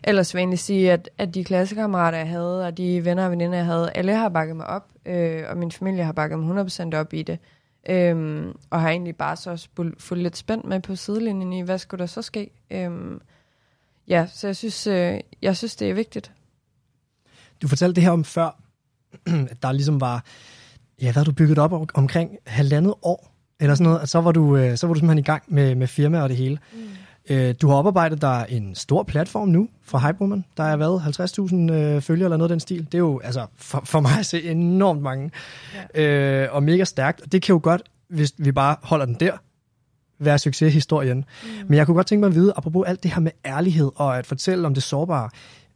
ellers 0.05 0.35
vil 0.35 0.39
jeg 0.39 0.43
egentlig 0.43 0.59
sige, 0.59 0.93
at, 0.93 1.11
at 1.19 1.35
de 1.35 1.45
klassekammerater, 1.45 2.19
jeg 2.19 2.29
havde, 2.29 2.67
og 2.67 2.79
de 2.79 3.05
venner 3.05 3.25
og 3.25 3.31
veninder, 3.31 3.57
jeg 3.57 3.67
havde, 3.67 3.91
alle 3.95 4.15
har 4.15 4.29
bakket 4.29 4.57
mig 4.57 4.67
op, 4.67 4.89
øh, 5.07 5.43
og 5.49 5.57
min 5.57 5.73
familie 5.73 6.05
har 6.05 6.13
bakket 6.13 6.39
mig 6.39 6.67
100% 6.67 6.97
op 6.97 7.13
i 7.13 7.23
det. 7.23 7.39
Øhm, 7.89 8.53
og 8.71 8.81
har 8.81 8.91
egentlig 8.91 9.17
bare 9.17 9.37
så 9.37 9.51
også 9.51 9.69
fulgt 9.99 10.23
lidt 10.23 10.37
spændt 10.37 10.65
med 10.65 10.81
på 10.81 10.97
sidelinjen 10.97 11.53
i, 11.53 11.61
hvad 11.61 11.79
skulle 11.79 11.99
der 11.99 12.07
så 12.07 12.23
ske? 12.23 12.51
Øhm, 12.71 13.21
ja, 14.09 14.27
så 14.27 14.47
jeg 14.47 14.57
synes, 14.57 14.87
øh, 14.87 15.21
jeg 15.43 15.57
synes, 15.57 15.77
det 15.77 15.91
er 15.91 15.95
vigtigt. 15.95 16.33
Du 17.63 17.69
fortalte 17.69 17.95
det 17.95 18.03
her 18.03 18.11
om 18.11 18.25
før, 18.25 18.61
at 19.51 19.63
der 19.63 19.73
ligesom 19.73 20.01
var, 20.01 20.25
ja, 21.01 21.13
hvad 21.13 21.21
har 21.21 21.25
du 21.25 21.33
bygget 21.33 21.59
op 21.59 21.73
omkring 21.95 22.39
halvandet 22.47 22.95
år, 23.03 23.34
eller 23.65 23.75
sådan 23.75 23.93
noget, 23.93 24.09
så 24.09 24.21
var 24.21 24.33
du, 24.33 24.57
øh, 24.57 24.77
så 24.77 24.87
var 24.87 24.95
du 24.95 24.99
simpelthen 25.01 25.19
i 25.19 25.27
gang 25.27 25.43
med, 25.49 25.75
med 25.75 25.87
firma 25.87 26.23
og 26.23 26.29
det 26.29 26.37
hele. 26.37 26.59
Mm. 26.73 26.79
Du 27.61 27.69
har 27.69 27.75
oparbejdet 27.75 28.23
dig 28.23 28.47
en 28.49 28.75
stor 28.75 29.03
platform 29.03 29.49
nu 29.49 29.69
fra 29.83 29.99
Hyperwoman. 29.99 30.45
Der 30.57 30.65
er 30.65 30.77
været 30.77 31.01
50.000 31.71 31.73
øh, 31.73 32.03
følgere 32.03 32.27
eller 32.27 32.37
noget 32.37 32.51
af 32.51 32.55
den 32.55 32.61
stil. 32.61 32.87
Det 32.87 32.95
er 32.95 32.99
jo 32.99 33.21
altså 33.25 33.47
for, 33.57 33.83
for 33.85 34.01
mig 34.01 34.19
at 34.19 34.27
se 34.27 34.43
enormt 34.43 35.03
mange. 35.03 35.31
Ja. 35.95 36.03
Øh, 36.03 36.55
og 36.55 36.63
mega 36.63 36.85
stærkt. 36.85 37.21
Og 37.21 37.33
det 37.33 37.43
kan 37.43 37.53
jo 37.53 37.61
godt, 37.63 37.83
hvis 38.09 38.35
vi 38.39 38.53
bare 38.53 38.77
holder 38.83 39.07
den 39.07 39.15
der, 39.15 39.33
være 40.19 40.39
succeshistorien. 40.39 41.17
Mm. 41.17 41.49
Men 41.67 41.77
jeg 41.79 41.87
kunne 41.87 41.95
godt 41.95 42.07
tænke 42.07 42.21
mig 42.21 42.27
at 42.27 42.35
vide, 42.35 42.53
apropos 42.57 42.85
alt 42.87 43.03
det 43.03 43.11
her 43.11 43.21
med 43.21 43.33
ærlighed 43.45 43.91
og 43.97 44.19
at 44.19 44.27
fortælle 44.27 44.67
om 44.67 44.75
det 44.75 44.83
sårbare, 44.83 45.31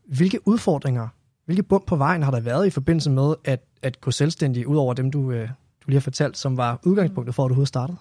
hvilke 0.07 0.49
udfordringer, 0.49 1.09
hvilke 1.47 1.63
bump 1.63 1.87
på 1.87 1.97
vejen 1.97 2.23
har 2.23 2.31
der 2.31 2.41
været 2.41 2.67
i 2.67 2.71
forbindelse 2.71 3.11
med 3.11 3.35
at, 3.45 3.61
at 3.83 4.01
gå 4.01 4.11
selvstændig, 4.11 4.67
ud 4.67 4.77
over 4.77 4.95
dem, 4.95 5.11
du, 5.11 5.31
øh, 5.31 5.49
du 5.49 5.53
lige 5.89 5.97
har 5.97 6.01
fortalt, 6.03 6.37
som 6.37 6.57
var 6.57 6.79
udgangspunktet 6.85 7.35
for, 7.35 7.43
at 7.43 7.49
du 7.49 7.53
overhovedet 7.53 7.69
startede? 7.69 7.99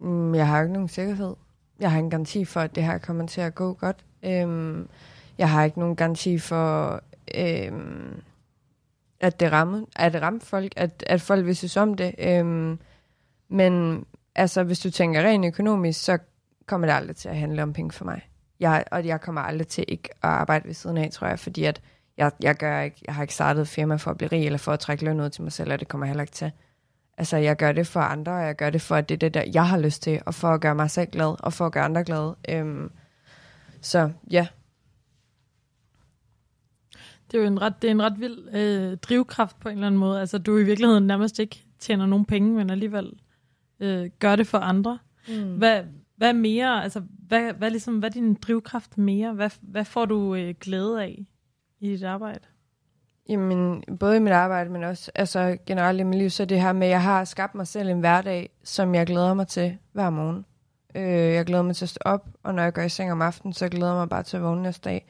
Mm, 0.00 0.34
Jeg 0.34 0.48
har 0.48 0.58
jo 0.58 0.62
ikke 0.62 0.72
nogen 0.72 0.88
sikkerhed. 0.88 1.34
Jeg 1.80 1.90
har 1.90 1.98
en 1.98 2.10
garanti 2.10 2.44
for, 2.44 2.60
at 2.60 2.74
det 2.74 2.82
her 2.84 2.98
kommer 2.98 3.26
til 3.26 3.40
at 3.40 3.54
gå 3.54 3.72
godt. 3.72 4.04
Øhm, 4.22 4.88
jeg 5.38 5.50
har 5.50 5.64
ikke 5.64 5.78
nogen 5.78 5.96
garanti 5.96 6.38
for, 6.38 7.02
øhm, 7.34 8.22
at 9.20 9.40
det 9.40 9.52
rammer, 9.52 9.82
at 9.96 10.12
det 10.12 10.22
rammer 10.22 10.40
folk, 10.40 10.72
at, 10.76 11.04
at 11.06 11.20
folk 11.20 11.46
vil 11.46 11.56
synes 11.56 11.76
om 11.76 11.94
det. 11.94 12.14
Øhm, 12.18 12.78
men 13.48 14.04
altså, 14.34 14.62
hvis 14.62 14.80
du 14.80 14.90
tænker 14.90 15.22
rent 15.22 15.46
økonomisk, 15.46 16.04
så 16.04 16.18
kommer 16.66 16.86
det 16.86 16.94
aldrig 16.94 17.16
til 17.16 17.28
at 17.28 17.36
handle 17.36 17.62
om 17.62 17.72
penge 17.72 17.92
for 17.92 18.04
mig. 18.04 18.20
Jeg, 18.60 18.84
og 18.90 19.06
jeg 19.06 19.20
kommer 19.20 19.40
aldrig 19.40 19.68
til 19.68 19.84
ikke 19.88 20.08
at 20.22 20.28
arbejde 20.30 20.66
ved 20.66 20.74
siden 20.74 20.96
af, 20.96 21.10
tror 21.10 21.26
jeg, 21.26 21.38
fordi 21.38 21.64
at 21.64 21.80
jeg, 22.16 22.30
jeg, 22.40 22.56
gør 22.56 22.80
ikke, 22.80 22.96
jeg 23.06 23.14
har 23.14 23.22
ikke 23.22 23.34
startet 23.34 23.68
firma 23.68 23.96
for 23.96 24.10
at 24.10 24.18
blive 24.18 24.28
rig, 24.32 24.44
eller 24.46 24.58
for 24.58 24.72
at 24.72 24.80
trække 24.80 25.04
løn 25.04 25.20
ud 25.20 25.30
til 25.30 25.42
mig 25.42 25.52
selv, 25.52 25.72
og 25.72 25.80
det 25.80 25.88
kommer 25.88 26.06
jeg 26.06 26.10
heller 26.10 26.22
ikke 26.22 26.32
til. 26.32 26.50
Altså, 27.18 27.36
jeg 27.36 27.56
gør 27.56 27.72
det 27.72 27.86
for 27.86 28.00
andre, 28.00 28.32
og 28.32 28.42
jeg 28.46 28.56
gør 28.56 28.70
det 28.70 28.82
for, 28.82 28.94
at 28.96 29.08
det 29.08 29.14
er 29.14 29.18
det 29.18 29.34
der, 29.34 29.44
jeg 29.54 29.68
har 29.68 29.78
lyst 29.78 30.02
til, 30.02 30.20
og 30.26 30.34
for 30.34 30.48
at 30.48 30.60
gøre 30.60 30.74
mig 30.74 30.90
selv 30.90 31.10
glad, 31.10 31.44
og 31.44 31.52
for 31.52 31.66
at 31.66 31.72
gøre 31.72 31.84
andre 31.84 32.04
glade. 32.04 32.36
Øhm, 32.48 32.90
så 33.80 34.12
ja, 34.30 34.46
Det 37.30 37.38
er 37.38 37.42
jo 37.42 37.46
en 37.46 37.62
ret, 37.62 37.82
det 37.82 37.88
er 37.88 37.92
en 37.92 38.02
ret 38.02 38.20
vild 38.20 38.54
øh, 38.54 38.96
drivkraft 38.96 39.60
på 39.60 39.68
en 39.68 39.74
eller 39.74 39.86
anden 39.86 39.98
måde. 39.98 40.20
Altså, 40.20 40.38
du 40.38 40.58
i 40.58 40.64
virkeligheden 40.64 41.06
nærmest 41.06 41.38
ikke 41.38 41.64
tjener 41.78 42.06
nogen 42.06 42.24
penge, 42.24 42.52
men 42.52 42.70
alligevel 42.70 43.12
øh, 43.80 44.10
gør 44.18 44.36
det 44.36 44.46
for 44.46 44.58
andre. 44.58 44.98
Mm. 45.28 45.56
Hvad, 45.56 45.84
hvad 46.16 46.32
mere, 46.32 46.82
altså, 46.82 47.02
hvad, 47.28 47.52
hvad, 47.52 47.70
ligesom, 47.70 47.98
hvad 47.98 48.08
er 48.08 48.12
din 48.12 48.34
drivkraft 48.34 48.98
mere? 48.98 49.32
Hvad, 49.32 49.50
hvad 49.62 49.84
får 49.84 50.04
du 50.04 50.34
øh, 50.34 50.54
glæde 50.60 51.02
af 51.02 51.26
i 51.80 51.88
dit 51.88 52.02
arbejde? 52.04 52.40
Jamen, 53.28 53.84
både 54.00 54.16
i 54.16 54.20
mit 54.20 54.32
arbejde, 54.32 54.70
men 54.70 54.84
også 54.84 55.10
altså, 55.14 55.56
generelt 55.66 56.00
i 56.00 56.02
mit 56.02 56.18
liv, 56.18 56.30
så 56.30 56.44
det 56.44 56.60
her 56.60 56.72
med, 56.72 56.86
at 56.86 56.90
jeg 56.90 57.02
har 57.02 57.24
skabt 57.24 57.54
mig 57.54 57.66
selv 57.66 57.88
en 57.88 58.00
hverdag, 58.00 58.50
som 58.64 58.94
jeg 58.94 59.06
glæder 59.06 59.34
mig 59.34 59.48
til 59.48 59.78
hver 59.92 60.10
morgen. 60.10 60.44
Øh, 60.94 61.34
jeg 61.34 61.44
glæder 61.44 61.62
mig 61.62 61.76
til 61.76 61.84
at 61.84 61.88
stå 61.88 61.98
op, 62.04 62.26
og 62.42 62.54
når 62.54 62.62
jeg 62.62 62.72
går 62.72 62.82
i 62.82 62.88
seng 62.88 63.12
om 63.12 63.22
aftenen, 63.22 63.52
så 63.52 63.68
glæder 63.68 63.92
jeg 63.92 63.98
mig 63.98 64.08
bare 64.08 64.22
til 64.22 64.36
at 64.36 64.42
vågne 64.42 64.62
næste 64.62 64.90
dag. 64.90 65.06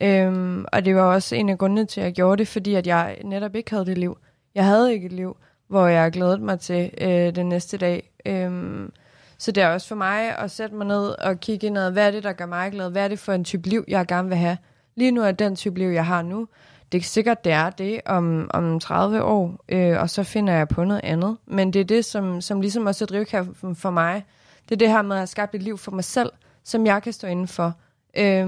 Øhm, 0.00 0.64
og 0.72 0.84
det 0.84 0.96
var 0.96 1.02
også 1.02 1.34
en 1.34 1.48
af 1.48 1.58
grundene 1.58 1.84
til, 1.84 2.00
at 2.00 2.04
jeg 2.04 2.12
gjorde 2.12 2.38
det, 2.38 2.48
fordi 2.48 2.74
at 2.74 2.86
jeg 2.86 3.18
netop 3.24 3.54
ikke 3.54 3.70
havde 3.70 3.86
det 3.86 3.98
liv. 3.98 4.18
Jeg 4.54 4.64
havde 4.64 4.92
ikke 4.94 5.06
et 5.06 5.12
liv, 5.12 5.36
hvor 5.68 5.86
jeg 5.86 6.12
glædede 6.12 6.38
mig 6.38 6.60
til 6.60 6.90
øh, 7.00 7.34
den 7.34 7.48
næste 7.48 7.76
dag. 7.76 8.10
Øhm, 8.26 8.92
så 9.38 9.52
det 9.52 9.62
er 9.62 9.68
også 9.68 9.88
for 9.88 9.94
mig 9.94 10.38
at 10.38 10.50
sætte 10.50 10.74
mig 10.74 10.86
ned 10.86 11.08
og 11.08 11.40
kigge 11.40 11.66
ind 11.66 11.78
hvad 11.78 12.06
er 12.06 12.10
det, 12.10 12.22
der 12.22 12.32
gør 12.32 12.46
mig 12.46 12.72
glad? 12.72 12.90
Hvad 12.90 13.04
er 13.04 13.08
det 13.08 13.18
for 13.18 13.32
en 13.32 13.44
type 13.44 13.68
liv, 13.68 13.84
jeg 13.88 14.06
gerne 14.06 14.28
vil 14.28 14.38
have? 14.38 14.58
Lige 14.94 15.10
nu 15.10 15.22
er 15.22 15.32
den 15.32 15.56
type 15.56 15.78
liv, 15.78 15.88
jeg 15.88 16.06
har 16.06 16.22
nu, 16.22 16.48
det 16.92 16.98
er 16.98 17.02
sikkert, 17.02 17.44
det 17.44 17.52
er 17.52 17.70
det 17.70 18.00
om, 18.06 18.50
om 18.54 18.80
30 18.80 19.22
år, 19.22 19.64
øh, 19.68 20.00
og 20.00 20.10
så 20.10 20.22
finder 20.22 20.52
jeg 20.52 20.68
på 20.68 20.84
noget 20.84 21.00
andet. 21.04 21.36
Men 21.46 21.72
det 21.72 21.80
er 21.80 21.84
det, 21.84 22.04
som, 22.04 22.40
som 22.40 22.60
ligesom 22.60 22.86
også 22.86 23.04
er 23.04 23.06
drivkraften 23.06 23.76
for 23.76 23.90
mig. 23.90 24.24
Det 24.68 24.74
er 24.74 24.78
det 24.78 24.88
her 24.88 25.02
med 25.02 25.16
at 25.16 25.28
skabe 25.28 25.56
et 25.56 25.62
liv 25.62 25.78
for 25.78 25.90
mig 25.90 26.04
selv, 26.04 26.32
som 26.64 26.86
jeg 26.86 27.02
kan 27.02 27.12
stå 27.12 27.26
inden 27.26 27.48
for, 27.48 27.74
øh, 28.16 28.46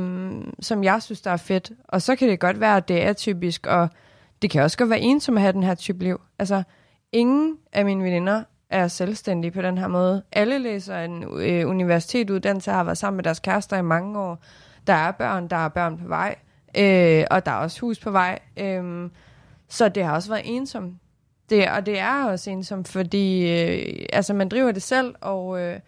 som 0.61 0.85
jeg 0.85 1.03
synes, 1.03 1.21
der 1.21 1.31
er 1.31 1.37
fedt. 1.37 1.73
Og 1.89 2.03
så 2.03 2.17
kan 2.17 2.29
det 2.29 2.41
godt 2.41 2.61
være, 2.61 2.77
at 2.77 2.89
det 2.89 3.03
er 3.03 3.13
typisk, 3.13 3.67
og 3.67 3.89
det 4.43 4.51
kan 4.51 4.63
også 4.63 4.79
godt 4.79 4.91
være 4.91 5.01
ensom 5.01 5.37
at 5.37 5.43
have 5.43 5.53
den 5.53 5.63
her 5.63 5.75
type 5.75 6.05
liv. 6.05 6.21
Altså, 6.39 6.63
ingen 7.13 7.57
af 7.73 7.85
mine 7.85 8.05
veninder 8.05 8.43
er 8.71 8.89
selvstændige 8.89 9.51
på 9.51 9.63
den 9.63 9.79
her 9.79 9.89
måde. 9.89 10.23
Alle 10.33 10.59
læser 10.59 10.99
en 10.99 11.25
øh, 11.41 11.69
universitetsuddannelse, 11.69 12.71
har 12.71 12.85
været 12.85 12.99
sammen 12.99 13.17
med 13.17 13.25
deres 13.25 13.41
kærester 13.41 13.77
i 13.77 13.83
mange 13.83 14.19
år. 14.19 14.39
Der 14.87 14.93
er 14.93 15.11
børn, 15.11 15.49
der 15.49 15.57
er 15.57 15.69
børn 15.69 15.99
på 15.99 16.09
vej, 16.09 16.35
øh, 16.79 17.25
og 17.31 17.47
der 17.47 17.53
er 17.53 17.57
også 17.57 17.81
hus 17.81 17.99
på 17.99 18.11
vej. 18.11 18.39
Øh, 18.57 19.11
så 19.69 19.89
det 19.89 20.05
har 20.05 20.15
også 20.15 20.29
været 20.29 20.43
ensomt. 20.45 20.95
Det, 21.51 21.69
og 21.71 21.87
det 21.87 21.99
er 21.99 22.25
også 22.25 22.51
ensomt, 22.51 22.89
fordi 22.89 23.53
øh, 23.53 24.07
altså, 24.13 24.35
man 24.35 24.49
driver 24.49 24.73
det 24.73 24.83
selv, 24.83 25.15
og 25.21 25.61
øh, 25.61 25.81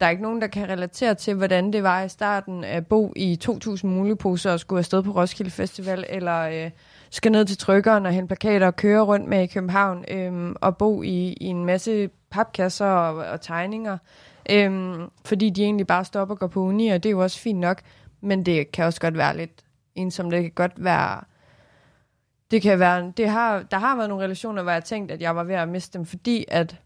der 0.00 0.06
er 0.06 0.10
ikke 0.10 0.22
nogen, 0.22 0.40
der 0.40 0.46
kan 0.46 0.68
relatere 0.68 1.14
til, 1.14 1.34
hvordan 1.34 1.72
det 1.72 1.82
var 1.82 2.02
i 2.02 2.08
starten 2.08 2.64
at 2.64 2.86
bo 2.86 3.12
i 3.16 3.38
2.000 3.44 3.86
muligposer 3.86 4.52
og 4.52 4.60
skulle 4.60 4.78
afsted 4.78 5.02
på 5.02 5.10
Roskilde 5.10 5.50
Festival, 5.50 6.04
eller 6.08 6.40
øh, 6.40 6.70
skal 7.10 7.32
ned 7.32 7.44
til 7.44 7.58
trykkeren 7.58 8.06
og 8.06 8.12
hente 8.12 8.26
plakater 8.28 8.66
og 8.66 8.76
køre 8.76 9.00
rundt 9.00 9.28
med 9.28 9.42
i 9.42 9.46
København, 9.46 10.04
øh, 10.10 10.54
og 10.60 10.76
bo 10.76 11.02
i, 11.02 11.32
i 11.40 11.46
en 11.46 11.64
masse 11.64 12.10
papkasser 12.30 12.86
og, 12.86 13.16
og 13.16 13.40
tegninger, 13.40 13.98
øh, 14.50 14.94
fordi 15.24 15.50
de 15.50 15.64
egentlig 15.64 15.86
bare 15.86 16.04
stopper 16.04 16.34
og 16.34 16.38
går 16.38 16.46
på 16.46 16.60
uni, 16.60 16.88
og 16.88 17.02
det 17.02 17.08
er 17.08 17.12
jo 17.12 17.22
også 17.22 17.38
fint 17.38 17.58
nok, 17.58 17.82
men 18.20 18.46
det 18.46 18.72
kan 18.72 18.84
også 18.84 19.00
godt 19.00 19.16
være 19.16 19.36
lidt 19.36 19.65
ensomt. 19.96 20.32
Det 20.32 20.42
kan 20.42 20.52
godt 20.54 20.84
være 20.84 21.20
det 22.50 22.62
kan 22.62 22.78
være, 22.78 23.12
det 23.16 23.28
har, 23.28 23.62
der 23.62 23.78
har 23.78 23.96
været 23.96 24.08
nogle 24.08 24.24
relationer, 24.24 24.62
hvor 24.62 24.72
jeg 24.72 24.84
tænkte, 24.84 25.14
at 25.14 25.20
jeg 25.20 25.36
var 25.36 25.44
ved 25.44 25.54
at 25.54 25.68
miste 25.68 25.98
dem, 25.98 26.06
fordi 26.06 26.44
at 26.48 26.76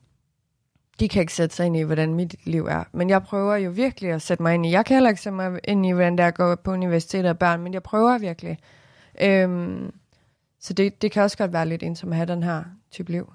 de 1.01 1.09
kan 1.09 1.21
ikke 1.21 1.35
sætte 1.35 1.57
sig 1.57 1.67
ind 1.67 1.77
i, 1.77 1.83
hvordan 1.83 2.15
mit 2.15 2.35
liv 2.45 2.67
er. 2.67 2.85
Men 2.93 3.11
jeg 3.11 3.23
prøver 3.23 3.57
jo 3.57 3.71
virkelig 3.71 4.11
at 4.11 4.23
sætte 4.23 4.43
mig 4.43 4.55
ind 4.55 4.67
i. 4.67 4.71
Jeg 4.71 4.85
kan 4.85 4.97
heller 4.97 5.11
ikke 5.11 5.23
sætte 5.23 5.37
mig 5.37 5.61
ind 5.65 5.87
i, 5.87 5.91
hvordan 5.91 6.19
det 6.19 6.25
er 6.25 6.29
at 6.29 6.35
gå 6.35 6.55
på 6.55 6.73
universitetet 6.73 7.31
og 7.31 7.39
børn, 7.39 7.63
men 7.63 7.75
jeg 7.75 7.83
prøver 7.83 8.19
virkelig. 8.19 8.59
Øhm, 9.21 9.95
så 10.61 10.73
det, 10.73 11.03
det 11.03 11.13
kan 11.13 11.23
også 11.23 11.39
godt 11.39 11.53
være 11.53 11.69
lidt 11.69 11.83
ensom 11.83 12.11
at 12.11 12.17
have 12.17 12.27
den 12.27 12.43
her 12.43 12.65
type 12.91 13.13
liv. 13.13 13.33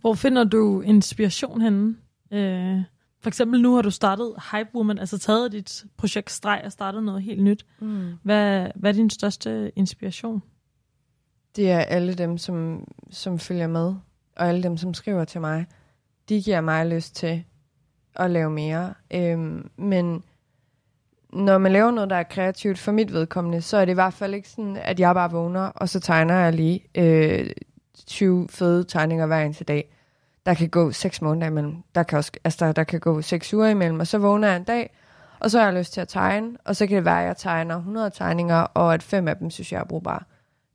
Hvor 0.00 0.14
finder 0.14 0.44
du 0.44 0.80
inspiration 0.80 1.60
henne? 1.60 1.96
Øh, 2.32 2.80
for 3.24 3.28
eksempel 3.28 3.60
nu 3.60 3.74
har 3.74 3.82
du 3.82 3.90
startet 3.90 4.34
Hype 4.52 4.70
Woman, 4.74 4.98
altså 4.98 5.18
taget 5.18 5.52
dit 5.52 5.84
projekt 5.96 6.30
Streg 6.30 6.62
og 6.64 6.72
startet 6.72 7.02
noget 7.02 7.22
helt 7.22 7.42
nyt. 7.42 7.66
Mm. 7.80 8.12
Hvad, 8.22 8.68
hvad 8.74 8.90
er 8.90 8.94
din 8.94 9.10
største 9.10 9.72
inspiration? 9.76 10.42
Det 11.56 11.70
er 11.70 11.78
alle 11.78 12.14
dem, 12.14 12.38
som, 12.38 12.88
som 13.10 13.38
følger 13.38 13.66
med, 13.66 13.94
og 14.36 14.48
alle 14.48 14.62
dem, 14.62 14.76
som 14.76 14.94
skriver 14.94 15.24
til 15.24 15.40
mig. 15.40 15.66
De 16.28 16.42
giver 16.42 16.60
mig 16.60 16.86
lyst 16.86 17.16
til 17.16 17.44
at 18.14 18.30
lave 18.30 18.50
mere. 18.50 18.94
Øhm, 19.10 19.70
men 19.76 20.22
når 21.32 21.58
man 21.58 21.72
laver 21.72 21.90
noget, 21.90 22.10
der 22.10 22.16
er 22.16 22.22
kreativt 22.22 22.78
for 22.78 22.92
mit 22.92 23.12
vedkommende, 23.12 23.62
så 23.62 23.76
er 23.76 23.84
det 23.84 23.92
i 23.92 23.94
hvert 23.94 24.14
fald 24.14 24.34
ikke 24.34 24.48
sådan, 24.48 24.76
at 24.76 25.00
jeg 25.00 25.14
bare 25.14 25.30
vågner, 25.30 25.60
og 25.66 25.88
så 25.88 26.00
tegner 26.00 26.34
jeg 26.34 26.52
lige 26.52 26.84
øh, 26.94 27.50
20 28.06 28.48
fede 28.48 28.84
tegninger 28.84 29.26
hver 29.26 29.44
eneste 29.44 29.64
dag. 29.64 29.93
Der 30.46 30.54
kan 30.54 30.68
gå 30.68 30.92
6 30.92 31.22
måneder 31.22 31.46
imellem. 31.46 31.76
Der 31.94 32.02
kan, 32.02 32.18
også, 32.18 32.32
altså 32.44 32.66
der, 32.66 32.72
der 32.72 32.84
kan 32.84 33.00
gå 33.00 33.22
6 33.22 33.54
uger 33.54 33.68
imellem, 33.68 34.00
og 34.00 34.06
så 34.06 34.18
vågner 34.18 34.48
jeg 34.48 34.56
en 34.56 34.64
dag, 34.64 34.96
og 35.40 35.50
så 35.50 35.58
har 35.58 35.66
jeg 35.66 35.74
lyst 35.78 35.92
til 35.92 36.00
at 36.00 36.08
tegne, 36.08 36.56
og 36.64 36.76
så 36.76 36.86
kan 36.86 36.96
det 36.96 37.04
være, 37.04 37.20
at 37.20 37.26
jeg 37.26 37.36
tegner 37.36 37.76
100 37.76 38.10
tegninger, 38.10 38.56
og 38.56 38.94
at 38.94 39.02
fem 39.02 39.28
af 39.28 39.36
dem 39.36 39.50
synes 39.50 39.72
jeg 39.72 39.80
er 39.80 39.84
brugbare. 39.84 40.20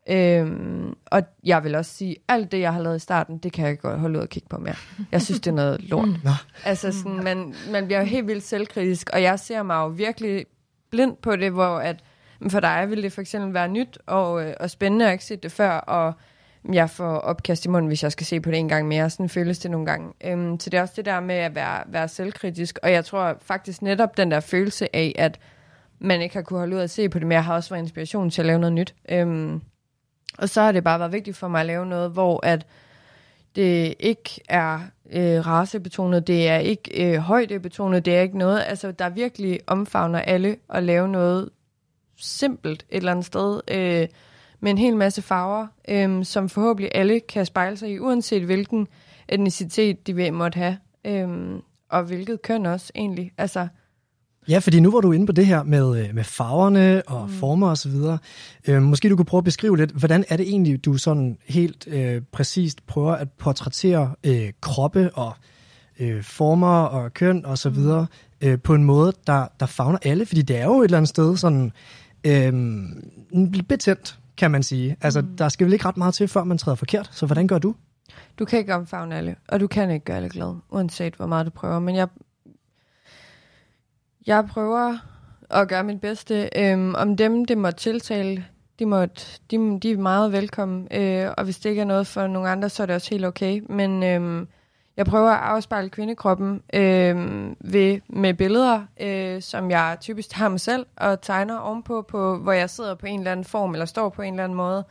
Øhm, 0.09 0.93
og 1.05 1.23
jeg 1.43 1.63
vil 1.63 1.75
også 1.75 1.93
sige, 1.93 2.15
alt 2.27 2.51
det, 2.51 2.59
jeg 2.59 2.73
har 2.73 2.81
lavet 2.81 2.95
i 2.95 2.99
starten, 2.99 3.37
det 3.37 3.53
kan 3.53 3.67
jeg 3.67 3.79
godt 3.79 3.99
holde 3.99 4.19
ud 4.19 4.23
og 4.23 4.29
kigge 4.29 4.49
på 4.49 4.57
mere. 4.57 4.75
Jeg 5.11 5.21
synes, 5.21 5.39
det 5.39 5.51
er 5.51 5.55
noget 5.55 5.89
lort. 5.89 6.09
Nå. 6.23 6.31
Altså, 6.65 6.91
sådan, 6.91 7.23
man, 7.23 7.53
man 7.71 7.85
bliver 7.85 7.99
jo 7.99 8.05
helt 8.05 8.27
vildt 8.27 8.43
selvkritisk, 8.43 9.09
og 9.13 9.21
jeg 9.21 9.39
ser 9.39 9.63
mig 9.63 9.75
jo 9.75 9.87
virkelig 9.87 10.45
blind 10.91 11.17
på 11.17 11.35
det, 11.35 11.51
hvor 11.51 11.79
at, 11.79 12.03
for 12.49 12.59
dig 12.59 12.87
vil 12.89 13.03
det 13.03 13.13
for 13.13 13.21
eksempel 13.21 13.53
være 13.53 13.67
nyt 13.67 13.97
og, 14.05 14.45
øh, 14.45 14.53
og 14.59 14.69
spændende 14.69 15.07
at 15.07 15.11
ikke 15.11 15.25
se 15.25 15.35
det 15.35 15.51
før, 15.51 15.71
og 15.71 16.13
jeg 16.73 16.89
får 16.89 17.15
opkast 17.17 17.65
i 17.65 17.69
munden, 17.69 17.87
hvis 17.87 18.03
jeg 18.03 18.11
skal 18.11 18.25
se 18.25 18.41
på 18.41 18.51
det 18.51 18.59
en 18.59 18.69
gang 18.69 18.87
mere. 18.87 19.09
Sådan 19.09 19.29
føles 19.29 19.59
det 19.59 19.71
nogle 19.71 19.85
gange. 19.85 20.13
Øhm, 20.23 20.59
så 20.59 20.69
det 20.69 20.77
er 20.77 20.81
også 20.81 20.93
det 20.97 21.05
der 21.05 21.19
med 21.19 21.35
at 21.35 21.55
være, 21.55 21.83
være 21.87 22.07
selvkritisk, 22.07 22.79
og 22.83 22.91
jeg 22.91 23.05
tror 23.05 23.37
faktisk 23.41 23.81
netop 23.81 24.17
den 24.17 24.31
der 24.31 24.39
følelse 24.39 24.95
af, 24.95 25.15
at 25.17 25.39
man 25.99 26.21
ikke 26.21 26.35
har 26.35 26.41
kunne 26.41 26.59
holde 26.59 26.75
ud 26.75 26.81
at 26.81 26.89
se 26.89 27.09
på 27.09 27.19
det 27.19 27.27
mere, 27.27 27.41
har 27.41 27.55
også 27.55 27.69
været 27.69 27.83
inspiration 27.83 28.29
til 28.29 28.41
at 28.41 28.45
lave 28.45 28.59
noget 28.59 28.73
nyt. 28.73 28.95
Øhm, 29.09 29.61
og 30.37 30.49
så 30.49 30.61
har 30.61 30.71
det 30.71 30.83
bare 30.83 30.99
været 30.99 31.11
vigtigt 31.11 31.37
for 31.37 31.47
mig 31.47 31.59
at 31.59 31.65
lave 31.65 31.85
noget, 31.85 32.11
hvor 32.11 32.45
at 32.45 32.65
det 33.55 33.93
ikke 33.99 34.41
er 34.49 34.79
øh, 35.11 35.47
racebetonet, 35.47 36.27
det 36.27 36.49
er 36.49 36.57
ikke 36.57 37.13
øh, 37.13 37.17
højdebetonet, 37.19 38.05
det 38.05 38.15
er 38.15 38.21
ikke 38.21 38.37
noget, 38.37 38.63
altså 38.67 38.91
der 38.91 39.09
virkelig 39.09 39.59
omfavner 39.67 40.19
alle 40.19 40.55
at 40.69 40.83
lave 40.83 41.07
noget 41.07 41.49
simpelt 42.17 42.85
et 42.89 42.97
eller 42.97 43.11
andet 43.11 43.25
sted, 43.25 43.61
øh, 43.67 44.07
med 44.59 44.71
en 44.71 44.77
hel 44.77 44.95
masse 44.95 45.21
farver, 45.21 45.67
øh, 45.89 46.25
som 46.25 46.49
forhåbentlig 46.49 46.91
alle 46.95 47.19
kan 47.19 47.45
spejle 47.45 47.77
sig 47.77 47.89
i, 47.89 47.99
uanset 47.99 48.43
hvilken 48.43 48.87
etnicitet 49.29 50.07
de 50.07 50.15
vil 50.15 50.33
måtte 50.33 50.57
have, 50.57 50.77
øh, 51.05 51.59
og 51.89 52.03
hvilket 52.03 52.41
køn 52.41 52.65
også 52.65 52.91
egentlig. 52.95 53.31
Altså, 53.37 53.67
Ja, 54.49 54.59
fordi 54.59 54.79
nu 54.79 54.91
var 54.91 55.01
du 55.01 55.11
inde 55.11 55.25
på 55.25 55.31
det 55.31 55.45
her 55.45 55.63
med, 55.63 56.03
øh, 56.03 56.15
med 56.15 56.23
farverne 56.23 57.01
og 57.07 57.27
mm. 57.27 57.33
former 57.33 57.69
osv. 57.69 57.91
Øh, 58.67 58.81
måske 58.81 59.09
du 59.09 59.15
kunne 59.15 59.25
prøve 59.25 59.39
at 59.39 59.45
beskrive 59.45 59.77
lidt, 59.77 59.91
hvordan 59.91 60.25
er 60.29 60.37
det 60.37 60.49
egentlig, 60.49 60.85
du 60.85 60.97
sådan 60.97 61.37
helt 61.47 61.87
øh, 61.87 62.21
præcist 62.31 62.87
prøver 62.87 63.11
at 63.11 63.31
portrættere 63.31 64.13
øh, 64.23 64.51
kroppe 64.61 65.09
og 65.13 65.33
øh, 65.99 66.23
former 66.23 66.81
og 66.81 67.13
køn 67.13 67.45
og 67.45 67.57
så 67.57 67.69
videre 67.69 68.07
øh, 68.41 68.59
på 68.59 68.75
en 68.75 68.83
måde, 68.83 69.13
der, 69.27 69.47
der 69.59 69.65
fagner 69.65 69.99
alle, 70.01 70.25
fordi 70.25 70.41
det 70.41 70.57
er 70.57 70.65
jo 70.65 70.79
et 70.79 70.85
eller 70.85 70.97
andet 70.97 71.09
sted 71.09 71.37
sådan 71.37 71.71
øh, 72.23 72.53
betændt, 73.67 74.19
kan 74.39 74.51
man 74.51 74.63
sige. 74.63 74.97
Altså, 75.01 75.21
mm. 75.21 75.37
der 75.37 75.49
skal 75.49 75.65
vel 75.65 75.73
ikke 75.73 75.85
ret 75.85 75.97
meget 75.97 76.13
til, 76.13 76.27
før 76.27 76.43
man 76.43 76.57
træder 76.57 76.75
forkert, 76.75 77.09
så 77.11 77.25
hvordan 77.25 77.47
gør 77.47 77.57
du? 77.57 77.75
du 78.39 78.45
kan 78.45 78.59
ikke 78.59 78.75
omfavne 78.75 79.15
alle, 79.15 79.35
og 79.47 79.59
du 79.59 79.67
kan 79.67 79.91
ikke 79.91 80.05
gøre 80.05 80.17
alle 80.17 80.29
glade, 80.29 80.59
uanset 80.69 81.15
hvor 81.15 81.25
meget 81.25 81.45
du 81.45 81.51
prøver. 81.51 81.79
Men 81.79 81.95
jeg, 81.95 82.07
jeg 84.27 84.45
prøver 84.45 84.97
at 85.49 85.67
gøre 85.67 85.83
mit 85.83 86.01
bedste. 86.01 86.49
Øhm, 86.55 86.95
om 86.95 87.17
dem, 87.17 87.45
det 87.45 87.57
må 87.57 87.71
tiltale, 87.71 88.45
de, 88.79 88.85
må, 88.85 89.05
de, 89.51 89.79
de 89.79 89.91
er 89.91 89.97
meget 89.97 90.31
velkommen. 90.31 90.87
Øh, 90.91 91.29
og 91.37 91.43
hvis 91.43 91.59
det 91.59 91.69
ikke 91.69 91.81
er 91.81 91.85
noget 91.85 92.07
for 92.07 92.27
nogle 92.27 92.49
andre, 92.49 92.69
så 92.69 92.83
er 92.83 92.85
det 92.85 92.95
også 92.95 93.09
helt 93.09 93.25
okay. 93.25 93.61
Men 93.69 94.03
øhm, 94.03 94.47
jeg 94.99 95.05
prøver 95.05 95.31
at 95.31 95.39
afspejle 95.39 95.89
kvindekroppen 95.89 96.61
øh, 96.73 97.15
ved, 97.59 97.99
med 98.07 98.33
billeder, 98.33 98.81
øh, 99.01 99.41
som 99.41 99.71
jeg 99.71 99.97
typisk 100.01 100.31
har 100.31 100.49
mig 100.49 100.59
selv 100.59 100.85
og 100.95 101.21
tegner 101.21 101.57
ovenpå, 101.57 102.01
på, 102.01 102.37
hvor 102.37 102.51
jeg 102.51 102.69
sidder 102.69 102.95
på 102.95 103.05
en 103.05 103.19
eller 103.19 103.31
anden 103.31 103.43
form, 103.43 103.73
eller 103.73 103.85
står 103.85 104.09
på 104.09 104.21
en 104.21 104.33
eller 104.33 104.43
anden 104.43 104.57
måde, 104.57 104.83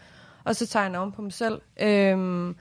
og 0.44 0.56
så 0.56 0.66
tegner 0.66 0.98
oven 0.98 1.12
på 1.12 1.22
mig 1.22 1.32
selv. 1.32 1.60
Øh, 1.80 2.54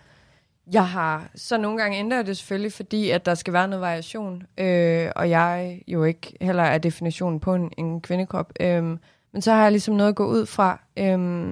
jeg 0.71 0.87
har 0.87 1.29
så 1.35 1.57
nogle 1.57 1.77
gange 1.77 1.97
ændret 1.97 2.27
det 2.27 2.37
selvfølgelig, 2.37 2.73
fordi 2.73 3.09
at 3.09 3.25
der 3.25 3.35
skal 3.35 3.53
være 3.53 3.67
noget 3.67 3.81
variation, 3.81 4.43
øh, 4.57 5.11
og 5.15 5.29
jeg 5.29 5.81
jo 5.87 6.03
ikke 6.03 6.37
heller 6.41 6.63
er 6.63 6.77
definitionen 6.77 7.39
på 7.39 7.55
en, 7.55 7.71
en 7.77 8.01
kvindekrop. 8.01 8.53
Øh, 8.59 8.83
men 9.31 9.41
så 9.41 9.53
har 9.53 9.61
jeg 9.61 9.71
ligesom 9.71 9.95
noget 9.95 10.09
at 10.09 10.15
gå 10.15 10.25
ud 10.25 10.45
fra, 10.45 10.79
øh, 10.97 11.49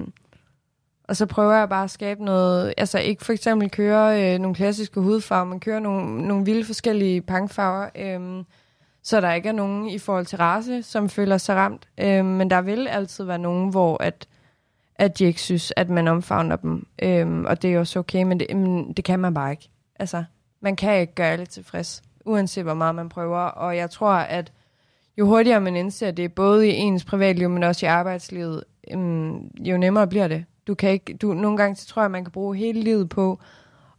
og 1.08 1.16
så 1.16 1.26
prøver 1.26 1.54
jeg 1.54 1.68
bare 1.68 1.84
at 1.84 1.90
skabe 1.90 2.24
noget, 2.24 2.74
altså 2.76 2.98
ikke 2.98 3.24
for 3.24 3.32
eksempel 3.32 3.70
køre 3.70 4.34
øh, 4.34 4.38
nogle 4.38 4.54
klassiske 4.54 5.00
hudfarver, 5.00 5.44
men 5.44 5.60
køre 5.60 5.80
nogle, 5.80 6.28
nogle 6.28 6.44
vilde 6.44 6.64
forskellige 6.64 7.22
pangfarver, 7.22 7.88
øh, 7.96 8.44
så 9.02 9.20
der 9.20 9.32
ikke 9.32 9.48
er 9.48 9.52
nogen 9.52 9.88
i 9.88 9.98
forhold 9.98 10.26
til 10.26 10.38
race, 10.38 10.82
som 10.82 11.08
føler 11.08 11.38
sig 11.38 11.56
ramt. 11.56 11.88
Øh, 11.98 12.24
men 12.24 12.50
der 12.50 12.60
vil 12.60 12.88
altid 12.88 13.24
være 13.24 13.38
nogen, 13.38 13.70
hvor 13.70 14.02
at 14.02 14.28
at 14.98 15.18
de 15.18 15.24
ikke 15.24 15.40
synes, 15.40 15.72
at 15.76 15.90
man 15.90 16.08
omfavner 16.08 16.56
dem. 16.56 16.86
Øh, 17.02 17.40
og 17.40 17.62
det 17.62 17.74
er 17.74 17.78
også 17.78 17.98
okay, 17.98 18.22
men 18.22 18.40
det, 18.40 18.56
men 18.56 18.92
det 18.92 19.04
kan 19.04 19.20
man 19.20 19.34
bare 19.34 19.50
ikke. 19.50 19.70
Altså, 19.98 20.24
man 20.60 20.76
kan 20.76 21.00
ikke 21.00 21.14
gøre 21.14 21.30
alle 21.30 21.46
tilfreds, 21.46 22.02
uanset 22.24 22.64
hvor 22.64 22.74
meget 22.74 22.94
man 22.94 23.08
prøver. 23.08 23.38
Og 23.38 23.76
jeg 23.76 23.90
tror, 23.90 24.12
at 24.12 24.52
jo 25.18 25.26
hurtigere 25.26 25.60
man 25.60 25.76
indser 25.76 26.10
det, 26.10 26.32
både 26.32 26.68
i 26.68 26.72
ens 26.72 27.04
privatliv, 27.04 27.48
men 27.48 27.62
også 27.62 27.86
i 27.86 27.88
arbejdslivet, 27.88 28.64
øhm, 28.90 29.50
jo 29.58 29.76
nemmere 29.76 30.06
bliver 30.06 30.28
det. 30.28 30.44
Du 30.66 30.74
kan 30.74 30.90
ikke, 30.90 31.14
du, 31.14 31.34
nogle 31.34 31.56
gange 31.56 31.76
så 31.76 31.86
tror 31.86 32.02
jeg, 32.02 32.04
at 32.04 32.10
man 32.10 32.24
kan 32.24 32.32
bruge 32.32 32.56
hele 32.56 32.80
livet 32.80 33.08
på 33.08 33.40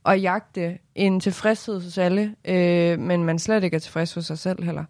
at 0.05 0.21
jagte 0.21 0.79
en 0.95 1.19
tilfredshed 1.19 1.81
hos 1.81 1.97
alle, 1.97 2.35
øh, 2.45 2.99
men 2.99 3.23
man 3.23 3.39
slet 3.39 3.63
ikke 3.63 3.75
er 3.75 3.79
tilfreds 3.79 4.13
hos 4.13 4.25
sig 4.25 4.37
selv 4.37 4.63
heller. 4.63 4.85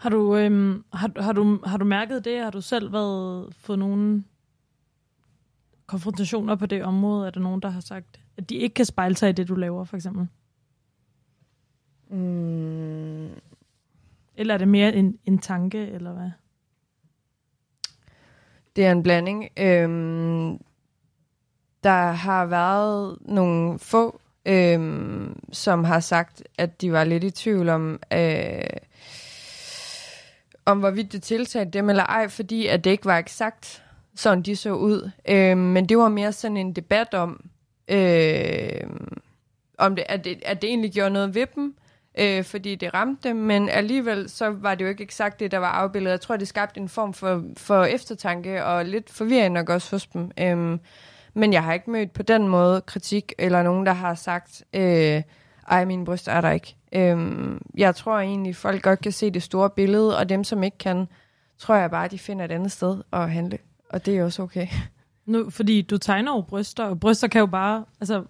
Har 0.00 0.10
du, 0.10 0.36
øhm, 0.36 0.84
har, 0.92 1.22
har, 1.22 1.32
du, 1.32 1.60
har 1.64 1.76
du 1.76 1.84
mærket 1.84 2.24
det? 2.24 2.42
Har 2.42 2.50
du 2.50 2.60
selv 2.60 2.92
været 2.92 3.54
fået 3.54 3.78
nogle 3.78 4.24
konfrontationer 5.86 6.56
på 6.56 6.66
det 6.66 6.84
område? 6.84 7.26
Er 7.26 7.30
der 7.30 7.40
nogen, 7.40 7.62
der 7.62 7.68
har 7.68 7.80
sagt, 7.80 8.20
at 8.36 8.50
de 8.50 8.54
ikke 8.54 8.74
kan 8.74 8.84
spejle 8.84 9.16
sig 9.16 9.28
i 9.28 9.32
det, 9.32 9.48
du 9.48 9.54
laver, 9.54 9.84
for 9.84 9.96
eksempel? 9.96 10.28
Mm. 12.10 13.30
Eller 14.36 14.54
er 14.54 14.58
det 14.58 14.68
mere 14.68 14.94
en, 14.94 15.18
en 15.24 15.38
tanke, 15.38 15.78
eller 15.78 16.12
hvad? 16.12 16.30
Det 18.76 18.86
er 18.86 18.92
en 18.92 19.02
blanding. 19.02 19.48
Øhm, 19.56 20.58
der 21.84 22.10
har 22.10 22.46
været 22.46 23.18
nogle 23.20 23.78
få, 23.78 24.20
øhm, 24.46 25.38
som 25.52 25.84
har 25.84 26.00
sagt, 26.00 26.42
at 26.58 26.80
de 26.80 26.92
var 26.92 27.04
lidt 27.04 27.24
i 27.24 27.30
tvivl 27.30 27.68
om, 27.68 28.00
øh, 28.12 28.60
om 30.64 30.78
hvorvidt 30.78 31.12
det 31.12 31.22
tiltalte 31.22 31.78
dem 31.78 31.90
eller 31.90 32.04
ej, 32.04 32.28
fordi 32.28 32.66
at 32.66 32.84
det 32.84 32.90
ikke 32.90 33.04
var 33.04 33.18
eksakt, 33.18 33.82
sådan 34.14 34.42
de 34.42 34.56
så 34.56 34.72
ud. 34.72 35.10
Øhm, 35.28 35.58
men 35.58 35.88
det 35.88 35.98
var 35.98 36.08
mere 36.08 36.32
sådan 36.32 36.56
en 36.56 36.72
debat 36.72 37.14
om, 37.14 37.44
øh, 37.88 38.90
om 39.78 39.96
det, 39.96 40.04
at, 40.08 40.24
det, 40.24 40.42
at 40.44 40.62
det 40.62 40.68
egentlig 40.68 40.92
gjorde 40.92 41.10
noget 41.10 41.34
ved 41.34 41.46
dem, 41.54 41.76
øh, 42.16 42.44
fordi 42.44 42.74
det 42.74 42.94
ramte 42.94 43.28
dem, 43.28 43.36
men 43.36 43.68
alligevel 43.68 44.30
så 44.30 44.50
var 44.50 44.74
det 44.74 44.84
jo 44.84 44.88
ikke 44.88 45.02
eksakt 45.02 45.40
det, 45.40 45.50
der 45.50 45.58
var 45.58 45.70
afbildet. 45.70 46.10
Jeg 46.10 46.20
tror, 46.20 46.36
det 46.36 46.48
skabte 46.48 46.80
en 46.80 46.88
form 46.88 47.12
for, 47.12 47.44
for 47.56 47.84
eftertanke 47.84 48.64
og 48.64 48.84
lidt 48.84 49.10
forvirring 49.10 49.54
nok 49.54 49.68
også 49.68 49.90
hos 49.90 50.06
dem. 50.06 50.30
Øh, 50.40 50.78
men 51.34 51.52
jeg 51.52 51.64
har 51.64 51.72
ikke 51.72 51.90
mødt 51.90 52.12
på 52.12 52.22
den 52.22 52.48
måde 52.48 52.80
kritik, 52.80 53.32
eller 53.38 53.62
nogen, 53.62 53.86
der 53.86 53.92
har 53.92 54.14
sagt, 54.14 54.64
øh, 54.74 55.22
ej, 55.68 55.84
min 55.84 56.04
bryst 56.04 56.28
er 56.28 56.40
der 56.40 56.50
ikke. 56.50 56.76
Øhm, 56.92 57.60
jeg 57.76 57.94
tror 57.94 58.18
egentlig, 58.18 58.56
folk 58.56 58.82
godt 58.82 59.00
kan 59.00 59.12
se 59.12 59.30
det 59.30 59.42
store 59.42 59.70
billede, 59.70 60.18
og 60.18 60.28
dem, 60.28 60.44
som 60.44 60.62
ikke 60.62 60.78
kan, 60.78 61.08
tror 61.58 61.74
jeg 61.74 61.90
bare, 61.90 62.08
de 62.08 62.18
finder 62.18 62.44
et 62.44 62.52
andet 62.52 62.72
sted 62.72 63.02
at 63.12 63.30
handle. 63.30 63.58
Og 63.90 64.06
det 64.06 64.18
er 64.18 64.24
også 64.24 64.42
okay. 64.42 64.66
Nu, 65.26 65.50
fordi 65.50 65.82
du 65.82 65.98
tegner 65.98 66.32
jo 66.34 66.40
bryster, 66.40 66.84
og 66.84 67.00
bryster 67.00 67.28
kan 67.28 67.38
jo 67.38 67.46
bare... 67.46 67.84
Altså, 68.00 68.24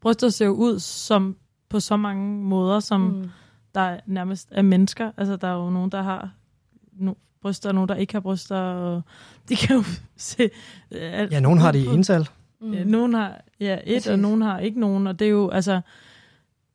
bryster 0.00 0.28
ser 0.28 0.46
jo 0.46 0.52
ud 0.52 0.78
som 0.78 1.36
på 1.70 1.80
så 1.80 1.96
mange 1.96 2.44
måder, 2.44 2.80
som 2.80 3.00
mm. 3.00 3.30
der 3.74 3.96
nærmest 4.06 4.48
er 4.50 4.62
mennesker. 4.62 5.10
Altså, 5.16 5.36
der 5.36 5.48
er 5.48 5.64
jo 5.64 5.70
nogen, 5.70 5.90
der 5.90 6.02
har 6.02 6.30
no, 6.92 7.14
bryster, 7.42 7.68
og 7.68 7.74
nogen, 7.74 7.88
der 7.88 7.94
ikke 7.94 8.12
har 8.12 8.20
bryster, 8.20 8.56
og 8.56 9.02
de 9.48 9.56
kan 9.56 9.76
jo 9.76 9.84
se... 10.16 10.50
At, 10.90 11.32
ja, 11.32 11.40
nogen 11.40 11.58
har 11.58 11.72
det 11.72 11.78
i 11.78 11.86
ental. 11.86 12.28
Mm. 12.60 12.72
Ja, 12.72 12.84
nogen 12.84 13.14
har 13.14 13.40
ja, 13.60 13.74
et, 13.74 13.82
Præcis. 13.84 14.06
og 14.06 14.18
nogen 14.18 14.42
har 14.42 14.58
ikke 14.58 14.80
nogen, 14.80 15.06
og 15.06 15.18
det 15.18 15.24
er 15.24 15.30
jo, 15.30 15.48
altså 15.48 15.80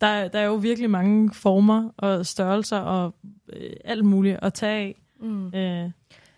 der, 0.02 0.28
der 0.28 0.40
er 0.40 0.46
jo 0.46 0.56
virkelig 0.56 0.90
mange 0.90 1.34
former 1.34 1.90
og 1.98 2.26
størrelser 2.26 2.78
og 2.78 3.16
øh, 3.54 3.70
alt 3.86 4.06
muligt 4.06 4.40
at 4.42 4.54
tage 4.54 4.78
af. 4.78 5.02
Mm. 5.20 5.48
Øh. 5.48 5.90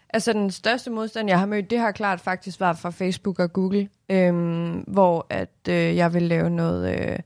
Altså 0.10 0.34
den 0.34 0.52
største 0.52 0.92
modstand, 0.92 1.30
jeg 1.30 1.40
har 1.40 1.46
mødt, 1.46 1.70
det 1.70 1.80
har 1.80 1.92
klart 1.92 2.22
faktisk 2.22 2.62
været 2.62 2.78
fra 2.78 2.90
Facebook 2.90 3.40
og 3.40 3.54
Google, 3.54 3.90
øhm, 4.10 4.84
hvor 4.88 5.28
at 5.30 5.50
øh, 5.70 5.96
jeg 5.96 6.14
vil 6.14 6.24
lave 6.24 6.50
noget... 6.50 7.00
Øh, 7.00 7.20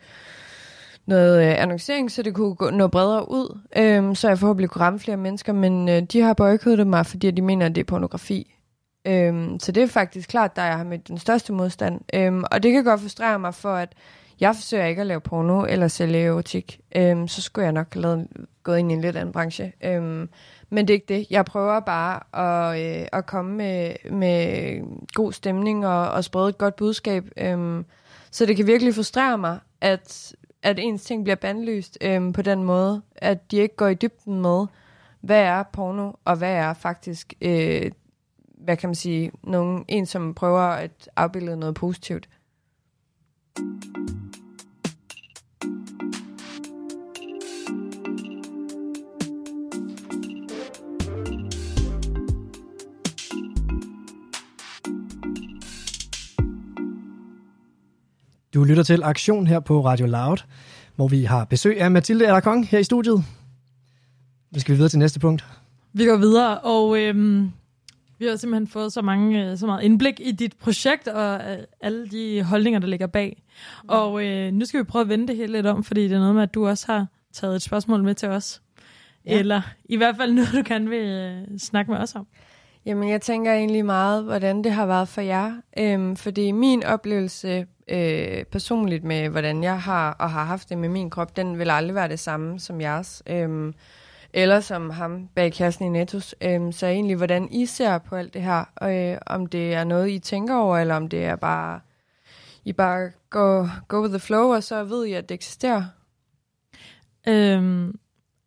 noget 1.12 1.48
øh, 1.48 1.62
annoncering, 1.62 2.12
så 2.12 2.22
det 2.22 2.34
kunne 2.34 2.56
gå 2.56 2.70
noget 2.70 2.92
bredere 2.92 3.32
ud, 3.32 3.60
øhm, 3.78 4.16
så 4.16 4.28
jeg 4.28 4.40
forhåbentlig 4.40 4.70
kunne 4.70 4.82
ramme 4.86 5.00
flere 5.00 5.18
mennesker, 5.18 5.54
men 5.54 5.90
øh, 5.90 6.02
de 6.02 6.22
har 6.22 6.34
boykottet 6.34 6.88
mig, 6.88 7.06
fordi 7.06 7.32
de 7.32 7.42
mener, 7.42 7.66
at 7.66 7.76
det 7.76 7.82
er 7.82 7.86
pornografi. 7.86 8.56
Øhm, 9.06 9.60
så 9.60 9.72
det 9.72 9.84
er 9.84 9.88
faktisk 9.88 10.30
klart, 10.30 10.56
der 10.56 10.64
jeg 10.64 10.78
har 10.78 10.84
mødt 10.84 11.08
den 11.08 11.18
største 11.18 11.54
modstand. 11.54 12.02
Øhm, 12.14 12.44
og 12.52 12.64
det 12.64 12.72
kan 12.72 12.84
godt 12.84 13.02
frustrere 13.02 13.40
mig 13.40 13.56
for, 13.56 13.74
at 13.74 13.94
jeg 14.40 14.56
forsøger 14.56 14.86
ikke 14.86 15.02
at 15.02 15.08
lave 15.08 15.22
porno 15.22 15.66
eller 15.66 15.88
sælge 15.88 16.26
erotik. 16.26 16.80
Øhm, 16.96 17.28
så 17.28 17.42
skulle 17.42 17.66
jeg 17.66 17.74
nok 17.74 17.94
have 17.94 18.02
lavet, 18.02 18.28
gået 18.64 18.80
ind 18.80 18.92
i 18.92 18.94
en 18.94 19.02
lidt 19.02 19.16
anden 19.16 19.34
branche. 19.34 19.74
Øhm, 19.84 20.30
men 20.70 20.88
det 20.88 20.90
er 20.90 20.96
ikke 20.96 21.14
det. 21.14 21.28
Jeg 21.30 21.46
prøver 21.46 21.80
bare 21.80 22.20
at, 22.34 23.02
øh, 23.02 23.08
at 23.12 23.26
komme 23.26 23.56
med, 23.56 23.94
med 24.12 24.80
god 25.14 25.34
stemning 25.34 25.88
og, 25.88 26.12
og 26.12 26.24
sprede 26.24 26.50
et 26.50 26.58
godt 26.58 26.76
budskab. 26.76 27.24
Øhm, 27.38 27.86
så 28.32 28.46
det 28.46 28.56
kan 28.58 28.68
virkelig 28.68 28.96
frustrere 28.96 29.38
mig, 29.38 29.60
at, 29.82 30.36
at 30.64 30.80
ens 30.80 31.04
ting 31.04 31.24
bliver 31.24 31.36
bandlyst 31.36 31.98
øhm, 32.02 32.34
på 32.34 32.42
den 32.42 32.64
måde. 32.64 33.02
At 33.16 33.52
de 33.52 33.58
ikke 33.58 33.76
går 33.76 33.88
i 33.88 33.94
dybden 33.94 34.42
med, 34.42 34.66
hvad 35.22 35.42
er 35.42 35.64
porno, 35.64 36.12
og 36.26 36.36
hvad 36.36 36.54
er 36.54 36.74
faktisk, 36.74 37.34
øh, 37.42 37.92
hvad 38.58 38.78
kan 38.78 38.90
man 38.90 38.96
sige, 38.96 39.32
nogen, 39.44 39.86
en 39.88 40.06
som 40.06 40.34
prøver 40.34 40.62
at 40.62 41.10
afbilde 41.16 41.58
noget 41.58 41.76
positivt. 41.76 42.30
Du 58.54 58.64
lytter 58.64 58.84
til 58.84 59.04
Aktion 59.04 59.48
her 59.48 59.60
på 59.60 59.86
Radio 59.86 60.06
Loud, 60.06 60.38
hvor 60.96 61.08
vi 61.08 61.24
har 61.24 61.46
besøg 61.46 61.82
af 61.82 61.92
Mathilde 61.92 62.28
Allerkong 62.28 62.68
her 62.68 62.80
i 62.80 62.84
studiet. 62.84 63.24
Nu 64.52 64.60
skal 64.60 64.72
vi 64.72 64.76
videre 64.76 64.90
til 64.90 65.00
næste 65.00 65.20
punkt. 65.20 65.46
Vi 65.94 66.06
går 66.06 66.18
videre, 66.18 66.60
og 66.60 67.00
øhm, 67.00 67.52
vi 68.20 68.26
har 68.26 68.36
simpelthen 68.36 68.68
fået 68.68 68.94
så, 68.94 69.02
mange, 69.02 69.52
øh, 69.52 69.58
så 69.58 69.66
meget 69.66 69.84
indblik 69.84 70.20
i 70.20 70.32
dit 70.32 70.56
projekt 70.58 71.08
og 71.08 71.52
øh, 71.52 71.58
alle 71.82 72.08
de 72.08 72.44
holdninger, 72.44 72.80
der 72.80 72.88
ligger 72.88 73.08
bag. 73.08 73.44
Og 73.88 74.26
øh, 74.26 74.54
nu 74.54 74.66
skal 74.66 74.80
vi 74.80 74.84
prøve 74.84 75.02
at 75.02 75.10
vende 75.10 75.28
det 75.28 75.36
hele 75.36 75.54
lidt 75.54 75.66
om, 75.66 75.84
fordi 75.84 76.04
det 76.04 76.12
er 76.12 76.20
noget 76.20 76.36
med, 76.36 76.44
at 76.44 76.54
du 76.54 76.68
også 76.68 76.92
har 76.92 77.08
taget 77.34 77.56
et 77.56 77.62
spørgsmål 77.62 78.04
med 78.04 78.16
til 78.16 78.30
os. 78.30 78.62
Ja. 79.26 79.40
Eller 79.40 79.62
i 79.86 79.98
hvert 79.98 80.16
fald 80.18 80.34
noget, 80.34 80.50
du 80.54 80.64
kan 80.64 80.90
vil 80.90 81.00
øh, 81.00 81.60
snakke 81.60 81.92
med 81.92 82.00
os 82.00 82.16
om. 82.16 82.28
Jamen, 82.86 83.10
jeg 83.10 83.22
tænker 83.22 83.54
egentlig 83.54 83.86
meget, 83.86 84.24
hvordan 84.24 84.64
det 84.64 84.72
har 84.72 84.86
været 84.86 85.08
for 85.08 85.22
jer. 85.22 85.62
Øhm, 85.78 86.16
fordi 86.16 86.52
min 86.52 86.84
oplevelse 86.84 87.68
øh, 87.88 88.44
personligt 88.44 89.04
med, 89.04 89.30
hvordan 89.30 89.64
jeg 89.64 89.82
har 89.82 90.12
og 90.20 90.32
har 90.32 90.44
haft 90.44 90.70
det 90.70 90.78
med 90.78 90.90
min 90.90 91.10
krop, 91.10 91.36
den 91.36 91.60
vil 91.60 91.70
aldrig 91.70 91.96
være 91.96 92.08
det 92.08 92.20
samme 92.20 92.60
som 92.60 92.82
jeres. 92.82 93.24
Øhm, 93.28 93.74
eller 94.34 94.60
som 94.60 94.90
ham 94.90 95.28
bag 95.36 95.54
kassen 95.54 95.86
i 95.86 95.90
Nettos. 95.90 96.36
Øhm, 96.42 96.72
så 96.72 96.88
egentlig, 96.88 97.16
hvordan 97.16 97.48
I 97.52 97.66
ser 97.66 97.98
på 97.98 98.16
alt 98.16 98.34
det 98.34 98.42
her. 98.42 98.64
Og, 98.76 98.96
øh, 98.96 99.18
om 99.26 99.46
det 99.46 99.74
er 99.74 99.84
noget, 99.84 100.10
I 100.10 100.20
tænker 100.20 100.56
over, 100.56 100.78
eller 100.78 100.96
om 100.96 101.08
det 101.08 101.26
er 101.26 101.36
bare, 101.36 101.80
I 102.66 102.74
bare 102.74 103.12
go, 103.30 103.68
go 103.88 104.02
with 104.02 104.12
the 104.12 104.20
flow, 104.20 104.54
og 104.54 104.64
så 104.64 104.84
ved 104.84 105.06
I, 105.06 105.14
at 105.14 105.30
det 105.30 105.36
eksisterer. 105.36 105.84
Øhm, 107.28 108.00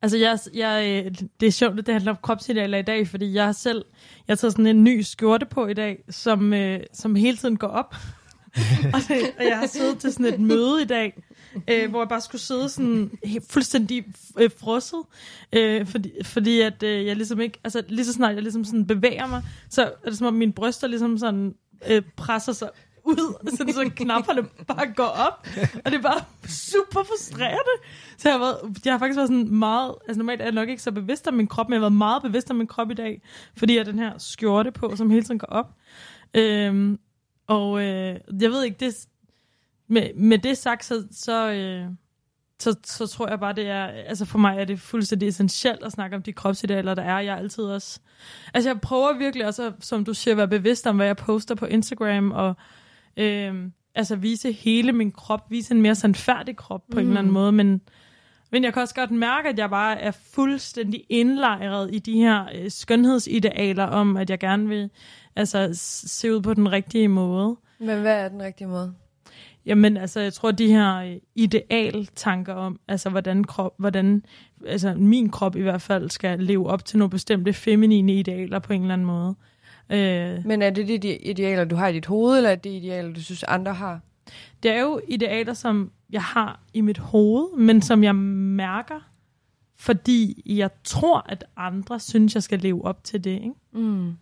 altså, 0.05 0.17
jeg, 0.19 0.39
jeg, 0.55 1.11
det 1.41 1.47
er 1.47 1.51
sjovt, 1.51 1.79
at 1.79 1.87
det 1.87 1.95
handler 1.95 2.13
om 2.13 2.19
kropsidealer 2.23 2.79
i 2.79 2.83
dag, 2.83 3.09
fordi 3.09 3.35
jeg 3.35 3.55
selv 3.55 3.85
jeg 4.29 4.33
har 4.33 4.37
taget 4.37 4.53
sådan 4.53 4.67
en 4.67 4.85
ny 4.85 5.01
skjorte 5.01 5.47
på 5.47 5.67
i 5.67 5.75
dag, 5.75 6.05
som, 6.11 6.53
øh, 6.53 6.81
som 6.93 7.15
hele 7.15 7.37
tiden 7.37 7.57
går 7.57 7.69
op. 7.69 7.95
og, 8.95 9.01
det, 9.09 9.19
og 9.39 9.45
jeg 9.45 9.59
har 9.59 9.67
siddet 9.67 9.99
til 9.99 10.13
sådan 10.13 10.27
et 10.27 10.41
møde 10.41 10.83
i 10.83 10.85
dag, 10.85 11.23
øh, 11.71 11.91
hvor 11.91 12.01
jeg 12.01 12.09
bare 12.09 12.21
skulle 12.21 12.41
sidde 12.41 12.69
sådan 12.69 13.11
fuldstændig 13.51 14.05
øh, 14.39 14.51
frosset, 14.61 15.03
øh, 15.53 15.87
fordi, 15.87 16.11
fordi 16.25 16.61
at 16.61 16.83
øh, 16.83 17.07
jeg 17.07 17.17
ligesom 17.17 17.41
ikke, 17.41 17.61
altså 17.65 17.83
lige 17.89 18.05
så 18.05 18.13
snart 18.13 18.35
jeg 18.35 18.43
ligesom 18.43 18.65
sådan 18.65 18.87
bevæger 18.87 19.27
mig, 19.27 19.43
så 19.71 19.93
er 20.05 20.11
det 20.11 20.19
som 20.19 20.27
om 20.27 20.35
mine 20.35 20.53
bryster 20.53 20.87
ligesom 20.87 21.19
sådan 21.19 21.55
øh, 21.89 22.03
presser 22.17 22.53
sig 22.53 22.69
ud, 23.05 23.51
så, 23.51 23.73
så 23.75 23.91
knapperne 23.97 24.43
bare 24.43 24.93
går 24.97 25.05
op, 25.05 25.47
og 25.85 25.93
det 25.93 25.99
er 25.99 26.03
bare 26.03 26.25
super 26.49 27.03
frustrerende. 27.03 27.75
Så 28.19 28.29
jeg 28.29 28.39
har, 28.39 28.45
været, 28.45 28.79
jeg 28.85 28.93
har 28.93 28.99
faktisk 28.99 29.17
været 29.17 29.29
sådan 29.29 29.55
meget, 29.55 29.95
altså 30.09 30.19
normalt 30.19 30.41
er 30.41 30.45
jeg 30.45 30.53
nok 30.53 30.69
ikke 30.69 30.83
så 30.83 30.93
bevidst 30.93 31.29
om 31.29 31.35
min 31.35 31.47
krop, 31.47 31.69
men 31.69 31.73
jeg 31.73 31.79
har 31.79 31.85
været 31.85 31.99
meget 31.99 32.23
bevidst 32.23 32.51
om 32.51 32.57
min 32.57 32.67
krop 32.67 32.91
i 32.91 32.95
dag, 32.95 33.23
fordi 33.57 33.75
jeg 33.75 33.85
har 33.85 33.93
den 33.93 33.99
her 33.99 34.19
skjorte 34.19 34.73
på, 34.73 34.97
som 34.97 35.11
hele 35.11 35.23
tiden 35.23 35.39
går 35.39 35.47
op. 35.47 35.75
Øhm, 36.35 36.99
og 37.47 37.83
øh, 37.83 38.17
jeg 38.41 38.51
ved 38.51 38.65
ikke, 38.65 38.77
det, 38.81 39.07
med, 39.89 40.15
med 40.15 40.39
det 40.39 40.59
sagt, 40.59 40.85
så, 40.85 41.07
så, 41.11 41.53
øh, 41.53 41.87
så, 42.59 42.77
så 42.85 43.07
tror 43.07 43.29
jeg 43.29 43.41
bare, 43.41 43.53
det 43.53 43.69
er, 43.69 43.85
altså 43.85 44.25
for 44.25 44.39
mig 44.39 44.59
er 44.59 44.65
det 44.65 44.81
fuldstændig 44.81 45.29
essentielt 45.29 45.83
at 45.83 45.93
snakke 45.93 46.17
om 46.17 46.23
de 46.23 46.33
kropsidealer, 46.33 46.95
der 46.95 47.03
er. 47.03 47.21
Jeg 47.21 47.33
er 47.33 47.39
altid 47.39 47.65
også, 47.65 48.01
altså 48.55 48.71
jeg 48.71 48.81
prøver 48.81 49.19
virkelig 49.19 49.47
også, 49.47 49.73
som 49.81 50.05
du 50.05 50.15
siger, 50.15 50.35
at 50.35 50.39
være 50.39 50.49
bevidst 50.49 50.87
om, 50.87 50.97
hvad 50.97 51.07
jeg 51.07 51.17
poster 51.17 51.55
på 51.55 51.67
Instagram, 51.67 52.31
og 52.31 52.57
øh, 53.17 53.71
altså 53.95 54.17
vise 54.17 54.53
hele 54.53 54.93
min 54.93 55.13
krop, 55.13 55.51
vise 55.51 55.75
en 55.75 55.83
mere 55.83 55.95
sandfærdig 55.95 56.57
krop 56.57 56.83
på 56.91 56.95
mm. 56.95 56.99
en 56.99 57.07
eller 57.07 57.19
anden 57.19 57.31
mm. 57.31 57.35
måde, 57.35 57.53
men, 57.53 57.81
men 58.53 58.65
jeg 58.65 58.73
kan 58.73 58.83
også 58.83 58.95
godt 58.95 59.11
mærke, 59.11 59.49
at 59.49 59.59
jeg 59.59 59.71
bare 59.71 60.01
er 60.01 60.11
fuldstændig 60.11 61.05
indlejret 61.09 61.95
i 61.95 61.99
de 61.99 62.19
her 62.19 62.45
øh, 62.55 62.71
skønhedsidealer 62.71 63.85
om, 63.85 64.17
at 64.17 64.31
jeg 64.31 64.39
gerne 64.39 64.69
vil 64.69 64.91
altså, 65.37 65.69
se 66.07 66.35
ud 66.35 66.41
på 66.41 66.55
den 66.55 66.73
rigtige 66.73 67.09
måde. 67.09 67.57
Men 67.79 68.01
hvad 68.01 68.25
er 68.25 68.29
den 68.29 68.43
rigtige 68.43 68.69
måde? 68.69 68.95
Jamen, 69.67 69.97
altså, 69.97 70.21
jeg 70.21 70.33
tror, 70.33 70.51
de 70.51 70.67
her 70.67 70.97
øh, 70.97 71.17
idealtanker 71.35 72.55
om, 72.55 72.81
altså, 72.89 73.11
hvordan, 73.11 73.45
krop, 73.45 73.75
hvordan 73.79 74.25
altså, 74.67 74.95
min 74.95 75.31
krop 75.31 75.57
i 75.57 75.61
hvert 75.61 75.83
fald 75.83 76.11
skal 76.11 76.39
leve 76.39 76.67
op 76.67 76.85
til 76.85 76.99
nogle 76.99 77.11
bestemte 77.11 77.53
feminine 77.53 78.15
idealer 78.15 78.59
på 78.59 78.73
en 78.73 78.81
eller 78.81 78.95
anden 78.95 79.07
måde. 79.07 79.35
Øh, 79.91 80.47
Men 80.47 80.63
er 80.63 80.71
det 80.71 81.03
de 81.03 81.17
idealer, 81.17 81.65
du 81.65 81.77
har 81.77 81.89
i 81.89 81.93
dit 81.93 82.07
hoved, 82.07 82.37
eller 82.37 82.51
er 82.51 82.55
det 82.55 82.71
idealer, 82.71 83.13
du 83.13 83.23
synes, 83.23 83.43
andre 83.43 83.75
har? 83.75 84.01
Det 84.63 84.71
er 84.71 84.81
jo 84.81 85.01
idealer, 85.09 85.55
som 85.55 85.91
jeg 86.11 86.23
har 86.23 86.61
i 86.75 86.81
mit 86.81 86.99
hoved, 86.99 87.57
men 87.57 87.83
som 87.83 88.05
jeg 88.05 88.15
mærker, 88.15 89.01
fordi 89.79 90.43
jeg 90.47 90.71
tror, 90.85 91.27
at 91.29 91.45
andre 91.57 92.01
synes, 92.01 92.35
jeg 92.35 92.43
skal 92.43 92.59
leve 92.59 92.85
op 92.85 93.05
til 93.05 93.25
det. 93.25 93.31
Ikke? 93.31 93.53
Mm. 93.73 94.13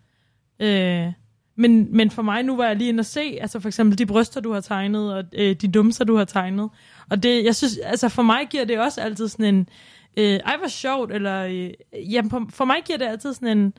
Øh, 0.59 1.11
men, 1.55 1.97
men 1.97 2.11
for 2.11 2.21
mig, 2.21 2.43
nu 2.43 2.55
var 2.55 2.65
jeg 2.65 2.75
lige 2.75 2.89
inde 2.89 3.01
og 3.01 3.05
se, 3.05 3.37
altså 3.41 3.59
for 3.59 3.69
eksempel 3.69 3.97
de 3.97 4.05
bryster, 4.05 4.41
du 4.41 4.53
har 4.53 4.61
tegnet, 4.61 5.13
og 5.13 5.23
øh, 5.33 5.55
de 5.55 5.67
dumser, 5.67 6.05
du 6.05 6.15
har 6.15 6.25
tegnet. 6.25 6.69
Og 7.09 7.23
det, 7.23 7.43
jeg 7.45 7.55
synes, 7.55 7.77
altså 7.77 8.09
for 8.09 8.21
mig 8.23 8.47
giver 8.49 8.65
det 8.65 8.79
også 8.79 9.01
altid 9.01 9.27
sådan 9.27 9.55
en, 9.55 9.69
øh, 10.17 10.39
ej 10.45 10.57
hvor 10.57 10.67
sjovt, 10.67 11.11
eller, 11.11 11.43
øh, 11.43 11.71
jamen 12.13 12.29
for, 12.29 12.45
for 12.49 12.65
mig 12.65 12.77
giver 12.85 12.97
det 12.97 13.05
altid 13.05 13.33
sådan 13.33 13.57
en, 13.57 13.73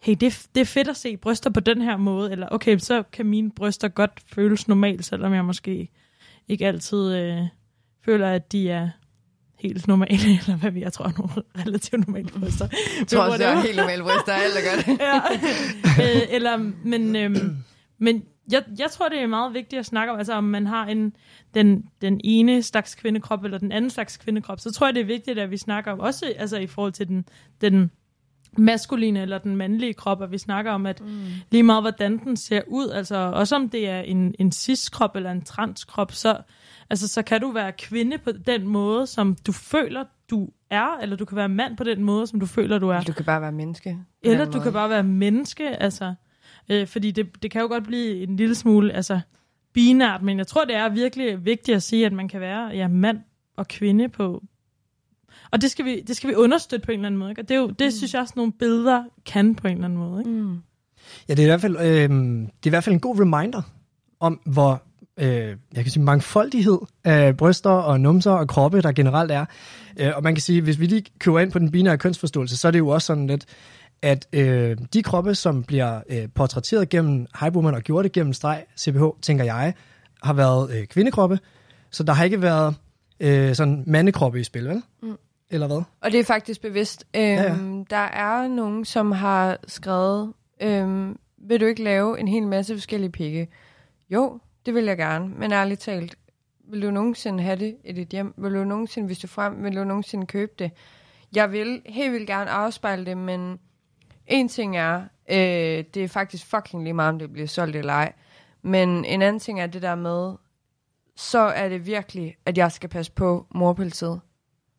hey, 0.00 0.16
det, 0.20 0.46
det 0.54 0.60
er 0.60 0.64
fedt 0.64 0.88
at 0.88 0.96
se 0.96 1.16
bryster 1.16 1.50
på 1.50 1.60
den 1.60 1.82
her 1.82 1.96
måde, 1.96 2.32
eller 2.32 2.48
okay, 2.50 2.78
så 2.78 3.02
kan 3.12 3.26
mine 3.26 3.50
bryster 3.50 3.88
godt 3.88 4.10
føles 4.34 4.68
normalt, 4.68 5.04
selvom 5.04 5.34
jeg 5.34 5.44
måske 5.44 5.88
ikke 6.48 6.66
altid 6.66 7.14
øh, 7.14 7.42
føler, 8.04 8.28
at 8.28 8.52
de 8.52 8.70
er 8.70 8.88
helt 9.58 9.88
normale, 9.88 10.30
eller 10.40 10.56
hvad 10.56 10.70
vi, 10.70 10.80
jeg 10.80 10.92
tror, 10.92 11.12
nogle 11.18 11.32
relativt 11.58 12.06
normale 12.06 12.28
bryster. 12.28 12.68
Jeg 12.98 13.06
tror 13.06 13.22
også, 13.22 13.38
det 13.38 13.46
er 13.46 13.60
helt 13.60 13.76
normale 13.76 14.02
bryster, 14.02 14.32
alt 14.32 14.54
er 14.56 14.74
godt. 14.74 15.00
ja. 15.06 15.20
øh, 16.04 16.22
eller, 16.30 16.72
men, 16.84 17.16
øhm, 17.16 17.56
men 17.98 18.22
jeg, 18.52 18.62
jeg 18.78 18.90
tror, 18.90 19.08
det 19.08 19.18
er 19.18 19.26
meget 19.26 19.54
vigtigt 19.54 19.80
at 19.80 19.86
snakke 19.86 20.12
om, 20.12 20.18
altså 20.18 20.32
om 20.32 20.44
man 20.44 20.66
har 20.66 20.86
en, 20.86 21.12
den, 21.54 21.84
den 22.00 22.20
ene 22.24 22.62
slags 22.62 22.94
kvindekrop, 22.94 23.44
eller 23.44 23.58
den 23.58 23.72
anden 23.72 23.90
slags 23.90 24.16
kvindekrop, 24.16 24.60
så 24.60 24.72
tror 24.72 24.86
jeg, 24.86 24.94
det 24.94 25.00
er 25.00 25.04
vigtigt, 25.04 25.38
at 25.38 25.50
vi 25.50 25.56
snakker 25.56 25.92
om, 25.92 26.00
også 26.00 26.32
altså 26.36 26.58
i 26.58 26.66
forhold 26.66 26.92
til 26.92 27.08
den, 27.08 27.24
den 27.60 27.90
maskuline 28.58 29.22
eller 29.22 29.38
den 29.38 29.56
mandlige 29.56 29.94
krop, 29.94 30.20
og 30.20 30.32
vi 30.32 30.38
snakker 30.38 30.72
om, 30.72 30.86
at 30.86 31.00
mm. 31.00 31.24
lige 31.50 31.62
meget 31.62 31.82
hvordan 31.82 32.18
den 32.18 32.36
ser 32.36 32.62
ud, 32.66 32.88
altså 32.88 33.16
også 33.16 33.56
om 33.56 33.68
det 33.68 33.88
er 33.88 34.00
en, 34.00 34.34
en 34.38 34.52
cis-krop 34.52 35.16
eller 35.16 35.30
en 35.30 35.42
transkrop, 35.42 36.12
så, 36.12 36.36
altså, 36.90 37.08
så 37.08 37.22
kan 37.22 37.40
du 37.40 37.50
være 37.50 37.72
kvinde 37.72 38.18
på 38.18 38.32
den 38.32 38.68
måde, 38.68 39.06
som 39.06 39.36
du 39.46 39.52
føler, 39.52 40.04
du 40.30 40.48
er, 40.70 40.98
eller 41.02 41.16
du 41.16 41.24
kan 41.24 41.36
være 41.36 41.48
mand 41.48 41.76
på 41.76 41.84
den 41.84 42.02
måde, 42.02 42.26
som 42.26 42.40
du 42.40 42.46
føler, 42.46 42.78
du 42.78 42.88
er. 42.88 43.00
Du 43.00 43.12
kan 43.12 43.24
bare 43.24 43.40
være 43.40 43.52
menneske. 43.52 43.98
Eller 44.22 44.44
du 44.44 44.50
måde. 44.50 44.62
kan 44.62 44.72
bare 44.72 44.90
være 44.90 45.02
menneske, 45.02 45.68
altså, 45.68 46.14
øh, 46.68 46.86
fordi 46.86 47.10
det, 47.10 47.42
det 47.42 47.50
kan 47.50 47.60
jo 47.60 47.68
godt 47.68 47.84
blive 47.84 48.22
en 48.22 48.36
lille 48.36 48.54
smule, 48.54 48.92
altså, 48.92 49.20
binært, 49.72 50.22
men 50.22 50.38
jeg 50.38 50.46
tror, 50.46 50.64
det 50.64 50.74
er 50.76 50.88
virkelig 50.88 51.44
vigtigt 51.44 51.76
at 51.76 51.82
sige, 51.82 52.06
at 52.06 52.12
man 52.12 52.28
kan 52.28 52.40
være 52.40 52.66
ja, 52.66 52.88
mand 52.88 53.18
og 53.56 53.68
kvinde 53.68 54.08
på, 54.08 54.42
og 55.50 55.60
det 55.60 55.70
skal, 55.70 55.84
vi, 55.84 56.00
det 56.00 56.16
skal 56.16 56.30
vi 56.30 56.34
understøtte 56.34 56.86
på 56.86 56.92
en 56.92 56.98
eller 56.98 57.06
anden 57.06 57.18
måde. 57.18 57.30
Ikke? 57.30 57.42
Og 57.42 57.48
det, 57.48 57.54
er 57.54 57.58
jo, 57.58 57.70
det 57.70 57.86
mm. 57.86 57.90
synes 57.90 58.14
jeg 58.14 58.20
også, 58.20 58.34
nogle 58.36 58.52
billeder 58.52 59.04
kan 59.26 59.54
på 59.54 59.68
en 59.68 59.74
eller 59.74 59.84
anden 59.84 59.98
måde. 59.98 60.20
Ikke? 60.20 60.30
Mm. 60.30 60.58
Ja, 61.28 61.34
det 61.34 61.38
er, 61.38 61.42
i 61.42 61.48
hvert 61.48 61.60
fald, 61.60 61.76
øh, 61.76 62.08
det 62.08 62.46
er 62.62 62.66
i 62.66 62.68
hvert 62.68 62.84
fald 62.84 62.94
en 62.94 63.00
god 63.00 63.20
reminder 63.20 63.62
om, 64.20 64.40
hvor 64.46 64.82
øh, 65.20 65.56
jeg 65.74 65.84
kan 65.84 65.90
sige, 65.90 66.02
mangfoldighed 66.02 66.78
af 67.04 67.36
bryster 67.36 67.70
og 67.70 68.00
numser 68.00 68.30
og 68.30 68.48
kroppe, 68.48 68.82
der 68.82 68.92
generelt 68.92 69.30
er. 69.30 69.44
Øh, 70.00 70.12
og 70.16 70.22
man 70.22 70.34
kan 70.34 70.42
sige, 70.42 70.62
hvis 70.62 70.80
vi 70.80 70.86
lige 70.86 71.04
køber 71.18 71.40
ind 71.40 71.52
på 71.52 71.58
den 71.58 71.70
binære 71.70 71.98
kønsforståelse, 71.98 72.56
så 72.56 72.68
er 72.68 72.72
det 72.72 72.78
jo 72.78 72.88
også 72.88 73.06
sådan 73.06 73.26
lidt, 73.26 73.46
at 74.02 74.26
øh, 74.32 74.76
de 74.92 75.02
kroppe, 75.02 75.34
som 75.34 75.62
bliver 75.62 76.00
øh, 76.08 76.28
portrætteret 76.34 76.88
gennem 76.88 77.26
Heiboman 77.40 77.74
og 77.74 77.82
gjort 77.82 78.04
det 78.04 78.12
gennem 78.12 78.32
streg 78.32 78.64
CBH, 78.78 79.02
tænker 79.22 79.44
jeg, 79.44 79.74
har 80.22 80.32
været 80.32 80.70
øh, 80.70 80.86
kvindekroppe. 80.86 81.38
Så 81.90 82.02
der 82.02 82.12
har 82.12 82.24
ikke 82.24 82.42
været 82.42 82.74
øh, 83.20 83.54
sådan 83.54 83.84
mandekroppe 83.86 84.40
i 84.40 84.44
spil, 84.44 84.68
vel? 84.68 84.82
Mm. 85.02 85.18
Eller 85.50 85.66
hvad? 85.66 85.82
Og 86.00 86.12
det 86.12 86.20
er 86.20 86.24
faktisk 86.24 86.60
bevidst. 86.60 87.06
Øhm, 87.16 87.22
ja, 87.22 87.42
ja. 87.42 87.56
Der 87.90 87.96
er 87.96 88.48
nogen, 88.48 88.84
som 88.84 89.12
har 89.12 89.58
skrevet, 89.66 90.32
øhm, 90.62 91.18
vil 91.38 91.60
du 91.60 91.66
ikke 91.66 91.82
lave 91.82 92.20
en 92.20 92.28
hel 92.28 92.46
masse 92.46 92.74
forskellige 92.74 93.12
pigge? 93.12 93.48
Jo, 94.10 94.38
det 94.66 94.74
vil 94.74 94.84
jeg 94.84 94.96
gerne, 94.96 95.28
men 95.28 95.52
ærligt 95.52 95.80
talt, 95.80 96.16
vil 96.70 96.82
du 96.82 96.90
nogensinde 96.90 97.42
have 97.42 97.56
det 97.56 97.76
i 97.84 97.92
dit 97.92 98.08
hjem? 98.08 98.34
Vil 98.36 98.54
du 98.54 98.64
nogensinde 98.64 99.08
vise 99.08 99.22
det 99.22 99.30
frem? 99.30 99.64
Vil 99.64 99.76
du 99.76 99.84
nogensinde 99.84 100.26
købe 100.26 100.52
det? 100.58 100.70
Jeg 101.34 101.52
vil 101.52 101.82
helt 101.86 102.12
vildt 102.12 102.26
gerne 102.26 102.50
afspejle 102.50 103.06
det, 103.06 103.16
men 103.16 103.58
en 104.26 104.48
ting 104.48 104.76
er, 104.76 105.02
øh, 105.30 105.84
det 105.94 105.96
er 105.96 106.08
faktisk 106.08 106.46
fucking 106.46 106.82
lige 106.82 106.94
meget, 106.94 107.12
om 107.12 107.18
det 107.18 107.32
bliver 107.32 107.48
solgt 107.48 107.76
eller 107.76 107.92
ej. 107.92 108.12
Men 108.62 109.04
en 109.04 109.22
anden 109.22 109.40
ting 109.40 109.60
er 109.60 109.66
det 109.66 109.82
der 109.82 109.94
med, 109.94 110.34
så 111.20 111.38
er 111.38 111.68
det 111.68 111.86
virkelig, 111.86 112.36
at 112.46 112.58
jeg 112.58 112.72
skal 112.72 112.88
passe 112.88 113.12
på 113.12 113.46
morpolitiet. 113.54 114.20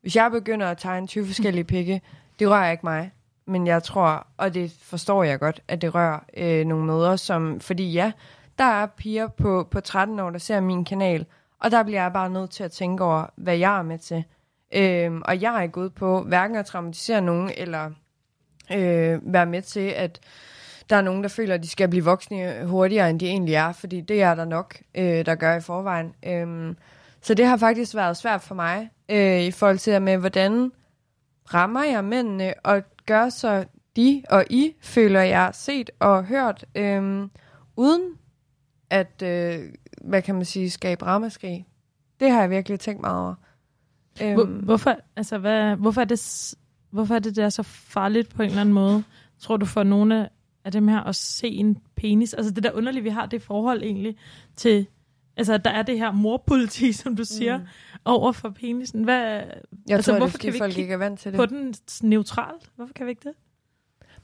Hvis 0.02 0.16
jeg 0.16 0.32
begynder 0.32 0.68
at 0.68 0.78
tegne 0.78 1.08
20 1.08 1.26
forskellige 1.26 1.64
pikke, 1.64 2.02
det 2.40 2.50
rører 2.50 2.72
ikke 2.72 2.86
mig. 2.86 3.12
Men 3.46 3.68
jeg 3.68 3.84
tror, 3.84 4.28
og 4.38 4.54
det 4.54 4.72
forstår 4.82 5.24
jeg 5.24 5.40
godt, 5.40 5.62
at 5.68 5.82
det 5.82 5.96
rører 5.96 6.20
øh, 6.38 6.66
nogle 6.66 6.86
møder, 6.86 7.16
som, 7.16 7.60
fordi 7.60 7.92
ja, 7.92 8.12
der 8.58 8.64
er 8.64 8.86
piger 8.86 9.28
på, 9.28 9.68
på 9.72 9.80
13 9.80 10.20
år, 10.20 10.30
der 10.30 10.40
ser 10.40 10.60
min 10.60 10.86
kanal, 10.86 11.26
og 11.60 11.72
der 11.72 11.84
bliver 11.84 12.02
jeg 12.02 12.14
bare 12.14 12.30
nødt 12.30 12.52
til 12.52 12.64
at 12.64 12.72
tænke 12.72 13.04
over, 13.04 13.26
hvad 13.36 13.58
jeg 13.58 13.78
er 13.78 13.84
med 13.84 13.98
til. 13.98 14.24
Øhm, 14.74 15.22
og 15.26 15.42
jeg 15.42 15.58
er 15.58 15.62
ikke 15.62 15.78
ude 15.78 15.90
på 15.90 16.22
hverken 16.22 16.56
at 16.56 16.66
traumatisere 16.66 17.22
nogen, 17.22 17.52
eller 17.58 17.92
øh, 18.72 19.34
være 19.34 19.46
med 19.46 19.62
til, 19.62 19.90
at 19.90 20.20
der 20.92 20.98
er 20.98 21.02
nogen, 21.02 21.24
der 21.24 21.30
føler, 21.30 21.56
at 21.56 21.64
de 21.64 21.70
skal 21.70 21.90
blive 21.90 22.06
voksne 22.06 22.66
hurtigere, 22.66 23.10
end 23.10 23.20
de 23.20 23.28
egentlig 23.28 23.56
er, 23.56 23.72
fordi 23.72 24.02
det 24.02 24.22
er 24.22 24.36
der 24.36 24.46
nok, 24.46 24.78
øh, 24.96 25.26
der 25.26 25.36
gør 25.36 25.56
i 25.56 25.62
forvejen. 25.62 26.14
Øhm, 26.26 26.78
så 27.22 27.34
det 27.34 27.46
har 27.46 27.58
faktisk 27.58 27.96
været 27.96 28.18
svært 28.18 28.42
for 28.42 28.56
mig, 28.56 28.90
øh, 29.10 29.42
i 29.42 29.52
forhold 29.52 29.78
til 29.78 30.02
med, 30.02 30.18
hvordan 30.18 30.72
rammer 31.54 31.84
jeg 31.84 32.04
mændene, 32.04 32.54
og 32.64 32.84
gør 33.06 33.30
så 33.30 33.66
de 33.96 34.24
og 34.30 34.46
I 34.50 34.74
føler 34.82 35.22
jeg 35.22 35.50
set 35.54 35.90
og 36.00 36.26
hørt, 36.26 36.66
øh, 36.76 37.28
uden 37.76 38.02
at, 38.90 39.22
øh, 39.24 39.60
hvad 40.02 40.22
kan 40.22 40.36
man 40.36 40.46
sige, 40.46 40.70
skabe 40.70 41.06
ramaskrig. 41.06 41.68
Det 42.20 42.32
har 42.32 42.42
jeg 42.42 42.50
virkelig 42.50 42.80
tænkt 42.80 43.02
meget 43.02 43.20
over. 43.20 43.36
Hvor, 44.34 44.44
øhm. 44.44 44.52
hvorfor, 44.52 44.96
altså, 45.16 45.38
hvad, 45.38 45.76
hvorfor, 45.76 46.02
er 46.02 46.06
det, 46.06 46.54
hvorfor 46.90 47.16
er 47.16 47.20
det 47.20 47.36
der 47.36 47.50
så 47.50 47.64
farligt 47.64 48.36
på 48.36 48.42
en 48.42 48.50
eller 48.50 48.62
anden 48.62 48.76
måde? 48.76 49.04
Tror 49.40 49.58
du 49.58 49.66
for 49.66 49.84
nogle 49.84 50.30
af 50.66 50.72
dem 50.72 50.88
her 50.88 51.00
at 51.00 51.16
se 51.16 51.48
en 51.48 51.78
penis? 51.96 52.34
Altså 52.34 52.52
det 52.52 52.64
der 52.64 52.72
underlige, 52.72 53.04
vi 53.04 53.10
har 53.10 53.26
det 53.26 53.42
forhold 53.42 53.84
egentlig 53.84 54.16
til, 54.56 54.88
altså 55.38 55.58
der 55.58 55.70
er 55.70 55.84
det 55.84 55.98
her 56.00 56.12
morpoliti, 56.12 56.92
som 57.02 57.16
du 57.16 57.24
siger, 57.26 57.58
mm. 57.58 57.66
over 58.06 58.32
for 58.32 58.50
penisen. 58.50 59.04
Hvad, 59.04 59.18
jeg 59.18 59.46
altså, 59.90 60.12
tror, 60.12 60.18
hvorfor 60.20 60.38
det, 60.38 60.42
kan 60.42 60.54
vi 60.54 60.58
folk 60.58 60.78
ikke 60.78 60.94
er 60.94 60.98
vant 60.98 61.20
til 61.20 61.32
det. 61.32 61.38
på 61.38 61.46
den 61.46 61.76
neutralt? 62.04 62.72
Hvorfor 62.76 62.94
kan 62.94 63.06
vi 63.06 63.12
ikke 63.12 63.30
det? 63.30 63.36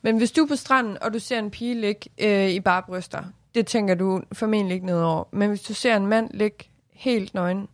Men 0.01 0.17
hvis 0.17 0.31
du 0.31 0.43
er 0.43 0.47
på 0.47 0.55
stranden, 0.55 0.97
og 1.01 1.13
du 1.13 1.19
ser 1.19 1.39
en 1.39 1.51
pige 1.51 1.81
ligge 1.81 2.09
øh, 2.17 2.49
i 2.49 2.59
bare 2.59 2.83
bryster, 2.83 3.23
det 3.55 3.67
tænker 3.67 3.95
du 3.95 4.21
formentlig 4.33 4.73
ikke 4.75 4.85
ned 4.85 5.01
over. 5.01 5.23
Men 5.31 5.49
hvis 5.49 5.61
du 5.61 5.73
ser 5.73 5.95
en 5.95 6.07
mand 6.07 6.29
ligge 6.33 6.57
helt 6.91 7.33
nøgen, 7.33 7.67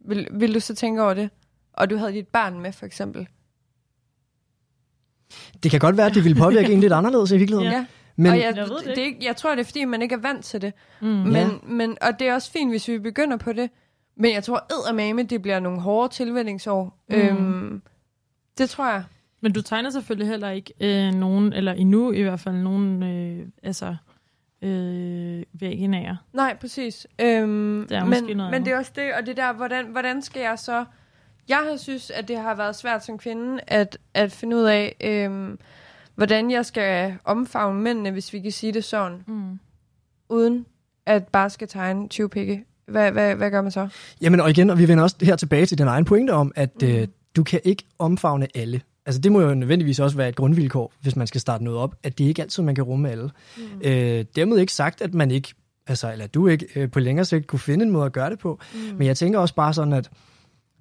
vil, 0.00 0.28
vil 0.30 0.54
du 0.54 0.60
så 0.60 0.74
tænke 0.74 1.02
over 1.02 1.14
det? 1.14 1.30
Og 1.72 1.90
du 1.90 1.96
havde 1.96 2.12
dit 2.12 2.28
barn 2.28 2.60
med, 2.60 2.72
for 2.72 2.86
eksempel. 2.86 3.28
Det 5.62 5.70
kan 5.70 5.80
godt 5.80 5.96
være, 5.96 6.06
at 6.06 6.14
det 6.14 6.24
ville 6.24 6.38
påvirke 6.38 6.72
en 6.72 6.80
lidt 6.80 6.92
anderledes 6.92 7.32
i 7.32 7.36
virkeligheden. 7.36 7.72
Ja. 7.72 7.86
Men, 8.16 8.32
og 8.32 8.38
jeg, 8.38 8.56
jeg, 8.56 8.66
det. 8.66 8.96
Det, 8.96 9.14
jeg 9.22 9.36
tror, 9.36 9.50
det 9.50 9.60
er, 9.60 9.64
fordi 9.64 9.84
man 9.84 10.02
ikke 10.02 10.14
er 10.14 10.20
vant 10.20 10.44
til 10.44 10.62
det. 10.62 10.72
Mm. 11.00 11.06
Men, 11.06 11.34
ja. 11.34 11.48
men, 11.62 11.96
og 12.00 12.18
det 12.18 12.28
er 12.28 12.34
også 12.34 12.50
fint, 12.50 12.70
hvis 12.72 12.88
vi 12.88 12.98
begynder 12.98 13.36
på 13.36 13.52
det. 13.52 13.70
Men 14.16 14.34
jeg 14.34 14.44
tror, 14.44 14.66
eddermame, 14.72 15.22
det 15.22 15.42
bliver 15.42 15.60
nogle 15.60 15.80
hårde 15.80 16.14
tilvændingsår. 16.14 16.98
Mm. 17.08 17.16
Øhm, 17.16 17.82
det 18.58 18.70
tror 18.70 18.90
jeg. 18.90 19.04
Men 19.40 19.52
du 19.52 19.62
tegner 19.62 19.90
selvfølgelig 19.90 20.28
heller 20.28 20.50
ikke 20.50 20.72
øh, 20.80 21.14
nogen, 21.14 21.52
eller 21.52 21.72
endnu 21.72 22.12
i 22.12 22.22
hvert 22.22 22.40
fald 22.40 22.54
nogen, 22.54 23.02
øh, 23.02 23.46
altså 23.62 23.96
øh, 24.62 25.42
vaginaer. 25.52 26.16
Nej, 26.32 26.56
præcis. 26.60 27.06
Øhm, 27.20 27.86
det 27.88 27.96
er 27.96 28.04
men, 28.04 28.36
noget 28.36 28.50
men 28.50 28.64
det 28.64 28.72
er 28.72 28.76
også 28.76 28.92
det, 28.96 29.14
og 29.14 29.26
det 29.26 29.36
der, 29.36 29.52
hvordan, 29.52 29.86
hvordan 29.86 30.22
skal 30.22 30.40
jeg 30.40 30.58
så... 30.58 30.84
Jeg 31.48 31.56
har 31.70 31.76
synes, 31.76 32.10
at 32.10 32.28
det 32.28 32.38
har 32.38 32.54
været 32.54 32.76
svært 32.76 33.04
som 33.04 33.18
kvinde 33.18 33.60
at, 33.66 33.98
at 34.14 34.32
finde 34.32 34.56
ud 34.56 34.62
af, 34.62 34.96
øhm, 35.00 35.58
hvordan 36.14 36.50
jeg 36.50 36.66
skal 36.66 37.14
omfavne 37.24 37.80
mændene, 37.80 38.10
hvis 38.10 38.32
vi 38.32 38.40
kan 38.40 38.52
sige 38.52 38.72
det 38.72 38.84
sådan, 38.84 39.24
mm. 39.26 39.58
uden 40.28 40.66
at 41.06 41.28
bare 41.28 41.50
skal 41.50 41.68
tegne 41.68 42.08
20 42.08 42.28
pikke. 42.28 42.64
Hvad, 42.86 43.12
hvad, 43.12 43.34
hvad 43.34 43.50
gør 43.50 43.62
man 43.62 43.70
så? 43.70 43.88
Jamen, 44.20 44.40
og 44.40 44.50
igen, 44.50 44.70
og 44.70 44.78
vi 44.78 44.88
vender 44.88 45.04
også 45.04 45.16
her 45.22 45.36
tilbage 45.36 45.66
til 45.66 45.78
den 45.78 45.88
egen 45.88 46.04
pointe 46.04 46.30
om, 46.30 46.52
at 46.56 46.82
mm. 46.82 46.88
øh, 46.88 47.08
du 47.36 47.42
kan 47.42 47.60
ikke 47.64 47.84
omfavne 47.98 48.46
alle. 48.54 48.80
Altså 49.06 49.20
det 49.20 49.32
må 49.32 49.40
jo 49.40 49.54
nødvendigvis 49.54 50.00
også 50.00 50.16
være 50.16 50.28
et 50.28 50.36
grundvilkår, 50.36 50.92
hvis 51.00 51.16
man 51.16 51.26
skal 51.26 51.40
starte 51.40 51.64
noget 51.64 51.78
op, 51.78 51.94
at 52.02 52.18
det 52.18 52.24
ikke 52.24 52.42
altid, 52.42 52.62
man 52.62 52.74
kan 52.74 52.84
rumme 52.84 53.10
alle. 53.10 53.30
Mm. 53.56 53.62
Øh, 53.84 54.24
dermed 54.36 54.58
ikke 54.58 54.72
sagt, 54.72 55.02
at 55.02 55.14
man 55.14 55.30
ikke, 55.30 55.54
altså, 55.86 56.12
eller 56.12 56.26
du 56.26 56.48
ikke 56.48 56.66
øh, 56.76 56.90
på 56.90 57.00
længere 57.00 57.24
sigt 57.24 57.46
kunne 57.46 57.58
finde 57.58 57.84
en 57.84 57.90
måde 57.90 58.06
at 58.06 58.12
gøre 58.12 58.30
det 58.30 58.38
på. 58.38 58.60
Mm. 58.74 58.96
Men 58.96 59.06
jeg 59.06 59.16
tænker 59.16 59.38
også 59.38 59.54
bare 59.54 59.74
sådan, 59.74 59.92
at 59.92 60.10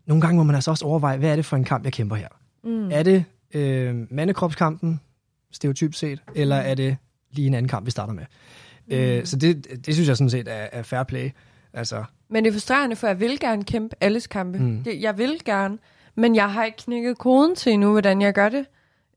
nogle 0.08 0.22
gange 0.22 0.38
må 0.38 0.44
man 0.44 0.56
altså 0.56 0.72
også 0.72 0.86
overveje, 0.86 1.18
hvad 1.18 1.32
er 1.32 1.36
det 1.36 1.46
for 1.46 1.56
en 1.56 1.64
kamp, 1.64 1.84
jeg 1.84 1.94
kæmper 1.94 2.16
her? 2.16 2.28
Mm. 2.64 2.92
Er 2.92 3.04
det 3.04 3.26
øh, 3.54 3.96
mandekropskampen, 4.10 5.00
stereotyp 5.52 5.94
set, 5.94 6.22
eller 6.36 6.62
mm. 6.62 6.70
er 6.70 6.76
det 6.76 6.98
lige 7.32 7.48
en 7.48 7.54
anden 7.54 7.70
kamp, 7.70 7.86
vi 7.86 7.92
starter 7.92 8.14
med? 8.14 8.26
Mm. 8.88 8.94
Øh, 8.96 9.26
så 9.26 9.36
det, 9.36 9.68
det 9.86 9.94
synes 9.94 10.08
jeg 10.08 10.18
sådan 10.18 10.30
set 10.30 10.48
er, 10.48 10.68
er 10.72 10.84
fair 10.84 11.04
play. 11.04 11.30
Altså. 11.74 12.04
Men 12.30 12.44
det 12.44 12.50
er 12.50 12.54
frustrerende, 12.54 12.96
for 12.96 13.08
jeg 13.08 13.20
vil 13.20 13.40
gerne 13.40 13.64
kæmpe 13.64 13.96
alles 14.02 14.28
kampe. 14.28 14.60
Mm. 14.60 14.84
Det, 14.84 15.02
jeg 15.02 15.18
vil 15.18 15.40
gerne. 15.46 15.78
Men 16.16 16.36
jeg 16.36 16.52
har 16.52 16.64
ikke 16.64 16.78
knækket 16.78 17.18
koden 17.18 17.56
til 17.56 17.74
endnu, 17.74 17.92
hvordan 17.92 18.22
jeg 18.22 18.34
gør 18.34 18.50
det. 18.50 18.66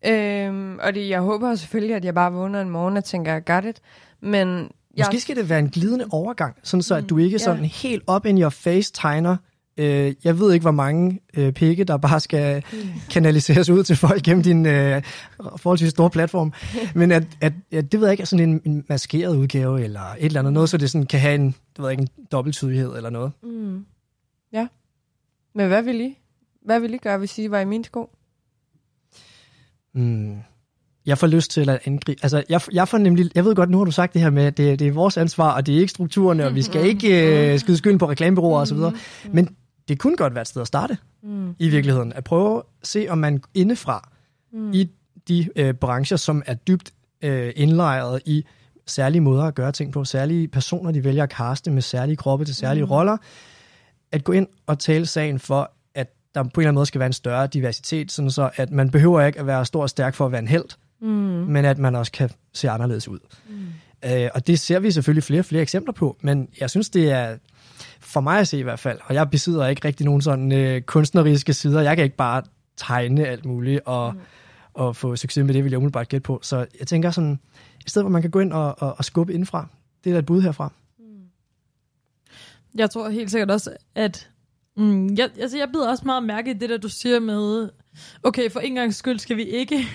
Øhm, 0.06 0.78
og 0.82 0.94
det, 0.94 1.08
jeg 1.08 1.20
håber 1.20 1.54
selvfølgelig, 1.54 1.96
at 1.96 2.04
jeg 2.04 2.14
bare 2.14 2.32
vågner 2.32 2.60
en 2.60 2.70
morgen 2.70 2.96
og 2.96 3.04
tænker, 3.04 3.36
I 3.36 3.40
got 3.46 3.64
it. 3.64 3.80
Men 4.20 4.48
jeg... 4.48 5.06
Måske 5.06 5.20
skal 5.20 5.36
det 5.36 5.48
være 5.48 5.58
en 5.58 5.68
glidende 5.68 6.06
overgang, 6.10 6.56
sådan 6.62 6.82
så 6.82 6.94
at 6.94 7.10
du 7.10 7.18
ikke 7.18 7.38
sådan 7.38 7.60
yeah. 7.60 7.70
helt 7.70 8.02
op 8.06 8.26
in 8.26 8.40
your 8.40 8.48
face 8.48 8.92
tegner 8.92 9.36
Øh, 9.80 10.14
jeg 10.24 10.38
ved 10.38 10.52
ikke, 10.52 10.64
hvor 10.64 10.70
mange 10.70 11.20
øh, 11.36 11.52
pikke, 11.52 11.84
der 11.84 11.96
bare 11.96 12.20
skal 12.20 12.64
kanaliseres 13.10 13.70
ud 13.70 13.82
til 13.82 13.96
folk 13.96 14.22
gennem 14.22 14.42
din 14.42 14.66
øh, 14.66 15.02
forholdsvis 15.56 15.90
store 15.90 16.10
platform. 16.10 16.52
Men 16.94 17.12
at, 17.12 17.22
at, 17.40 17.52
at 17.72 17.92
det 17.92 18.00
ved 18.00 18.06
jeg 18.06 18.12
ikke, 18.12 18.22
er 18.22 18.26
sådan 18.26 18.48
en, 18.48 18.60
en 18.64 18.84
maskeret 18.88 19.36
udgave, 19.36 19.82
eller 19.82 20.00
et 20.00 20.24
eller 20.24 20.40
andet, 20.40 20.52
noget, 20.52 20.68
så 20.68 20.76
det 20.76 20.90
sådan 20.90 21.06
kan 21.06 21.20
have 21.20 21.34
en, 21.34 21.46
det 21.46 21.78
ved 21.78 21.84
jeg 21.84 21.92
ikke, 21.92 22.10
en 22.18 22.26
dobbelttydighed 22.32 22.96
eller 22.96 23.10
noget. 23.10 23.32
Mm. 23.42 23.84
Ja. 24.52 24.66
Men 25.54 25.68
hvad 25.68 25.82
vil 25.82 26.00
I? 26.00 26.18
Hvad 26.64 26.80
vil 26.80 26.94
I 26.94 26.98
gøre, 26.98 27.18
hvis 27.18 27.38
I 27.38 27.50
var 27.50 27.60
i 27.60 27.64
min 27.64 27.84
sko? 27.84 28.10
Mm. 29.94 30.36
Jeg 31.06 31.18
får 31.18 31.26
lyst 31.26 31.50
til 31.50 31.70
at 31.70 31.80
angribe. 31.84 32.20
Altså, 32.22 32.44
jeg, 32.48 32.60
jeg 32.72 32.88
får 32.88 32.98
nemlig, 32.98 33.30
jeg 33.34 33.44
ved 33.44 33.54
godt, 33.54 33.70
nu 33.70 33.78
har 33.78 33.84
du 33.84 33.90
sagt 33.90 34.14
det 34.14 34.22
her 34.22 34.30
med, 34.30 34.44
at 34.44 34.56
det, 34.56 34.78
det 34.78 34.86
er 34.86 34.92
vores 34.92 35.16
ansvar, 35.16 35.52
og 35.52 35.66
det 35.66 35.74
er 35.74 35.78
ikke 35.80 35.90
strukturerne, 35.90 36.46
og 36.46 36.54
vi 36.54 36.62
skal 36.62 36.86
ikke 36.86 37.50
uh, 37.52 37.60
skyde 37.60 37.76
skylden 37.76 37.98
på 37.98 38.08
reklamebureauer 38.08 38.60
osv. 38.60 38.78
Men 39.32 39.56
det 39.88 39.98
kunne 39.98 40.16
godt 40.16 40.34
være 40.34 40.42
et 40.42 40.48
sted 40.48 40.62
at 40.62 40.68
starte, 40.68 40.98
mm. 41.22 41.54
i 41.58 41.68
virkeligheden. 41.68 42.12
At 42.12 42.24
prøve 42.24 42.56
at 42.58 42.62
se, 42.82 43.06
om 43.10 43.18
man 43.18 43.42
indefra, 43.54 44.10
mm. 44.52 44.72
i 44.72 44.90
de 45.28 45.48
uh, 45.60 45.70
brancher, 45.70 46.16
som 46.16 46.42
er 46.46 46.54
dybt 46.54 46.92
uh, 47.24 47.48
indlejret 47.56 48.20
i 48.26 48.44
særlige 48.86 49.20
måder 49.20 49.44
at 49.44 49.54
gøre 49.54 49.72
ting 49.72 49.92
på, 49.92 50.04
særlige 50.04 50.48
personer, 50.48 50.90
de 50.90 51.04
vælger 51.04 51.22
at 51.22 51.30
kaste 51.30 51.70
med 51.70 51.82
særlige 51.82 52.16
kroppe 52.16 52.44
til 52.44 52.54
særlige 52.54 52.84
mm. 52.84 52.90
roller, 52.90 53.16
at 54.12 54.24
gå 54.24 54.32
ind 54.32 54.46
og 54.66 54.78
tale 54.78 55.06
sagen 55.06 55.38
for, 55.38 55.72
der 56.34 56.42
på 56.42 56.48
en 56.48 56.50
eller 56.56 56.68
anden 56.68 56.74
måde 56.74 56.86
skal 56.86 56.98
være 56.98 57.06
en 57.06 57.12
større 57.12 57.46
diversitet, 57.46 58.12
sådan 58.12 58.30
så 58.30 58.50
at 58.56 58.70
man 58.70 58.90
behøver 58.90 59.20
ikke 59.20 59.40
at 59.40 59.46
være 59.46 59.64
stor 59.66 59.82
og 59.82 59.90
stærk 59.90 60.14
for 60.14 60.26
at 60.26 60.32
være 60.32 60.38
en 60.38 60.48
held, 60.48 60.64
mm. 61.00 61.08
men 61.08 61.64
at 61.64 61.78
man 61.78 61.94
også 61.94 62.12
kan 62.12 62.30
se 62.52 62.70
anderledes 62.70 63.08
ud. 63.08 63.18
Mm. 63.48 63.66
Øh, 64.10 64.30
og 64.34 64.46
det 64.46 64.60
ser 64.60 64.78
vi 64.78 64.90
selvfølgelig 64.90 65.24
flere 65.24 65.40
og 65.40 65.44
flere 65.44 65.62
eksempler 65.62 65.92
på, 65.92 66.16
men 66.20 66.48
jeg 66.60 66.70
synes, 66.70 66.90
det 66.90 67.10
er 67.10 67.36
for 68.12 68.20
mig 68.20 68.38
at 68.38 68.48
se 68.48 68.58
i 68.58 68.62
hvert 68.62 68.78
fald, 68.78 68.98
og 69.04 69.14
jeg 69.14 69.30
besidder 69.30 69.66
ikke 69.66 69.84
rigtig 69.84 70.06
nogen 70.06 70.22
sådan 70.22 70.52
øh, 70.52 70.82
kunstneriske 70.82 71.52
sider. 71.52 71.80
Jeg 71.80 71.96
kan 71.96 72.04
ikke 72.04 72.16
bare 72.16 72.42
tegne 72.76 73.26
alt 73.26 73.44
muligt 73.44 73.80
og, 73.86 74.14
mm. 74.14 74.20
og 74.74 74.96
få 74.96 75.16
succes 75.16 75.44
med 75.44 75.54
det, 75.54 75.64
vil 75.64 75.70
jeg 75.70 75.78
umiddelbart 75.78 76.08
gætte 76.08 76.24
på. 76.24 76.38
Så 76.42 76.66
jeg 76.78 76.86
tænker 76.86 77.10
sådan, 77.10 77.38
i 77.86 77.88
stedet 77.88 78.04
hvor 78.04 78.10
man 78.10 78.22
kan 78.22 78.30
gå 78.30 78.40
ind 78.40 78.52
og, 78.52 78.82
og, 78.82 78.94
og 78.98 79.04
skubbe 79.04 79.34
indfra, 79.34 79.66
det 80.04 80.10
er 80.10 80.14
da 80.14 80.18
et 80.18 80.26
bud 80.26 80.42
herfra. 80.42 80.72
Mm. 80.98 81.04
Jeg 82.74 82.90
tror 82.90 83.08
helt 83.08 83.30
sikkert 83.30 83.50
også, 83.50 83.76
at 83.94 84.30
Mm, 84.76 85.14
jeg, 85.14 85.30
altså 85.40 85.58
jeg 85.58 85.68
bider 85.72 85.88
også 85.88 86.02
meget 86.06 86.22
mærke 86.22 86.50
i 86.50 86.54
det 86.54 86.68
der, 86.70 86.78
du 86.78 86.88
siger 86.88 87.20
med, 87.20 87.70
okay, 88.22 88.50
for 88.50 88.60
en 88.60 88.74
gang 88.74 88.94
skyld 88.94 89.18
skal 89.18 89.36
vi 89.36 89.44
ikke 89.44 89.86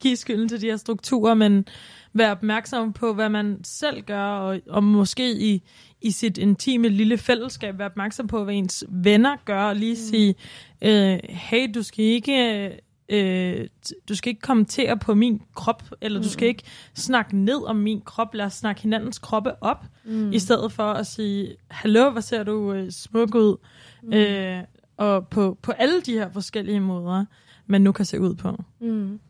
give 0.00 0.16
skylden 0.16 0.48
til 0.48 0.60
de 0.60 0.66
her 0.66 0.76
strukturer, 0.76 1.34
men 1.34 1.66
være 2.12 2.30
opmærksom 2.30 2.92
på, 2.92 3.12
hvad 3.12 3.28
man 3.28 3.60
selv 3.64 4.02
gør, 4.02 4.24
og, 4.24 4.60
og 4.68 4.84
måske 4.84 5.32
i, 5.32 5.62
i 6.00 6.10
sit 6.10 6.38
intime 6.38 6.88
lille 6.88 7.18
fællesskab 7.18 7.78
være 7.78 7.88
opmærksom 7.88 8.26
på, 8.26 8.44
hvad 8.44 8.54
ens 8.54 8.84
venner 8.88 9.36
gør, 9.44 9.62
og 9.62 9.76
lige 9.76 9.92
mm. 9.92 9.96
sige, 9.96 10.34
øh, 10.82 11.18
hey, 11.28 11.70
du 11.74 11.82
skal 11.82 12.04
ikke... 12.04 12.66
Øh, 13.08 13.68
du 14.08 14.14
skal 14.14 14.30
ikke 14.30 14.40
kommentere 14.40 14.98
på 14.98 15.14
min 15.14 15.42
krop, 15.54 15.82
eller 16.00 16.22
du 16.22 16.28
skal 16.28 16.48
ikke 16.48 16.62
snakke 16.94 17.36
ned 17.36 17.64
om 17.66 17.76
min 17.76 18.00
krop, 18.00 18.34
lad 18.34 18.44
os 18.44 18.52
snakke 18.52 18.82
hinandens 18.82 19.18
kroppe 19.18 19.62
op, 19.62 19.84
mm. 20.04 20.32
i 20.32 20.38
stedet 20.38 20.72
for 20.72 20.92
at 20.92 21.06
sige, 21.06 21.56
hallo, 21.70 22.10
hvad 22.10 22.22
ser 22.22 22.42
du 22.42 22.72
øh, 22.72 22.90
smuk 22.90 23.34
ud, 23.34 23.56
mm. 24.02 24.12
øh, 24.12 24.62
og 24.96 25.28
på, 25.28 25.58
på 25.62 25.72
alle 25.72 26.00
de 26.00 26.12
her 26.12 26.30
forskellige 26.32 26.80
måder, 26.80 27.24
man 27.66 27.80
nu 27.80 27.92
kan 27.92 28.04
se 28.04 28.20
ud 28.20 28.34
på. 28.34 28.64
Mm. 28.80 29.20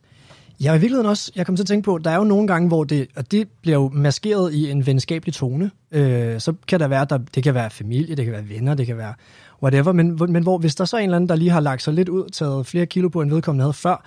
Ja, 0.61 0.71
i 0.71 0.73
virkeligheden 0.73 1.07
også, 1.07 1.33
jeg 1.37 1.47
kommer 1.47 1.57
til 1.57 1.63
at 1.63 1.67
tænke 1.67 1.85
på, 1.85 1.99
der 1.99 2.11
er 2.11 2.17
jo 2.17 2.25
nogle 2.25 2.47
gange, 2.47 2.69
hvor 2.69 2.85
det, 2.85 3.09
og 3.17 3.31
det 3.31 3.49
bliver 3.63 3.79
jo 3.79 3.91
maskeret 3.95 4.55
i 4.55 4.71
en 4.71 4.87
venskabelig 4.87 5.35
tone. 5.35 5.71
Øh, 5.91 6.41
så 6.41 6.55
kan 6.69 6.81
der 6.81 6.89
være, 6.89 7.05
der, 7.05 7.19
det 7.19 7.43
kan 7.43 7.55
være 7.55 7.71
familie, 7.71 8.17
det 8.17 8.25
kan 8.25 8.33
være 8.33 8.49
venner, 8.49 8.75
det 8.75 8.87
kan 8.87 8.97
være 8.97 9.15
whatever, 9.63 9.93
men, 9.93 10.19
men 10.29 10.43
hvor 10.43 10.59
hvis 10.59 10.75
der 10.75 10.85
så 10.85 10.97
er 10.97 11.01
en 11.01 11.05
eller 11.05 11.17
anden, 11.17 11.29
der 11.29 11.37
lige 11.37 11.51
har 11.51 11.61
lagt 11.61 11.83
sig 11.83 11.95
lidt 11.95 12.09
ud, 12.09 12.29
taget 12.29 12.67
flere 12.67 12.87
kilo 12.87 13.09
på, 13.09 13.23
en 13.23 13.31
vedkommende 13.31 13.63
havde 13.63 13.73
før, 13.73 14.05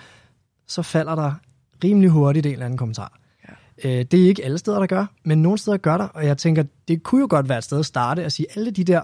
så 0.66 0.82
falder 0.82 1.14
der 1.14 1.32
rimelig 1.84 2.10
hurtigt 2.10 2.46
en 2.46 2.52
eller 2.52 2.64
anden 2.64 2.78
kommentar. 2.78 3.18
Ja. 3.48 3.98
Øh, 3.98 4.04
det 4.04 4.22
er 4.22 4.28
ikke 4.28 4.44
alle 4.44 4.58
steder, 4.58 4.78
der 4.78 4.86
gør, 4.86 5.06
men 5.24 5.42
nogle 5.42 5.58
steder 5.58 5.76
gør 5.76 5.96
der, 5.96 6.04
og 6.04 6.26
jeg 6.26 6.38
tænker, 6.38 6.64
det 6.88 7.02
kunne 7.02 7.20
jo 7.20 7.26
godt 7.30 7.48
være 7.48 7.58
et 7.58 7.64
sted 7.64 7.78
at 7.78 7.86
starte 7.86 8.24
at 8.24 8.32
sige 8.32 8.46
alle 8.56 8.70
de 8.70 8.84
der 8.84 9.00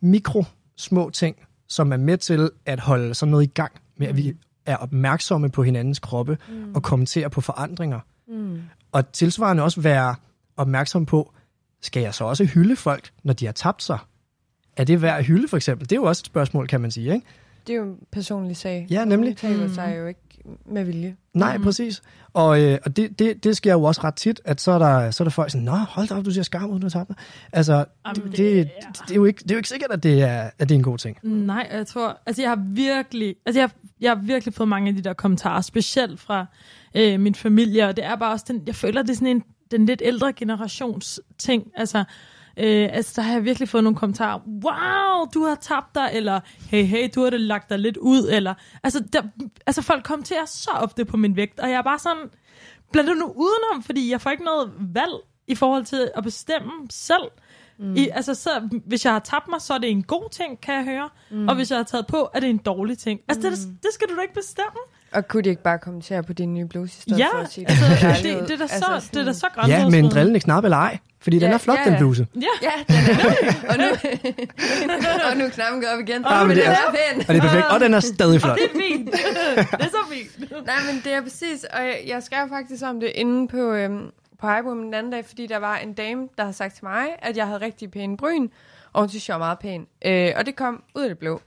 mikro 0.00 0.44
små 0.76 1.10
ting, 1.10 1.36
som 1.68 1.92
er 1.92 1.96
med 1.96 2.18
til 2.18 2.50
at 2.66 2.80
holde 2.80 3.14
sådan 3.14 3.30
noget 3.30 3.44
i 3.44 3.50
gang, 3.54 3.72
med 3.96 4.06
at 4.06 4.16
vi 4.16 4.34
er 4.66 4.76
opmærksomme 4.76 5.50
på 5.50 5.62
hinandens 5.62 5.98
kroppe 5.98 6.38
mm. 6.48 6.74
og 6.74 6.82
kommenterer 6.82 7.28
på 7.28 7.40
forandringer. 7.40 8.00
Mm. 8.28 8.60
Og 8.92 9.12
tilsvarende 9.12 9.62
også 9.62 9.80
være 9.80 10.14
opmærksom 10.56 11.06
på, 11.06 11.32
skal 11.82 12.02
jeg 12.02 12.14
så 12.14 12.24
også 12.24 12.44
hylde 12.44 12.76
folk, 12.76 13.10
når 13.24 13.32
de 13.32 13.46
har 13.46 13.52
tabt 13.52 13.82
sig? 13.82 13.98
Er 14.76 14.84
det 14.84 15.02
værd 15.02 15.18
at 15.18 15.24
hylde, 15.24 15.48
for 15.48 15.56
eksempel? 15.56 15.90
Det 15.90 15.96
er 15.96 16.00
jo 16.00 16.04
også 16.04 16.20
et 16.20 16.26
spørgsmål, 16.26 16.66
kan 16.66 16.80
man 16.80 16.90
sige, 16.90 17.14
ikke? 17.14 17.26
Det 17.66 17.72
er 17.72 17.76
jo 17.76 17.84
en 17.84 17.96
personlig 18.12 18.56
sag. 18.56 18.86
Ja, 18.90 19.04
nemlig. 19.04 19.28
Man 19.28 19.36
taler 19.36 19.68
sig 19.68 19.94
jo 19.98 20.06
ikke 20.06 20.20
med 20.66 20.84
vilje. 20.84 21.16
Nej, 21.34 21.56
mm. 21.56 21.64
præcis. 21.64 22.02
Og, 22.32 22.62
øh, 22.62 22.78
og 22.84 22.96
det, 22.96 23.18
det, 23.18 23.44
det 23.44 23.56
sker 23.56 23.72
jo 23.72 23.82
også 23.82 24.00
ret 24.04 24.14
tit, 24.14 24.40
at 24.44 24.60
så 24.60 24.72
er 24.72 24.78
der, 24.78 25.10
så 25.10 25.22
er 25.22 25.24
der 25.24 25.30
folk 25.30 25.50
sådan, 25.50 25.64
Nå, 25.64 25.72
hold 25.72 26.08
da 26.08 26.14
op, 26.14 26.24
du 26.24 26.30
ser 26.30 26.42
skarp 26.42 26.70
ud, 26.70 26.80
du 26.80 26.84
har 26.84 26.90
tabt 26.90 27.10
Altså, 27.52 27.84
Jamen, 28.06 28.30
det, 28.30 28.38
det, 28.38 28.38
det, 28.38 28.68
det, 29.08 29.10
er 29.10 29.14
jo 29.14 29.24
ikke, 29.24 29.42
det 29.42 29.50
er 29.50 29.54
jo 29.54 29.58
ikke 29.58 29.68
sikkert, 29.68 29.90
at 29.90 30.02
det 30.02 30.22
er, 30.22 30.50
at 30.58 30.68
det 30.68 30.70
er 30.70 30.78
en 30.78 30.82
god 30.82 30.98
ting. 30.98 31.18
Nej, 31.22 31.68
jeg 31.72 31.86
tror, 31.86 32.18
altså 32.26 32.42
jeg 32.42 32.50
har 32.50 32.62
virkelig, 32.66 33.36
altså 33.46 33.60
jeg, 33.60 33.70
jeg 34.00 34.10
har 34.10 34.22
virkelig 34.22 34.54
fået 34.54 34.68
mange 34.68 34.88
af 34.88 34.94
de 34.94 35.02
der 35.02 35.12
kommentarer, 35.12 35.60
specielt 35.60 36.20
fra 36.20 36.46
øh, 36.94 37.20
min 37.20 37.34
familie, 37.34 37.88
og 37.88 37.96
det 37.96 38.04
er 38.04 38.16
bare 38.16 38.32
også 38.32 38.44
den, 38.48 38.62
jeg 38.66 38.74
føler, 38.74 39.02
det 39.02 39.10
er 39.10 39.14
sådan 39.14 39.28
en, 39.28 39.44
den 39.70 39.86
lidt 39.86 40.02
ældre 40.04 40.32
generations 40.32 41.20
ting, 41.38 41.70
altså, 41.74 42.04
Øh, 42.58 42.88
altså, 42.92 43.12
der 43.16 43.22
har 43.22 43.32
jeg 43.32 43.44
virkelig 43.44 43.68
fået 43.68 43.84
nogle 43.84 43.96
kommentarer. 43.96 44.40
Wow, 44.46 45.26
du 45.34 45.44
har 45.44 45.54
tabt 45.54 45.94
dig, 45.94 46.10
eller 46.12 46.40
hey, 46.70 46.84
hey, 46.84 47.10
du 47.14 47.22
har 47.22 47.30
det 47.30 47.40
lagt 47.40 47.70
dig 47.70 47.78
lidt 47.78 47.96
ud, 47.96 48.28
eller... 48.32 48.54
Altså, 48.82 49.04
der, 49.12 49.22
altså 49.66 49.82
folk 49.82 50.04
kommenterer 50.04 50.44
så 50.44 50.70
ofte 50.70 51.04
på 51.04 51.16
min 51.16 51.36
vægt, 51.36 51.60
og 51.60 51.70
jeg 51.70 51.76
er 51.76 51.82
bare 51.82 51.98
sådan... 51.98 52.30
Blandt 52.92 53.18
nu 53.18 53.26
udenom, 53.26 53.82
fordi 53.82 54.10
jeg 54.10 54.20
får 54.20 54.30
ikke 54.30 54.44
noget 54.44 54.72
valg 54.78 55.12
i 55.46 55.54
forhold 55.54 55.84
til 55.84 56.10
at 56.14 56.22
bestemme 56.22 56.72
selv. 56.90 57.30
Mm. 57.78 57.96
I, 57.96 58.08
altså, 58.12 58.34
så, 58.34 58.50
hvis 58.86 59.04
jeg 59.04 59.12
har 59.12 59.18
tabt 59.18 59.48
mig, 59.48 59.60
så 59.60 59.74
er 59.74 59.78
det 59.78 59.90
en 59.90 60.02
god 60.02 60.30
ting, 60.30 60.60
kan 60.60 60.74
jeg 60.74 60.84
høre. 60.84 61.08
Mm. 61.30 61.48
Og 61.48 61.54
hvis 61.54 61.70
jeg 61.70 61.78
har 61.78 61.84
taget 61.84 62.06
på, 62.06 62.30
er 62.34 62.40
det 62.40 62.50
en 62.50 62.58
dårlig 62.58 62.98
ting. 62.98 63.20
Altså, 63.28 63.48
mm. 63.48 63.54
det, 63.56 63.82
det 63.82 63.90
skal 63.92 64.08
du 64.08 64.16
da 64.16 64.20
ikke 64.20 64.34
bestemme. 64.34 64.80
Og 65.12 65.28
kunne 65.28 65.42
de 65.42 65.48
ikke 65.48 65.62
bare 65.62 65.78
kommentere 65.78 66.22
på 66.22 66.32
din 66.32 66.54
nye 66.54 66.66
bluse 66.66 66.98
i 66.98 67.00
stedet 67.00 67.18
ja, 67.18 67.28
for 67.32 67.38
at 67.38 67.52
sige, 67.52 67.66
altså, 67.70 67.84
det, 68.22 68.38
det, 68.38 68.48
det, 68.48 68.54
er 68.54 68.58
da 68.58 68.66
så, 68.66 68.84
altså, 68.88 69.10
det 69.14 69.20
er 69.20 69.24
da 69.24 69.32
så 69.32 69.46
Ja, 69.68 69.88
med 69.88 69.98
en 69.98 70.10
drillende 70.10 70.40
knap 70.40 70.64
eller 70.64 70.76
ej. 70.76 70.98
Fordi 71.20 71.38
ja, 71.38 71.44
den 71.44 71.52
er 71.52 71.58
flot, 71.58 71.76
ja, 71.78 71.82
ja. 71.84 71.90
den 71.90 71.98
bluse. 71.98 72.26
Ja, 72.34 72.46
ja 72.62 72.70
den 72.88 72.96
er 72.96 73.68
og 73.70 73.78
nu, 73.78 73.84
og 75.30 75.36
nu 75.36 75.44
er 75.44 75.48
knappen 75.48 75.82
går 75.82 75.88
op 75.88 76.00
igen. 76.00 76.24
Ja, 76.30 76.44
men 76.44 76.56
det 76.56 76.66
er, 76.66 76.70
er 76.70 76.76
pæn. 76.90 77.20
Og 77.20 77.34
det 77.34 77.36
er 77.36 77.40
perfekt, 77.40 77.66
og 77.66 77.80
den 77.80 77.94
er 77.94 78.00
stadig 78.00 78.40
flot. 78.40 78.50
Og 78.50 78.58
det 78.58 78.64
er 78.64 78.88
fint. 78.88 79.10
Det 79.70 79.80
er 79.80 79.88
så 79.88 80.04
fint. 80.12 80.50
Nej, 80.66 80.76
men 80.86 81.00
det 81.04 81.12
er 81.12 81.22
præcis, 81.22 81.64
og 81.64 81.80
jeg, 81.80 82.00
jeg 82.06 82.22
skrev 82.22 82.48
faktisk 82.48 82.82
om 82.84 83.00
det 83.00 83.12
inde 83.14 83.48
på, 83.48 83.72
øhm, 83.72 84.10
på 84.38 84.46
Highboom 84.48 84.82
den 84.82 84.94
anden 84.94 85.12
dag, 85.12 85.24
fordi 85.24 85.46
der 85.46 85.56
var 85.56 85.76
en 85.76 85.94
dame, 85.94 86.28
der 86.38 86.44
havde 86.44 86.56
sagt 86.56 86.74
til 86.74 86.84
mig, 86.84 87.08
at 87.18 87.36
jeg 87.36 87.46
havde 87.46 87.60
rigtig 87.60 87.90
pæne 87.90 88.16
bryn, 88.16 88.48
og 88.92 89.00
hun 89.00 89.08
synes, 89.08 89.28
jeg 89.28 89.34
var 89.34 89.46
meget 89.46 89.58
pæn. 89.58 89.86
Øh, 90.06 90.32
og 90.36 90.46
det 90.46 90.56
kom 90.56 90.82
ud 90.94 91.02
af 91.02 91.08
det 91.08 91.18
blå. 91.18 91.40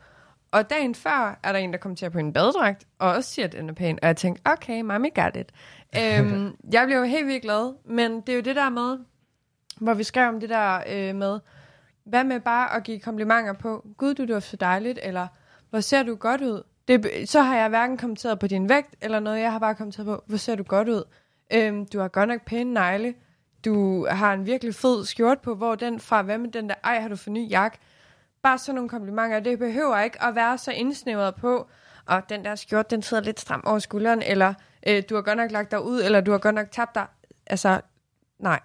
Og 0.51 0.69
dagen 0.69 0.95
før 0.95 1.39
er 1.43 1.51
der 1.51 1.59
en, 1.59 1.73
der 1.73 1.79
kommenterer 1.79 2.11
på 2.11 2.19
en 2.19 2.33
badedragt, 2.33 2.87
og 2.99 3.09
også 3.09 3.29
siger, 3.29 3.45
at 3.45 3.51
den 3.51 3.69
er 3.69 3.73
pæn. 3.73 3.99
Og 4.01 4.07
jeg 4.07 4.17
tænkte, 4.17 4.41
okay, 4.45 4.81
mommy 4.81 5.15
got 5.15 5.35
it. 5.35 5.51
øhm, 5.99 6.55
jeg 6.71 6.85
blev 6.85 6.97
jo 6.97 7.03
helt 7.03 7.27
vildt 7.27 7.41
glad, 7.41 7.73
men 7.85 8.21
det 8.21 8.29
er 8.29 8.35
jo 8.35 8.41
det 8.41 8.55
der 8.55 8.69
med, 8.69 8.97
hvor 9.77 9.93
vi 9.93 10.03
skrev 10.03 10.29
om 10.29 10.39
det 10.39 10.49
der 10.49 10.83
øh, 10.89 11.15
med, 11.15 11.39
hvad 12.05 12.23
med 12.23 12.39
bare 12.39 12.75
at 12.75 12.83
give 12.83 12.99
komplimenter 12.99 13.53
på, 13.53 13.85
gud, 13.97 14.13
du 14.13 14.33
dufter 14.33 14.57
dejligt, 14.57 14.99
eller 15.03 15.27
hvor 15.69 15.79
ser 15.79 16.03
du 16.03 16.15
godt 16.15 16.41
ud? 16.41 16.63
Det, 16.87 17.29
så 17.29 17.41
har 17.41 17.57
jeg 17.57 17.69
hverken 17.69 17.97
kommenteret 17.97 18.39
på 18.39 18.47
din 18.47 18.69
vægt, 18.69 18.95
eller 19.01 19.19
noget, 19.19 19.39
jeg 19.39 19.51
har 19.51 19.59
bare 19.59 19.75
kommenteret 19.75 20.05
på, 20.05 20.23
hvor 20.25 20.37
ser 20.37 20.55
du 20.55 20.63
godt 20.63 20.89
ud? 20.89 21.03
Øhm, 21.53 21.85
du 21.85 21.99
har 21.99 22.07
godt 22.07 22.29
nok 22.29 22.45
pæne 22.45 22.73
negle, 22.73 23.13
du 23.65 24.07
har 24.09 24.33
en 24.33 24.45
virkelig 24.45 24.75
fed 24.75 25.05
skjort 25.05 25.39
på, 25.39 25.55
hvor 25.55 25.75
den 25.75 25.99
fra, 25.99 26.21
hvad 26.21 26.37
med 26.37 26.51
den 26.51 26.69
der, 26.69 26.75
ej, 26.83 26.99
har 26.99 27.09
du 27.09 27.15
for 27.15 27.29
ny 27.29 27.49
jakke? 27.49 27.77
Bare 28.43 28.57
sådan 28.57 28.75
nogle 28.75 28.89
komplimenter. 28.89 29.39
Det 29.39 29.59
behøver 29.59 29.99
ikke 29.99 30.23
at 30.23 30.35
være 30.35 30.57
så 30.57 30.71
indsnævret 30.71 31.35
på, 31.35 31.69
og 32.05 32.29
den 32.29 32.45
der 32.45 32.55
skjort, 32.55 32.91
den 32.91 33.01
sidder 33.01 33.23
lidt 33.23 33.39
stram 33.39 33.63
over 33.65 33.79
skulderen, 33.79 34.21
eller 34.21 34.53
øh, 34.87 35.03
du 35.09 35.15
har 35.15 35.21
godt 35.21 35.37
nok 35.37 35.51
lagt 35.51 35.71
dig 35.71 35.83
ud, 35.83 36.01
eller 36.01 36.21
du 36.21 36.31
har 36.31 36.37
godt 36.37 36.55
nok 36.55 36.71
tabt 36.71 36.95
dig. 36.95 37.05
Altså, 37.47 37.81
nej. 38.39 38.59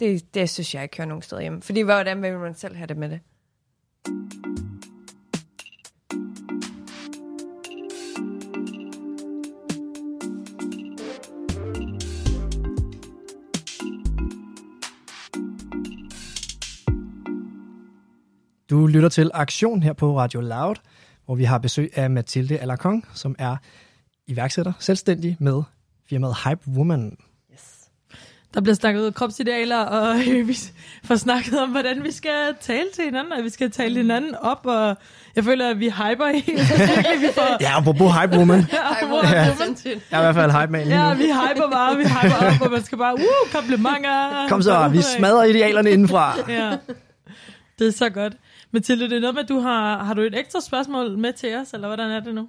Det, 0.00 0.34
det 0.34 0.50
synes 0.50 0.74
jeg 0.74 0.82
ikke 0.82 0.96
hører 0.96 1.08
nogen 1.08 1.22
steder 1.22 1.42
hjemme. 1.42 1.62
Fordi 1.62 1.80
hvordan 1.80 2.22
vil 2.22 2.38
man 2.38 2.54
selv 2.54 2.76
have 2.76 2.86
det 2.86 2.96
med 2.96 3.08
det? 3.08 3.20
Du 18.70 18.86
lytter 18.86 19.08
til 19.08 19.30
Aktion 19.34 19.82
her 19.82 19.92
på 19.92 20.18
Radio 20.18 20.40
Loud, 20.40 20.74
hvor 21.26 21.34
vi 21.34 21.44
har 21.44 21.58
besøg 21.58 21.90
af 21.94 22.10
Mathilde 22.10 22.58
Alarcon, 22.58 23.04
som 23.14 23.34
er 23.38 23.56
iværksætter, 24.26 24.72
selvstændig 24.78 25.36
med 25.40 25.62
firmaet 26.10 26.36
Hype 26.44 26.60
Woman. 26.76 27.16
Yes. 27.52 27.60
Der 28.54 28.60
bliver 28.60 28.74
snakket 28.74 29.00
ud 29.02 29.12
kropsidealer, 29.12 29.78
og 29.78 30.16
vi 30.18 30.58
får 31.04 31.16
snakket 31.16 31.62
om, 31.62 31.70
hvordan 31.70 32.04
vi 32.04 32.10
skal 32.12 32.54
tale 32.60 32.86
til 32.94 33.04
hinanden, 33.04 33.32
og 33.32 33.44
vi 33.44 33.48
skal 33.48 33.70
tale 33.70 33.96
hinanden 33.96 34.34
op, 34.34 34.66
og 34.66 34.96
jeg 35.36 35.44
føler, 35.44 35.70
at 35.70 35.80
vi 35.80 35.90
hyper 35.90 36.32
helt. 36.32 36.60
vi 37.26 37.28
får... 37.34 37.56
Ja, 37.60 37.78
apropos 37.78 38.12
Hype 38.20 38.36
Woman. 38.36 38.60
ja, 38.72 38.76
ja. 39.00 39.06
Woman. 39.06 39.34
Jeg 39.84 39.92
er 40.10 40.18
i 40.18 40.22
hvert 40.22 40.34
fald 40.34 40.52
hype 40.60 40.72
man 40.72 40.88
Ja, 40.88 41.14
vi 41.14 41.22
hyper 41.22 41.70
bare, 41.70 41.96
vi 41.96 42.04
hyper 42.04 42.46
op, 42.46 42.60
og 42.60 42.70
man 42.70 42.84
skal 42.84 42.98
bare, 42.98 43.14
uh, 43.14 43.52
komplimenter. 43.52 44.48
Kom 44.48 44.62
så, 44.62 44.88
vi 44.88 45.02
smadrer 45.18 45.44
idealerne 45.44 45.90
indenfra. 45.90 46.34
ja, 46.48 46.76
det 47.78 47.86
er 47.86 47.92
så 47.92 48.10
godt. 48.10 48.32
Mathilde, 48.70 49.10
det 49.10 49.16
er 49.16 49.20
noget 49.20 49.34
med, 49.34 49.42
at 49.42 49.48
du 49.48 49.58
har, 49.58 50.04
har 50.04 50.14
du 50.14 50.20
et 50.20 50.38
ekstra 50.38 50.60
spørgsmål 50.60 51.18
med 51.18 51.32
til 51.32 51.56
os, 51.56 51.72
eller 51.72 51.88
hvordan 51.88 52.10
er 52.10 52.20
det 52.20 52.34
nu? 52.34 52.48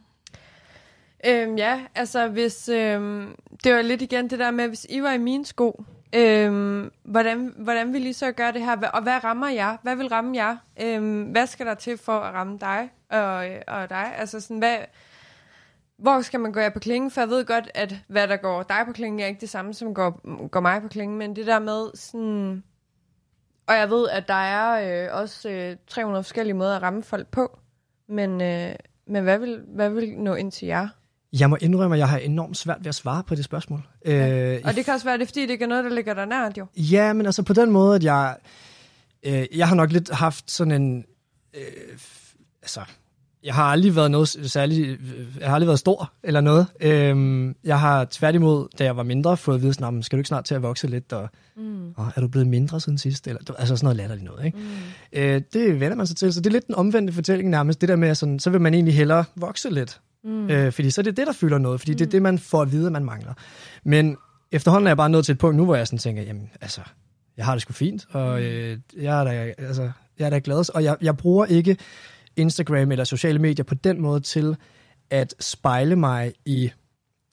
Øhm, 1.26 1.56
ja, 1.56 1.82
altså 1.96 2.28
hvis, 2.28 2.70
øhm, 2.70 3.36
det 3.64 3.74
var 3.74 3.82
lidt 3.82 4.02
igen 4.02 4.30
det 4.30 4.40
der 4.40 4.52
med, 4.52 4.68
hvis 4.68 4.88
I 4.90 5.02
var 5.02 5.12
i 5.12 5.18
mine 5.18 5.46
sko, 5.46 5.84
øhm, 6.16 6.92
hvordan, 7.04 7.54
hvordan 7.58 7.94
vil 7.94 8.06
I 8.06 8.14
så 8.14 8.32
gøre 8.32 8.52
det 8.52 8.62
her, 8.62 8.88
og 8.88 9.02
hvad 9.02 9.24
rammer 9.24 9.50
jeg? 9.50 9.78
Hvad 9.84 9.96
vil 9.96 10.08
ramme 10.08 10.36
jer? 10.36 10.58
Øhm, 10.82 11.24
hvad 11.24 11.48
skal 11.48 11.66
der 11.66 11.74
til 11.74 11.98
for 11.98 12.20
at 12.20 12.34
ramme 12.34 12.58
dig 12.62 12.90
og, 13.10 13.36
og 13.68 13.90
dig? 13.90 14.14
Altså 14.18 14.40
sådan, 14.40 14.58
hvad, 14.58 14.78
hvor 15.98 16.22
skal 16.22 16.40
man 16.40 16.52
gå 16.52 16.60
jer 16.60 16.70
på 16.70 16.80
klingen? 16.80 17.12
For 17.12 17.22
jeg 17.22 17.30
ved 17.30 17.46
godt, 17.46 17.72
at 17.74 17.96
hvad 18.08 18.28
der 18.28 18.38
går 18.38 18.64
dig 18.64 18.84
på 18.86 18.94
klingen, 18.94 19.20
er 19.20 19.26
ikke 19.26 19.42
det 19.42 19.50
samme, 19.50 19.74
som 19.74 19.94
går, 19.94 20.48
går 20.48 20.60
mig 20.60 20.82
på 20.82 20.88
klingen, 20.88 21.18
men 21.18 21.36
det 21.36 21.48
der 21.48 21.60
med 21.60 21.90
sådan 21.96 22.64
og 23.70 23.76
jeg 23.76 23.90
ved, 23.90 24.10
at 24.10 24.28
der 24.28 24.34
er 24.34 25.04
øh, 25.06 25.22
også 25.22 25.50
øh, 25.50 25.76
300 25.88 26.24
forskellige 26.24 26.54
måder 26.54 26.76
at 26.76 26.82
ramme 26.82 27.04
folk 27.04 27.28
på. 27.28 27.60
Men, 28.08 28.42
øh, 28.42 28.72
men 29.08 29.24
hvad, 29.24 29.40
vil, 29.40 29.62
hvad 29.76 29.90
vil 29.90 30.18
nå 30.18 30.36
ind 30.36 30.52
til 30.52 30.68
jer? 30.68 30.88
Jeg 31.40 31.50
må 31.50 31.58
indrømme, 31.62 31.96
at 31.96 32.00
jeg 32.00 32.10
har 32.10 32.18
enormt 32.18 32.58
svært 32.58 32.78
ved 32.80 32.88
at 32.88 32.96
svare 32.96 33.24
på 33.24 33.36
det 33.36 33.46
spørgsmål. 33.46 33.88
Ja. 34.06 34.54
Øh, 34.56 34.62
og 34.66 34.76
det 34.76 34.86
kan 34.86 34.94
også 34.94 35.06
være, 35.06 35.18
det 35.18 35.28
fordi 35.28 35.42
det 35.42 35.50
ikke 35.50 35.64
er 35.64 35.68
noget, 35.68 35.84
der 35.84 35.90
ligger 35.90 36.14
der 36.14 36.26
nært, 36.26 36.58
jo. 36.58 36.66
Ja, 36.76 37.14
men 37.14 37.26
altså 37.26 37.44
på 37.44 37.54
den 37.54 37.72
måde, 37.72 37.96
at 37.96 38.04
jeg... 38.04 38.36
Øh, 39.24 39.46
jeg 39.56 39.68
har 39.68 39.76
nok 39.76 39.92
lidt 39.92 40.10
haft 40.10 40.52
sådan 40.52 40.82
en... 40.82 41.06
Øh, 41.54 41.62
altså, 42.62 42.82
jeg 43.44 43.54
har 43.54 43.64
aldrig 43.64 43.96
været 43.96 44.12
noget 44.12 44.28
særligt, 44.28 45.00
jeg 45.40 45.48
har 45.48 45.56
aldrig 45.56 45.68
været 45.68 45.80
stor 45.80 46.12
eller 46.24 46.42
noget. 46.42 46.68
Øhm, 46.82 47.56
jeg 47.64 47.80
har 47.80 48.08
tværtimod, 48.12 48.68
da 48.80 48.84
jeg 48.84 48.98
var 48.98 49.04
mindre, 49.04 49.38
fået 49.38 49.56
at 49.56 49.62
vide 49.62 49.74
sådan, 49.74 50.04
skal 50.04 50.18
du 50.18 50.20
ikke 50.20 50.28
snart 50.28 50.46
til 50.46 50.56
at 50.56 50.62
vokse 50.62 50.88
lidt, 50.88 51.14
og, 51.14 51.30
mm. 51.58 51.92
og 51.98 52.12
er 52.16 52.22
du 52.22 52.28
blevet 52.28 52.48
mindre 52.48 52.80
siden 52.80 52.98
sidst? 52.98 53.28
Eller, 53.28 53.42
altså 53.58 53.76
sådan 53.76 53.86
noget 53.86 53.98
latterligt 53.98 54.26
noget, 54.26 54.46
ikke? 54.46 54.58
Mm. 54.58 55.20
Øh, 55.20 55.42
det 55.54 55.80
vender 55.80 55.96
man 55.96 56.08
sig 56.08 56.18
til, 56.18 56.34
så 56.34 56.42
det 56.42 56.48
er 56.48 56.52
lidt 56.52 56.68
den 56.68 56.76
omvendte 56.76 57.14
fortælling 57.14 57.50
nærmest, 57.50 57.82
det 57.82 57.90
der 57.90 57.96
med, 57.96 58.16
sådan, 58.16 58.40
så 58.40 58.50
vil 58.50 58.62
man 58.62 58.74
egentlig 58.74 58.96
hellere 58.96 59.26
vokse 59.36 59.70
lidt. 59.70 60.00
Mm. 60.24 60.50
Øh, 60.50 60.72
fordi 60.72 60.90
så 60.90 61.02
er 61.02 61.04
det 61.04 61.18
det, 61.18 61.28
der 61.28 61.34
fylder 61.34 61.58
noget, 61.58 61.80
fordi 61.80 61.92
mm. 61.92 61.98
det 61.98 62.06
er 62.06 62.10
det, 62.10 62.22
man 62.22 62.40
får 62.40 62.62
at 62.62 62.72
vide, 62.72 62.86
at 62.86 62.92
man 62.92 63.06
mangler. 63.06 63.34
Men 63.84 64.18
efterhånden 64.52 64.88
er 64.88 64.90
jeg 64.90 64.98
bare 64.98 65.10
nået 65.10 65.26
til 65.26 65.34
et 65.34 65.40
punkt 65.40 65.58
nu, 65.58 65.66
hvor 65.66 65.76
jeg 65.76 65.88
sådan 65.88 66.00
tænker, 66.00 66.24
jamen 66.24 66.50
altså, 66.62 66.82
jeg 67.38 67.46
har 67.46 67.54
det 67.54 67.62
sgu 67.62 67.74
fint, 67.74 68.06
og 68.12 68.40
mm. 68.40 68.46
øh, 68.46 68.78
jeg, 68.98 69.20
er 69.20 69.24
da, 69.24 69.54
altså, 69.58 69.92
jeg 70.20 70.26
er 70.26 70.30
da 70.30 70.40
glad, 70.44 70.76
og 70.76 70.84
jeg, 70.84 70.98
jeg 71.02 71.18
bruger 71.18 71.46
ikke 71.46 71.78
Instagram 72.36 72.92
eller 72.92 73.04
sociale 73.04 73.40
medier 73.40 73.64
på 73.64 73.76
den 73.76 74.02
måde 74.02 74.20
til 74.20 74.58
at 75.10 75.36
spejle 75.40 75.96
mig 75.96 76.34
i, 76.46 76.72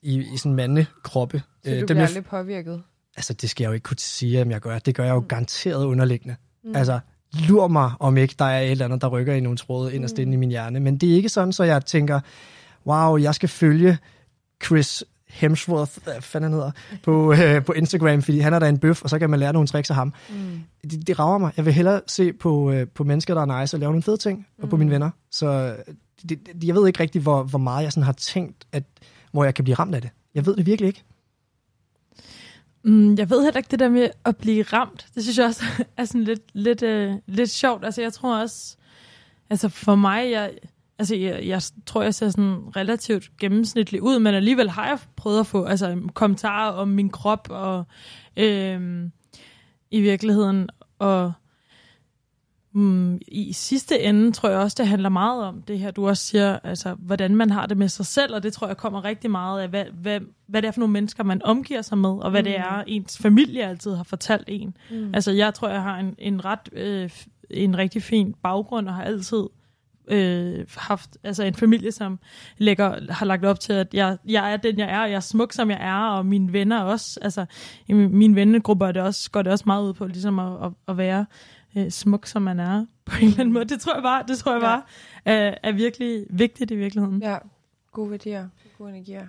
i, 0.03 0.19
i 0.35 0.37
sådan 0.37 0.55
mandekroppe. 0.55 1.43
Så 1.65 1.71
du 1.71 1.77
øh, 1.77 1.85
bliver 1.85 2.07
aldrig 2.07 2.25
påvirket? 2.25 2.83
Altså, 3.17 3.33
det 3.33 3.51
skal 3.51 3.65
jeg 3.65 3.69
jo 3.69 3.73
ikke 3.73 3.85
kunne 3.85 3.99
sige, 3.99 4.43
om 4.43 4.51
jeg 4.51 4.61
gør. 4.61 4.79
Det 4.79 4.95
gør 4.95 5.05
jeg 5.05 5.15
jo 5.15 5.21
mm. 5.21 5.27
garanteret 5.27 5.85
underliggende. 5.85 6.37
Mm. 6.65 6.77
Altså, 6.77 7.01
lur 7.49 7.69
mig, 7.69 7.93
om 8.01 8.17
ikke 8.17 8.35
der 8.39 8.45
er 8.45 8.61
et 8.61 8.71
eller 8.71 8.85
andet, 8.85 9.03
der 9.03 9.09
rykker 9.09 9.35
i 9.35 9.41
nogle 9.41 9.59
tråde 9.59 9.95
ind 9.95 10.05
og 10.05 10.11
mm. 10.19 10.33
i 10.33 10.37
min 10.37 10.49
hjerne. 10.49 10.81
Men 10.81 10.99
det 10.99 11.11
er 11.11 11.15
ikke 11.15 11.29
sådan, 11.29 11.53
så 11.53 11.65
jeg 11.65 11.85
tænker, 11.87 12.21
wow, 12.87 13.17
jeg 13.17 13.35
skal 13.35 13.49
følge 13.49 13.99
Chris 14.65 15.05
Hemsworth, 15.37 15.93
hvad 16.05 16.21
fanden 16.21 16.53
hedder, 16.53 16.71
på, 17.03 17.33
øh, 17.33 17.65
på 17.65 17.73
Instagram, 17.73 18.23
fordi 18.23 18.39
han 18.39 18.55
er 18.55 18.59
da 18.59 18.69
en 18.69 18.79
bøf, 18.79 19.03
og 19.03 19.11
så 19.11 19.19
kan 19.19 19.31
man 19.31 19.41
lære 19.41 19.53
nogle 19.53 19.69
tricks 19.69 19.91
af 19.91 19.97
ham. 19.97 20.15
Mm. 20.31 20.61
Det, 20.91 21.07
det 21.07 21.19
rager 21.19 21.39
mig. 21.39 21.53
Jeg 21.57 21.65
vil 21.65 21.73
hellere 21.73 22.01
se 22.07 22.33
på, 22.33 22.71
øh, 22.71 22.87
på 22.89 23.05
mennesker, 23.05 23.35
der 23.35 23.43
er 23.43 23.61
nice 23.61 23.77
og 23.77 23.81
lave 23.81 23.93
nogle 23.93 24.03
fede 24.03 24.17
ting, 24.17 24.39
mm. 24.39 24.65
og 24.65 24.71
på 24.71 24.77
mine 24.77 24.89
mm. 24.89 24.93
venner. 24.93 25.11
Så 25.31 25.77
det, 26.29 26.47
det, 26.47 26.65
jeg 26.65 26.75
ved 26.75 26.87
ikke 26.87 27.01
rigtig, 27.01 27.23
hvor, 27.23 27.43
hvor 27.43 27.59
meget 27.59 27.85
jeg 27.85 27.93
sådan 27.93 28.05
har 28.05 28.13
tænkt, 28.13 28.67
at, 28.73 28.85
hvor 29.33 29.45
jeg 29.45 29.55
kan 29.55 29.65
blive 29.65 29.75
ramt 29.75 29.95
af 29.95 30.03
det. 30.03 30.11
Jeg 30.35 30.47
ved 30.47 30.57
det 30.57 30.67
virkelig 30.67 30.89
ikke. 30.89 31.05
Mm, 32.85 33.15
jeg 33.15 33.31
ved 33.31 33.45
heller 33.45 33.59
ikke 33.59 33.71
det 33.71 33.79
der 33.79 33.89
med 33.89 34.09
at 34.25 34.37
blive 34.37 34.63
ramt. 34.63 35.07
Det 35.15 35.23
synes 35.23 35.39
jeg 35.39 35.47
også 35.47 35.65
er 35.97 36.05
sådan 36.05 36.25
lidt, 36.25 36.43
lidt, 36.53 36.83
uh, 36.83 37.19
lidt 37.27 37.51
sjovt. 37.51 37.85
Altså 37.85 38.03
jeg 38.03 38.13
tror 38.13 38.41
også, 38.41 38.77
altså 39.51 39.69
for 39.69 39.95
mig, 39.95 40.31
jeg, 40.31 40.51
altså 40.99 41.17
jeg, 41.17 41.47
jeg 41.47 41.63
tror, 41.87 42.03
jeg 42.03 42.15
ser 42.15 42.31
sådan 42.31 42.77
relativt 42.77 43.31
gennemsnitlig 43.39 44.03
ud, 44.03 44.19
men 44.19 44.35
alligevel 44.35 44.71
har 44.71 44.87
jeg 44.89 44.99
prøvet 45.17 45.41
at 45.41 45.47
få 45.47 45.65
altså, 45.65 46.01
kommentarer 46.15 46.73
om 46.73 46.89
min 46.89 47.11
krop 47.11 47.49
og 47.51 47.85
øh, 48.37 49.09
i 49.91 50.01
virkeligheden. 50.01 50.69
Og 50.99 51.33
mm, 52.73 53.21
i 53.29 53.53
sidste 53.53 54.01
ende 54.01 54.33
tror 54.33 54.49
jeg 54.49 54.59
også, 54.59 54.75
det 54.79 54.89
handler 54.89 55.09
meget 55.09 55.45
om 55.45 55.63
det 55.63 55.79
her, 55.79 55.91
du 55.91 56.09
også 56.09 56.25
siger, 56.25 56.59
altså 56.65 56.95
hvordan 56.95 57.37
man 57.37 57.51
har 57.51 57.67
det 57.67 57.77
med 57.77 57.89
sig 57.89 58.07
selv, 58.07 58.35
og 58.35 58.43
det 58.43 58.53
tror 58.53 58.67
jeg 58.67 58.77
kommer 58.77 59.05
rigtig 59.05 59.31
meget 59.31 59.63
af, 59.63 59.69
hvad, 59.69 59.85
hvad, 59.85 60.21
hvad 60.47 60.63
det 60.63 60.69
er 60.69 60.73
for 60.73 60.81
nogle 60.81 60.93
mennesker, 60.93 61.25
man 61.25 61.43
omgiver 61.45 61.83
sig 61.83 61.99
med, 61.99 62.11
og 62.11 62.31
hvad 62.31 62.41
mm. 62.41 62.45
det 62.45 62.59
er, 62.59 62.85
ens 62.87 63.19
familie 63.19 63.63
altid 63.63 63.95
har 63.95 64.05
fortalt 64.05 64.45
en. 64.49 64.77
Mm. 64.91 65.15
Altså 65.15 65.33
jeg 65.33 65.55
tror, 65.55 65.69
jeg 65.69 65.83
har 65.83 65.99
en, 65.99 66.15
en 66.19 66.45
ret, 66.45 66.69
øh, 66.73 67.11
en 67.51 67.79
rigtig 67.79 68.03
fin 68.03 68.35
baggrund, 68.43 68.89
og 68.89 68.95
har 68.95 69.05
altid 69.05 69.39
øh, 69.39 69.66
haft 70.77 71.17
altså 71.25 71.43
en 71.43 71.55
familie, 71.55 71.93
som 71.93 72.19
lægger, 72.59 73.13
har 73.13 73.27
lagt 73.27 73.45
op 73.45 73.61
til, 73.61 73.73
at 73.73 73.95
jeg, 73.95 74.17
jeg 74.29 74.53
er 74.53 74.57
den, 74.57 74.79
jeg 74.79 74.91
er, 74.91 75.01
og 75.01 75.11
jeg 75.11 75.17
er 75.17 75.21
smuk, 75.21 75.53
som 75.53 75.71
jeg 75.71 75.79
er, 75.81 76.09
og 76.09 76.27
mine 76.27 76.53
venner 76.53 76.81
også. 76.81 77.21
Altså, 77.23 77.47
i 77.87 77.93
min 77.93 78.35
vennegruppe 78.35 78.85
er 78.87 78.93
det 78.93 79.03
også, 79.03 79.31
går 79.31 79.43
det 79.43 79.53
også 79.53 79.65
meget 79.67 79.83
ud 79.83 79.93
på, 79.93 80.07
ligesom 80.07 80.39
at, 80.39 80.65
at, 80.65 80.73
at 80.89 80.97
være 80.97 81.27
øh, 81.77 81.91
smuk, 81.91 82.27
som 82.27 82.43
man 82.43 82.61
er, 82.61 82.87
på 83.05 83.17
en 83.21 83.27
eller 83.27 83.41
anden 83.41 83.53
måde. 83.53 83.65
Det 83.65 83.81
tror 83.81 83.95
jeg 83.95 84.03
bare, 84.03 84.25
det 84.29 84.39
tror 84.39 84.53
jeg 84.53 84.61
bare 84.61 84.83
er, 85.25 85.55
er 85.63 85.73
virkelig 85.73 86.27
vigtigt 86.31 86.71
i 86.71 86.77
virkeligheden. 86.77 87.23
Ja, 87.23 87.37
gode 87.93 88.11
værdier, 88.11 88.49
gode 88.79 88.91
energier. 88.91 89.27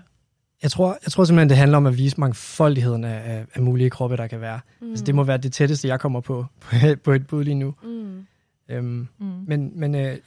Jeg 0.64 0.72
tror, 0.72 0.98
jeg 1.06 1.12
tror 1.12 1.24
simpelthen, 1.24 1.50
det 1.50 1.58
handler 1.58 1.78
om 1.78 1.86
at 1.86 1.98
vise 1.98 2.20
mangfoldigheden 2.20 3.04
af, 3.04 3.34
af, 3.34 3.46
af 3.54 3.62
mulige 3.62 3.90
kroppe, 3.90 4.18
der 4.18 4.28
kan 4.28 4.42
være. 4.42 4.60
Mm. 4.82 4.90
Altså, 4.90 5.06
det 5.06 5.16
må 5.16 5.24
være 5.24 5.38
det 5.38 5.54
tætteste, 5.54 5.88
jeg 5.88 6.00
kommer 6.00 6.22
på, 6.22 6.46
på, 6.60 6.76
på 7.04 7.12
et 7.12 7.28
bud 7.28 7.44
lige 7.44 7.56
nu. 7.56 7.74
Mm. 7.84 8.26
Øhm, 8.70 9.08
mm. 9.20 9.26
Men, 9.48 9.80
men 9.80 9.96
øh, 9.96 10.18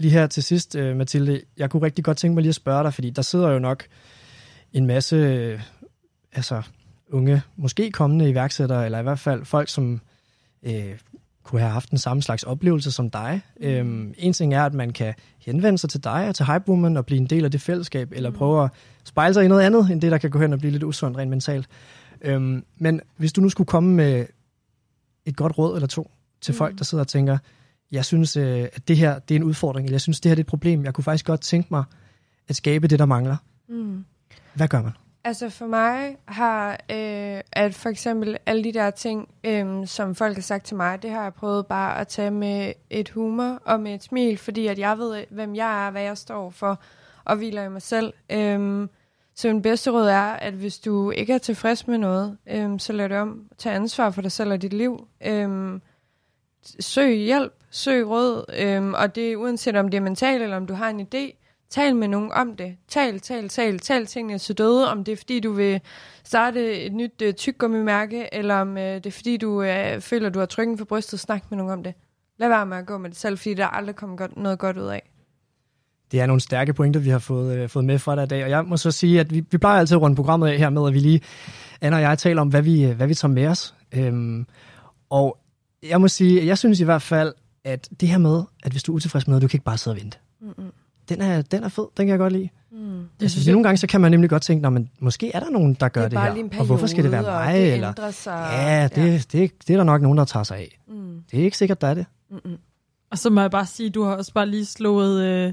lige 0.00 0.12
her 0.12 0.26
til 0.26 0.42
sidst, 0.42 0.74
uh, 0.74 0.96
Mathilde, 0.96 1.42
jeg 1.56 1.70
kunne 1.70 1.82
rigtig 1.82 2.04
godt 2.04 2.16
tænke 2.16 2.34
mig 2.34 2.42
lige 2.42 2.48
at 2.48 2.54
spørge 2.54 2.84
dig, 2.84 2.94
fordi 2.94 3.10
der 3.10 3.22
sidder 3.22 3.50
jo 3.50 3.58
nok 3.58 3.84
en 4.72 4.86
masse 4.86 5.52
uh, 5.54 5.60
altså, 6.32 6.62
unge, 7.10 7.42
måske 7.56 7.90
kommende 7.90 8.28
iværksættere, 8.28 8.84
eller 8.84 8.98
i 8.98 9.02
hvert 9.02 9.18
fald 9.18 9.44
folk, 9.44 9.68
som 9.68 10.00
uh, 10.62 10.72
kunne 11.42 11.60
have 11.60 11.72
haft 11.72 11.90
den 11.90 11.98
samme 11.98 12.22
slags 12.22 12.42
oplevelse 12.42 12.92
som 12.92 13.10
dig. 13.10 13.40
Mm. 13.60 13.80
Um, 13.80 14.14
en 14.18 14.32
ting 14.32 14.54
er, 14.54 14.64
at 14.64 14.74
man 14.74 14.90
kan 14.90 15.14
henvende 15.38 15.78
sig 15.78 15.90
til 15.90 16.04
dig 16.04 16.28
og 16.28 16.34
til 16.34 16.46
Hype 16.46 16.68
Woman 16.68 16.96
og 16.96 17.06
blive 17.06 17.20
en 17.20 17.26
del 17.26 17.44
af 17.44 17.50
det 17.50 17.60
fællesskab, 17.60 18.12
eller 18.12 18.30
mm. 18.30 18.36
prøve 18.36 18.64
at 18.64 18.70
spejle 19.04 19.34
sig 19.34 19.44
i 19.44 19.48
noget 19.48 19.62
andet, 19.62 19.90
end 19.90 20.00
det, 20.00 20.12
der 20.12 20.18
kan 20.18 20.30
gå 20.30 20.38
hen 20.38 20.52
og 20.52 20.58
blive 20.58 20.70
lidt 20.70 20.82
usundt 20.82 21.18
rent 21.18 21.30
mentalt. 21.30 21.68
Um, 22.28 22.64
men 22.78 23.00
hvis 23.16 23.32
du 23.32 23.40
nu 23.40 23.48
skulle 23.48 23.66
komme 23.66 23.94
med 23.94 24.26
et 25.26 25.36
godt 25.36 25.58
råd 25.58 25.74
eller 25.74 25.86
to 25.86 26.10
til 26.40 26.52
mm. 26.52 26.58
folk, 26.58 26.78
der 26.78 26.84
sidder 26.84 27.04
og 27.04 27.08
tænker, 27.08 27.38
jeg 27.92 28.04
synes, 28.04 28.36
øh, 28.36 28.68
at 28.72 28.88
det 28.88 28.96
her 28.96 29.18
det 29.18 29.34
er 29.34 29.38
en 29.38 29.44
udfordring, 29.44 29.84
eller 29.84 29.94
jeg 29.94 30.00
synes, 30.00 30.20
det 30.20 30.30
her 30.30 30.34
det 30.34 30.40
er 30.40 30.44
et 30.44 30.46
problem. 30.46 30.84
Jeg 30.84 30.94
kunne 30.94 31.04
faktisk 31.04 31.26
godt 31.26 31.40
tænke 31.40 31.68
mig 31.70 31.84
at 32.48 32.56
skabe 32.56 32.88
det, 32.88 32.98
der 32.98 33.06
mangler. 33.06 33.36
Mm. 33.68 34.04
Hvad 34.54 34.68
gør 34.68 34.82
man? 34.82 34.92
Altså 35.24 35.48
for 35.48 35.66
mig 35.66 36.16
har, 36.24 36.70
øh, 36.72 37.40
at 37.52 37.74
for 37.74 37.88
eksempel 37.88 38.36
alle 38.46 38.64
de 38.64 38.72
der 38.72 38.90
ting, 38.90 39.28
øh, 39.44 39.86
som 39.86 40.14
folk 40.14 40.36
har 40.36 40.42
sagt 40.42 40.64
til 40.64 40.76
mig, 40.76 41.02
det 41.02 41.10
har 41.10 41.22
jeg 41.22 41.34
prøvet 41.34 41.66
bare 41.66 42.00
at 42.00 42.08
tage 42.08 42.30
med 42.30 42.72
et 42.90 43.08
humor 43.08 43.62
og 43.64 43.80
med 43.80 43.94
et 43.94 44.02
smil, 44.02 44.38
fordi 44.38 44.66
at 44.66 44.78
jeg 44.78 44.98
ved, 44.98 45.24
hvem 45.30 45.54
jeg 45.54 45.86
er, 45.86 45.90
hvad 45.90 46.02
jeg 46.02 46.18
står 46.18 46.50
for, 46.50 46.80
og 47.24 47.36
hviler 47.36 47.62
i 47.62 47.68
mig 47.68 47.82
selv. 47.82 48.12
Øh, 48.32 48.88
så 49.34 49.48
min 49.48 49.62
bedste 49.62 49.90
råd 49.90 50.08
er, 50.08 50.32
at 50.32 50.54
hvis 50.54 50.78
du 50.78 51.10
ikke 51.10 51.32
er 51.32 51.38
tilfreds 51.38 51.86
med 51.86 51.98
noget, 51.98 52.36
øh, 52.50 52.78
så 52.78 52.92
lad 52.92 53.08
det 53.08 53.18
om. 53.18 53.48
Tag 53.58 53.74
ansvar 53.74 54.10
for 54.10 54.22
dig 54.22 54.32
selv 54.32 54.52
og 54.52 54.62
dit 54.62 54.72
liv. 54.72 55.08
Øh, 55.26 55.80
søg 56.80 57.16
hjælp, 57.16 57.52
søg 57.70 58.08
råd, 58.08 58.44
øhm, 58.58 58.94
og 58.94 59.14
det 59.14 59.32
er 59.32 59.36
uanset 59.36 59.76
om 59.76 59.88
det 59.88 59.98
er 59.98 60.02
mentalt, 60.02 60.42
eller 60.42 60.56
om 60.56 60.66
du 60.66 60.74
har 60.74 60.90
en 60.90 61.00
idé, 61.00 61.40
tal 61.70 61.96
med 61.96 62.08
nogen 62.08 62.32
om 62.32 62.56
det. 62.56 62.76
Tal, 62.88 63.20
tal, 63.20 63.48
tal, 63.48 63.78
tal 63.78 64.06
tingene 64.06 64.38
til 64.38 64.58
døde, 64.58 64.90
om 64.90 65.04
det 65.04 65.12
er 65.12 65.16
fordi, 65.16 65.40
du 65.40 65.52
vil 65.52 65.80
starte 66.24 66.80
et 66.80 66.92
nyt 66.92 67.22
øh, 67.22 67.34
tykgummimærke, 67.34 68.34
eller 68.34 68.54
om 68.54 68.78
øh, 68.78 68.94
det 68.94 69.06
er 69.06 69.10
fordi, 69.10 69.36
du 69.36 69.62
øh, 69.62 70.00
føler, 70.00 70.28
du 70.28 70.38
har 70.38 70.46
trykken 70.46 70.78
for 70.78 70.84
brystet, 70.84 71.20
snak 71.20 71.44
med 71.50 71.58
nogen 71.58 71.72
om 71.72 71.82
det. 71.82 71.94
Lad 72.38 72.48
være 72.48 72.66
med 72.66 72.76
at 72.76 72.86
gå 72.86 72.98
med 72.98 73.10
det 73.10 73.18
selv, 73.18 73.38
fordi 73.38 73.54
der 73.54 73.66
aldrig 73.66 73.96
kommer 73.96 74.16
godt, 74.16 74.36
noget 74.36 74.58
godt 74.58 74.78
ud 74.78 74.86
af. 74.86 75.10
Det 76.12 76.20
er 76.20 76.26
nogle 76.26 76.40
stærke 76.40 76.72
pointer, 76.72 77.00
vi 77.00 77.08
har 77.08 77.18
fået, 77.18 77.56
øh, 77.58 77.68
fået 77.68 77.84
med 77.84 77.98
fra 77.98 78.16
dig 78.16 78.22
i 78.22 78.26
dag, 78.26 78.44
og 78.44 78.50
jeg 78.50 78.64
må 78.64 78.76
så 78.76 78.90
sige, 78.90 79.20
at 79.20 79.34
vi, 79.34 79.44
vi 79.50 79.58
plejer 79.58 79.78
altid 79.80 79.96
at 79.96 80.02
runde 80.02 80.16
programmet 80.16 80.48
af 80.48 80.58
her 80.58 80.70
med, 80.70 80.88
at 80.88 80.94
vi 80.94 80.98
lige, 80.98 81.20
Anna 81.80 81.96
og 81.96 82.02
jeg, 82.02 82.18
taler 82.18 82.40
om, 82.40 82.48
hvad 82.48 82.62
vi, 82.62 82.84
øh, 82.84 82.96
hvad 82.96 83.06
vi 83.06 83.14
tager 83.14 83.32
med 83.32 83.46
os. 83.46 83.74
Øhm, 83.94 84.46
og 85.10 85.38
jeg 85.88 86.00
må 86.00 86.08
sige, 86.08 86.46
jeg 86.46 86.58
synes 86.58 86.80
i 86.80 86.84
hvert 86.84 87.02
fald, 87.02 87.32
at 87.64 87.88
det 88.00 88.08
her 88.08 88.18
med, 88.18 88.42
at 88.62 88.72
hvis 88.72 88.82
du 88.82 88.92
er 88.92 88.96
utilfreds 88.96 89.26
med 89.26 89.32
noget, 89.32 89.42
du 89.42 89.48
kan 89.48 89.56
ikke 89.56 89.64
bare 89.64 89.78
sidde 89.78 89.94
og 89.94 90.00
vente. 90.00 90.18
Mm-hmm. 90.40 90.72
Den 91.08 91.20
er, 91.20 91.42
den 91.42 91.64
er 91.64 91.68
fed, 91.68 91.86
den 91.96 92.06
kan 92.06 92.08
jeg 92.08 92.18
godt 92.18 92.32
lide. 92.32 92.48
Mm. 92.72 93.02
Jeg 93.20 93.30
synes, 93.30 93.46
nogle 93.46 93.62
gange 93.62 93.76
så 93.76 93.86
kan 93.86 94.00
man 94.00 94.10
nemlig 94.10 94.30
godt 94.30 94.42
tænke, 94.42 94.70
men 94.70 94.90
måske 95.00 95.30
er 95.34 95.40
der 95.40 95.50
nogen, 95.50 95.74
der 95.74 95.88
gør 95.88 96.02
det, 96.02 96.10
det 96.10 96.20
her. 96.20 96.32
Periode, 96.32 96.50
og 96.58 96.66
hvorfor 96.66 96.86
skal 96.86 97.04
det 97.04 97.12
være 97.12 97.22
mig? 97.22 97.54
Det 97.54 97.72
eller, 97.72 98.10
sig, 98.10 98.48
ja, 98.52 98.88
det, 98.88 98.96
ja. 98.96 99.12
Det, 99.12 99.32
det, 99.32 99.52
det 99.68 99.72
er 99.72 99.76
der 99.76 99.84
nok 99.84 100.02
nogen, 100.02 100.18
der 100.18 100.24
tager 100.24 100.44
sig 100.44 100.56
af. 100.58 100.80
Mm. 100.88 101.22
Det 101.30 101.40
er 101.40 101.44
ikke 101.44 101.56
sikkert, 101.56 101.80
der 101.80 101.86
er 101.86 101.94
det. 101.94 102.06
Mm-mm. 102.30 102.56
Og 103.10 103.18
så 103.18 103.30
må 103.30 103.40
jeg 103.40 103.50
bare 103.50 103.66
sige, 103.66 103.90
du 103.90 104.02
har 104.02 104.16
også 104.16 104.32
bare 104.32 104.46
lige 104.46 104.66
slået... 104.66 105.24
Øh 105.24 105.52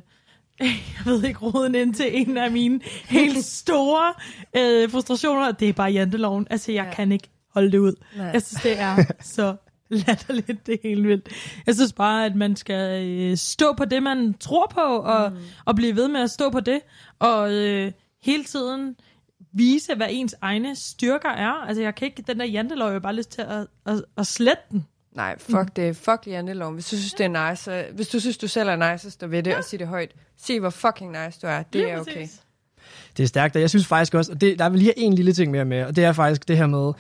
jeg 0.97 1.05
ved 1.05 1.23
ikke, 1.23 1.39
roden 1.39 1.75
ind 1.75 1.93
til 1.93 2.21
en 2.21 2.37
af 2.37 2.51
mine 2.51 2.79
helt 3.05 3.45
store 3.45 4.13
øh, 4.57 4.91
frustrationer. 4.91 5.51
Det 5.51 5.69
er 5.69 5.73
bare 5.73 5.91
janteloven. 5.91 6.47
Altså, 6.49 6.71
jeg 6.71 6.85
ja. 6.85 6.93
kan 6.93 7.11
ikke 7.11 7.29
holde 7.53 7.71
det 7.71 7.77
ud. 7.77 7.93
Nej. 8.17 8.25
Jeg 8.25 8.41
synes, 8.41 8.61
det 8.61 8.79
er 8.79 9.03
så 9.21 9.55
latterligt, 10.07 10.67
det 10.67 10.73
er 10.73 10.87
helt 10.87 11.07
vildt. 11.07 11.29
Jeg 11.65 11.75
synes 11.75 11.93
bare, 11.93 12.25
at 12.25 12.35
man 12.35 12.55
skal 12.55 13.07
øh, 13.07 13.37
stå 13.37 13.73
på 13.73 13.85
det, 13.85 14.03
man 14.03 14.33
tror 14.33 14.71
på, 14.73 14.81
og, 14.81 15.31
mm. 15.31 15.37
og 15.65 15.75
blive 15.75 15.95
ved 15.95 16.07
med 16.07 16.21
at 16.21 16.31
stå 16.31 16.49
på 16.49 16.59
det, 16.59 16.79
og 17.19 17.53
øh, 17.53 17.91
hele 18.21 18.43
tiden 18.43 18.95
vise, 19.51 19.95
hvad 19.95 20.07
ens 20.09 20.35
egne 20.41 20.75
styrker 20.75 21.29
er. 21.29 21.51
Altså, 21.67 21.81
jeg 21.81 21.95
kan 21.95 22.05
ikke, 22.05 22.23
den 22.27 22.39
der 22.39 22.45
jantelov, 22.45 22.87
jeg 22.87 22.93
har 22.93 22.99
bare 22.99 23.15
lyst 23.15 23.31
til 23.31 23.41
at, 23.41 23.67
at, 23.85 24.03
at 24.17 24.27
slette 24.27 24.63
den. 24.71 24.85
Nej, 25.15 25.39
fuck 25.39 25.55
mm. 25.55 25.67
det. 25.75 25.97
Fuck 25.97 26.27
jantelov. 26.27 26.73
Hvis 26.73 26.89
du 26.89 26.95
synes, 26.95 27.13
det 27.13 27.25
er 27.25 27.49
nice, 27.49 27.63
så, 27.63 27.85
hvis 27.93 28.07
du 28.07 28.19
synes, 28.19 28.37
du 28.37 28.47
selv 28.47 28.69
er 28.69 28.91
nice, 28.91 29.03
så 29.03 29.09
stå 29.09 29.27
ved 29.27 29.43
det 29.43 29.51
ja. 29.51 29.57
og 29.57 29.63
sig 29.63 29.79
det 29.79 29.87
højt. 29.87 30.11
Sig, 30.37 30.59
hvor 30.59 30.69
fucking 30.69 31.11
nice 31.11 31.39
du 31.41 31.47
er. 31.47 31.57
Det 31.57 31.65
Lige 31.73 31.89
er 31.89 31.99
okay. 31.99 32.13
Præcis. 32.13 32.41
Det 33.17 33.23
er 33.23 33.27
stærkt, 33.27 33.55
og 33.55 33.61
jeg 33.61 33.69
synes 33.69 33.87
faktisk 33.87 34.13
også, 34.13 34.31
og 34.31 34.41
det, 34.41 34.59
der 34.59 34.65
er 34.65 34.69
lige 34.69 34.99
en 34.99 35.13
lille 35.13 35.33
ting 35.33 35.51
mere 35.51 35.65
med, 35.65 35.83
og 35.83 35.95
det 35.95 36.03
er 36.03 36.13
faktisk 36.13 36.47
det 36.47 36.57
her 36.57 36.67
med, 36.67 36.93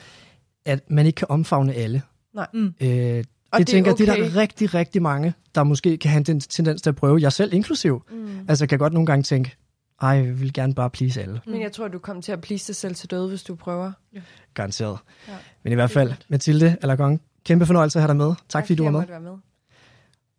at 0.65 0.89
man 0.89 1.05
ikke 1.05 1.17
kan 1.17 1.27
omfavne 1.29 1.73
alle. 1.73 2.01
Nej. 2.37 2.47
Mm. 2.53 2.73
Øh, 2.81 2.87
det, 2.87 3.27
det 3.57 3.67
tænker 3.67 3.91
okay. 3.91 4.05
det 4.05 4.11
er 4.11 4.15
der 4.15 4.35
rigtig, 4.35 4.73
rigtig 4.73 5.01
mange, 5.01 5.33
der 5.55 5.63
måske 5.63 5.97
kan 5.97 6.11
have 6.11 6.29
en 6.29 6.39
tendens 6.39 6.81
til 6.81 6.89
at 6.89 6.95
prøve. 6.95 7.21
Jeg 7.21 7.33
selv 7.33 7.53
inklusiv. 7.53 8.03
Mm. 8.11 8.45
Altså 8.47 8.67
kan 8.67 8.79
godt 8.79 8.93
nogle 8.93 9.05
gange 9.05 9.23
tænke, 9.23 9.55
ej, 10.01 10.09
jeg 10.09 10.39
vil 10.39 10.53
gerne 10.53 10.75
bare 10.75 10.89
please 10.89 11.21
alle. 11.21 11.41
Men 11.45 11.61
jeg 11.61 11.71
tror, 11.71 11.87
du 11.87 11.99
kommer 11.99 12.21
til 12.21 12.31
at 12.31 12.41
please 12.41 12.67
dig 12.67 12.75
selv 12.75 12.95
til 12.95 13.11
døde, 13.11 13.29
hvis 13.29 13.43
du 13.43 13.55
prøver. 13.55 13.91
Ja. 14.13 14.21
Garanteret. 14.53 14.97
Ja. 15.27 15.33
Men 15.63 15.71
i 15.73 15.75
hvert 15.75 15.91
fald, 15.91 16.13
Mathilde 16.27 16.77
Allergong, 16.81 17.21
kæmpe 17.45 17.65
fornøjelse 17.65 17.99
at 17.99 18.01
have 18.01 18.07
dig 18.07 18.15
med. 18.15 18.27
Tak, 18.27 18.47
tak 18.49 18.63
fordi 18.63 18.75
du 18.75 18.83
var 18.83 18.91
med. 18.91 19.19
med. 19.19 19.37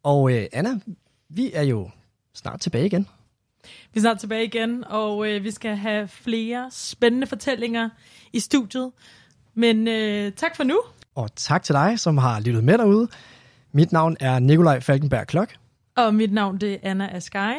Og 0.03 0.33
øh, 0.33 0.47
Anna, 0.53 0.81
vi 1.29 1.51
er 1.55 1.63
jo 1.63 1.91
snart 2.35 2.61
tilbage 2.61 2.87
igen. 2.87 3.09
Vi 3.65 3.99
er 3.99 4.01
snart 4.01 4.19
tilbage 4.19 4.45
igen, 4.45 4.85
og 4.85 5.29
øh, 5.29 5.45
vi 5.45 5.51
skal 5.51 5.77
have 5.77 6.09
flere 6.09 6.69
spændende 6.73 7.27
fortællinger 7.27 7.89
i 8.33 8.41
studiet. 8.41 8.93
Men 9.55 9.89
øh, 9.89 10.33
tak 10.33 10.57
for 10.57 10.65
nu. 10.65 10.81
Og 11.19 11.29
tak 11.37 11.63
til 11.63 11.75
dig, 11.75 12.01
som 12.01 12.19
har 12.19 12.41
lyttet 12.41 12.65
med 12.65 12.79
derude. 12.79 13.09
Mit 13.73 13.93
navn 13.93 14.17
er 14.21 14.39
Nikolaj 14.39 14.81
Falkenberg 14.81 15.27
Klok. 15.27 15.49
Og 15.97 16.15
mit 16.15 16.33
navn 16.33 16.59
det 16.59 16.73
er 16.73 16.91
Anna 16.91 17.17
Askai. 17.17 17.55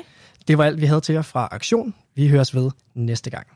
Det 0.47 0.57
var 0.57 0.63
alt, 0.63 0.81
vi 0.81 0.85
havde 0.85 1.01
til 1.01 1.13
jer 1.13 1.21
fra 1.21 1.47
Aktion. 1.51 1.95
Vi 2.15 2.27
høres 2.27 2.55
ved 2.55 2.71
næste 2.93 3.29
gang. 3.29 3.47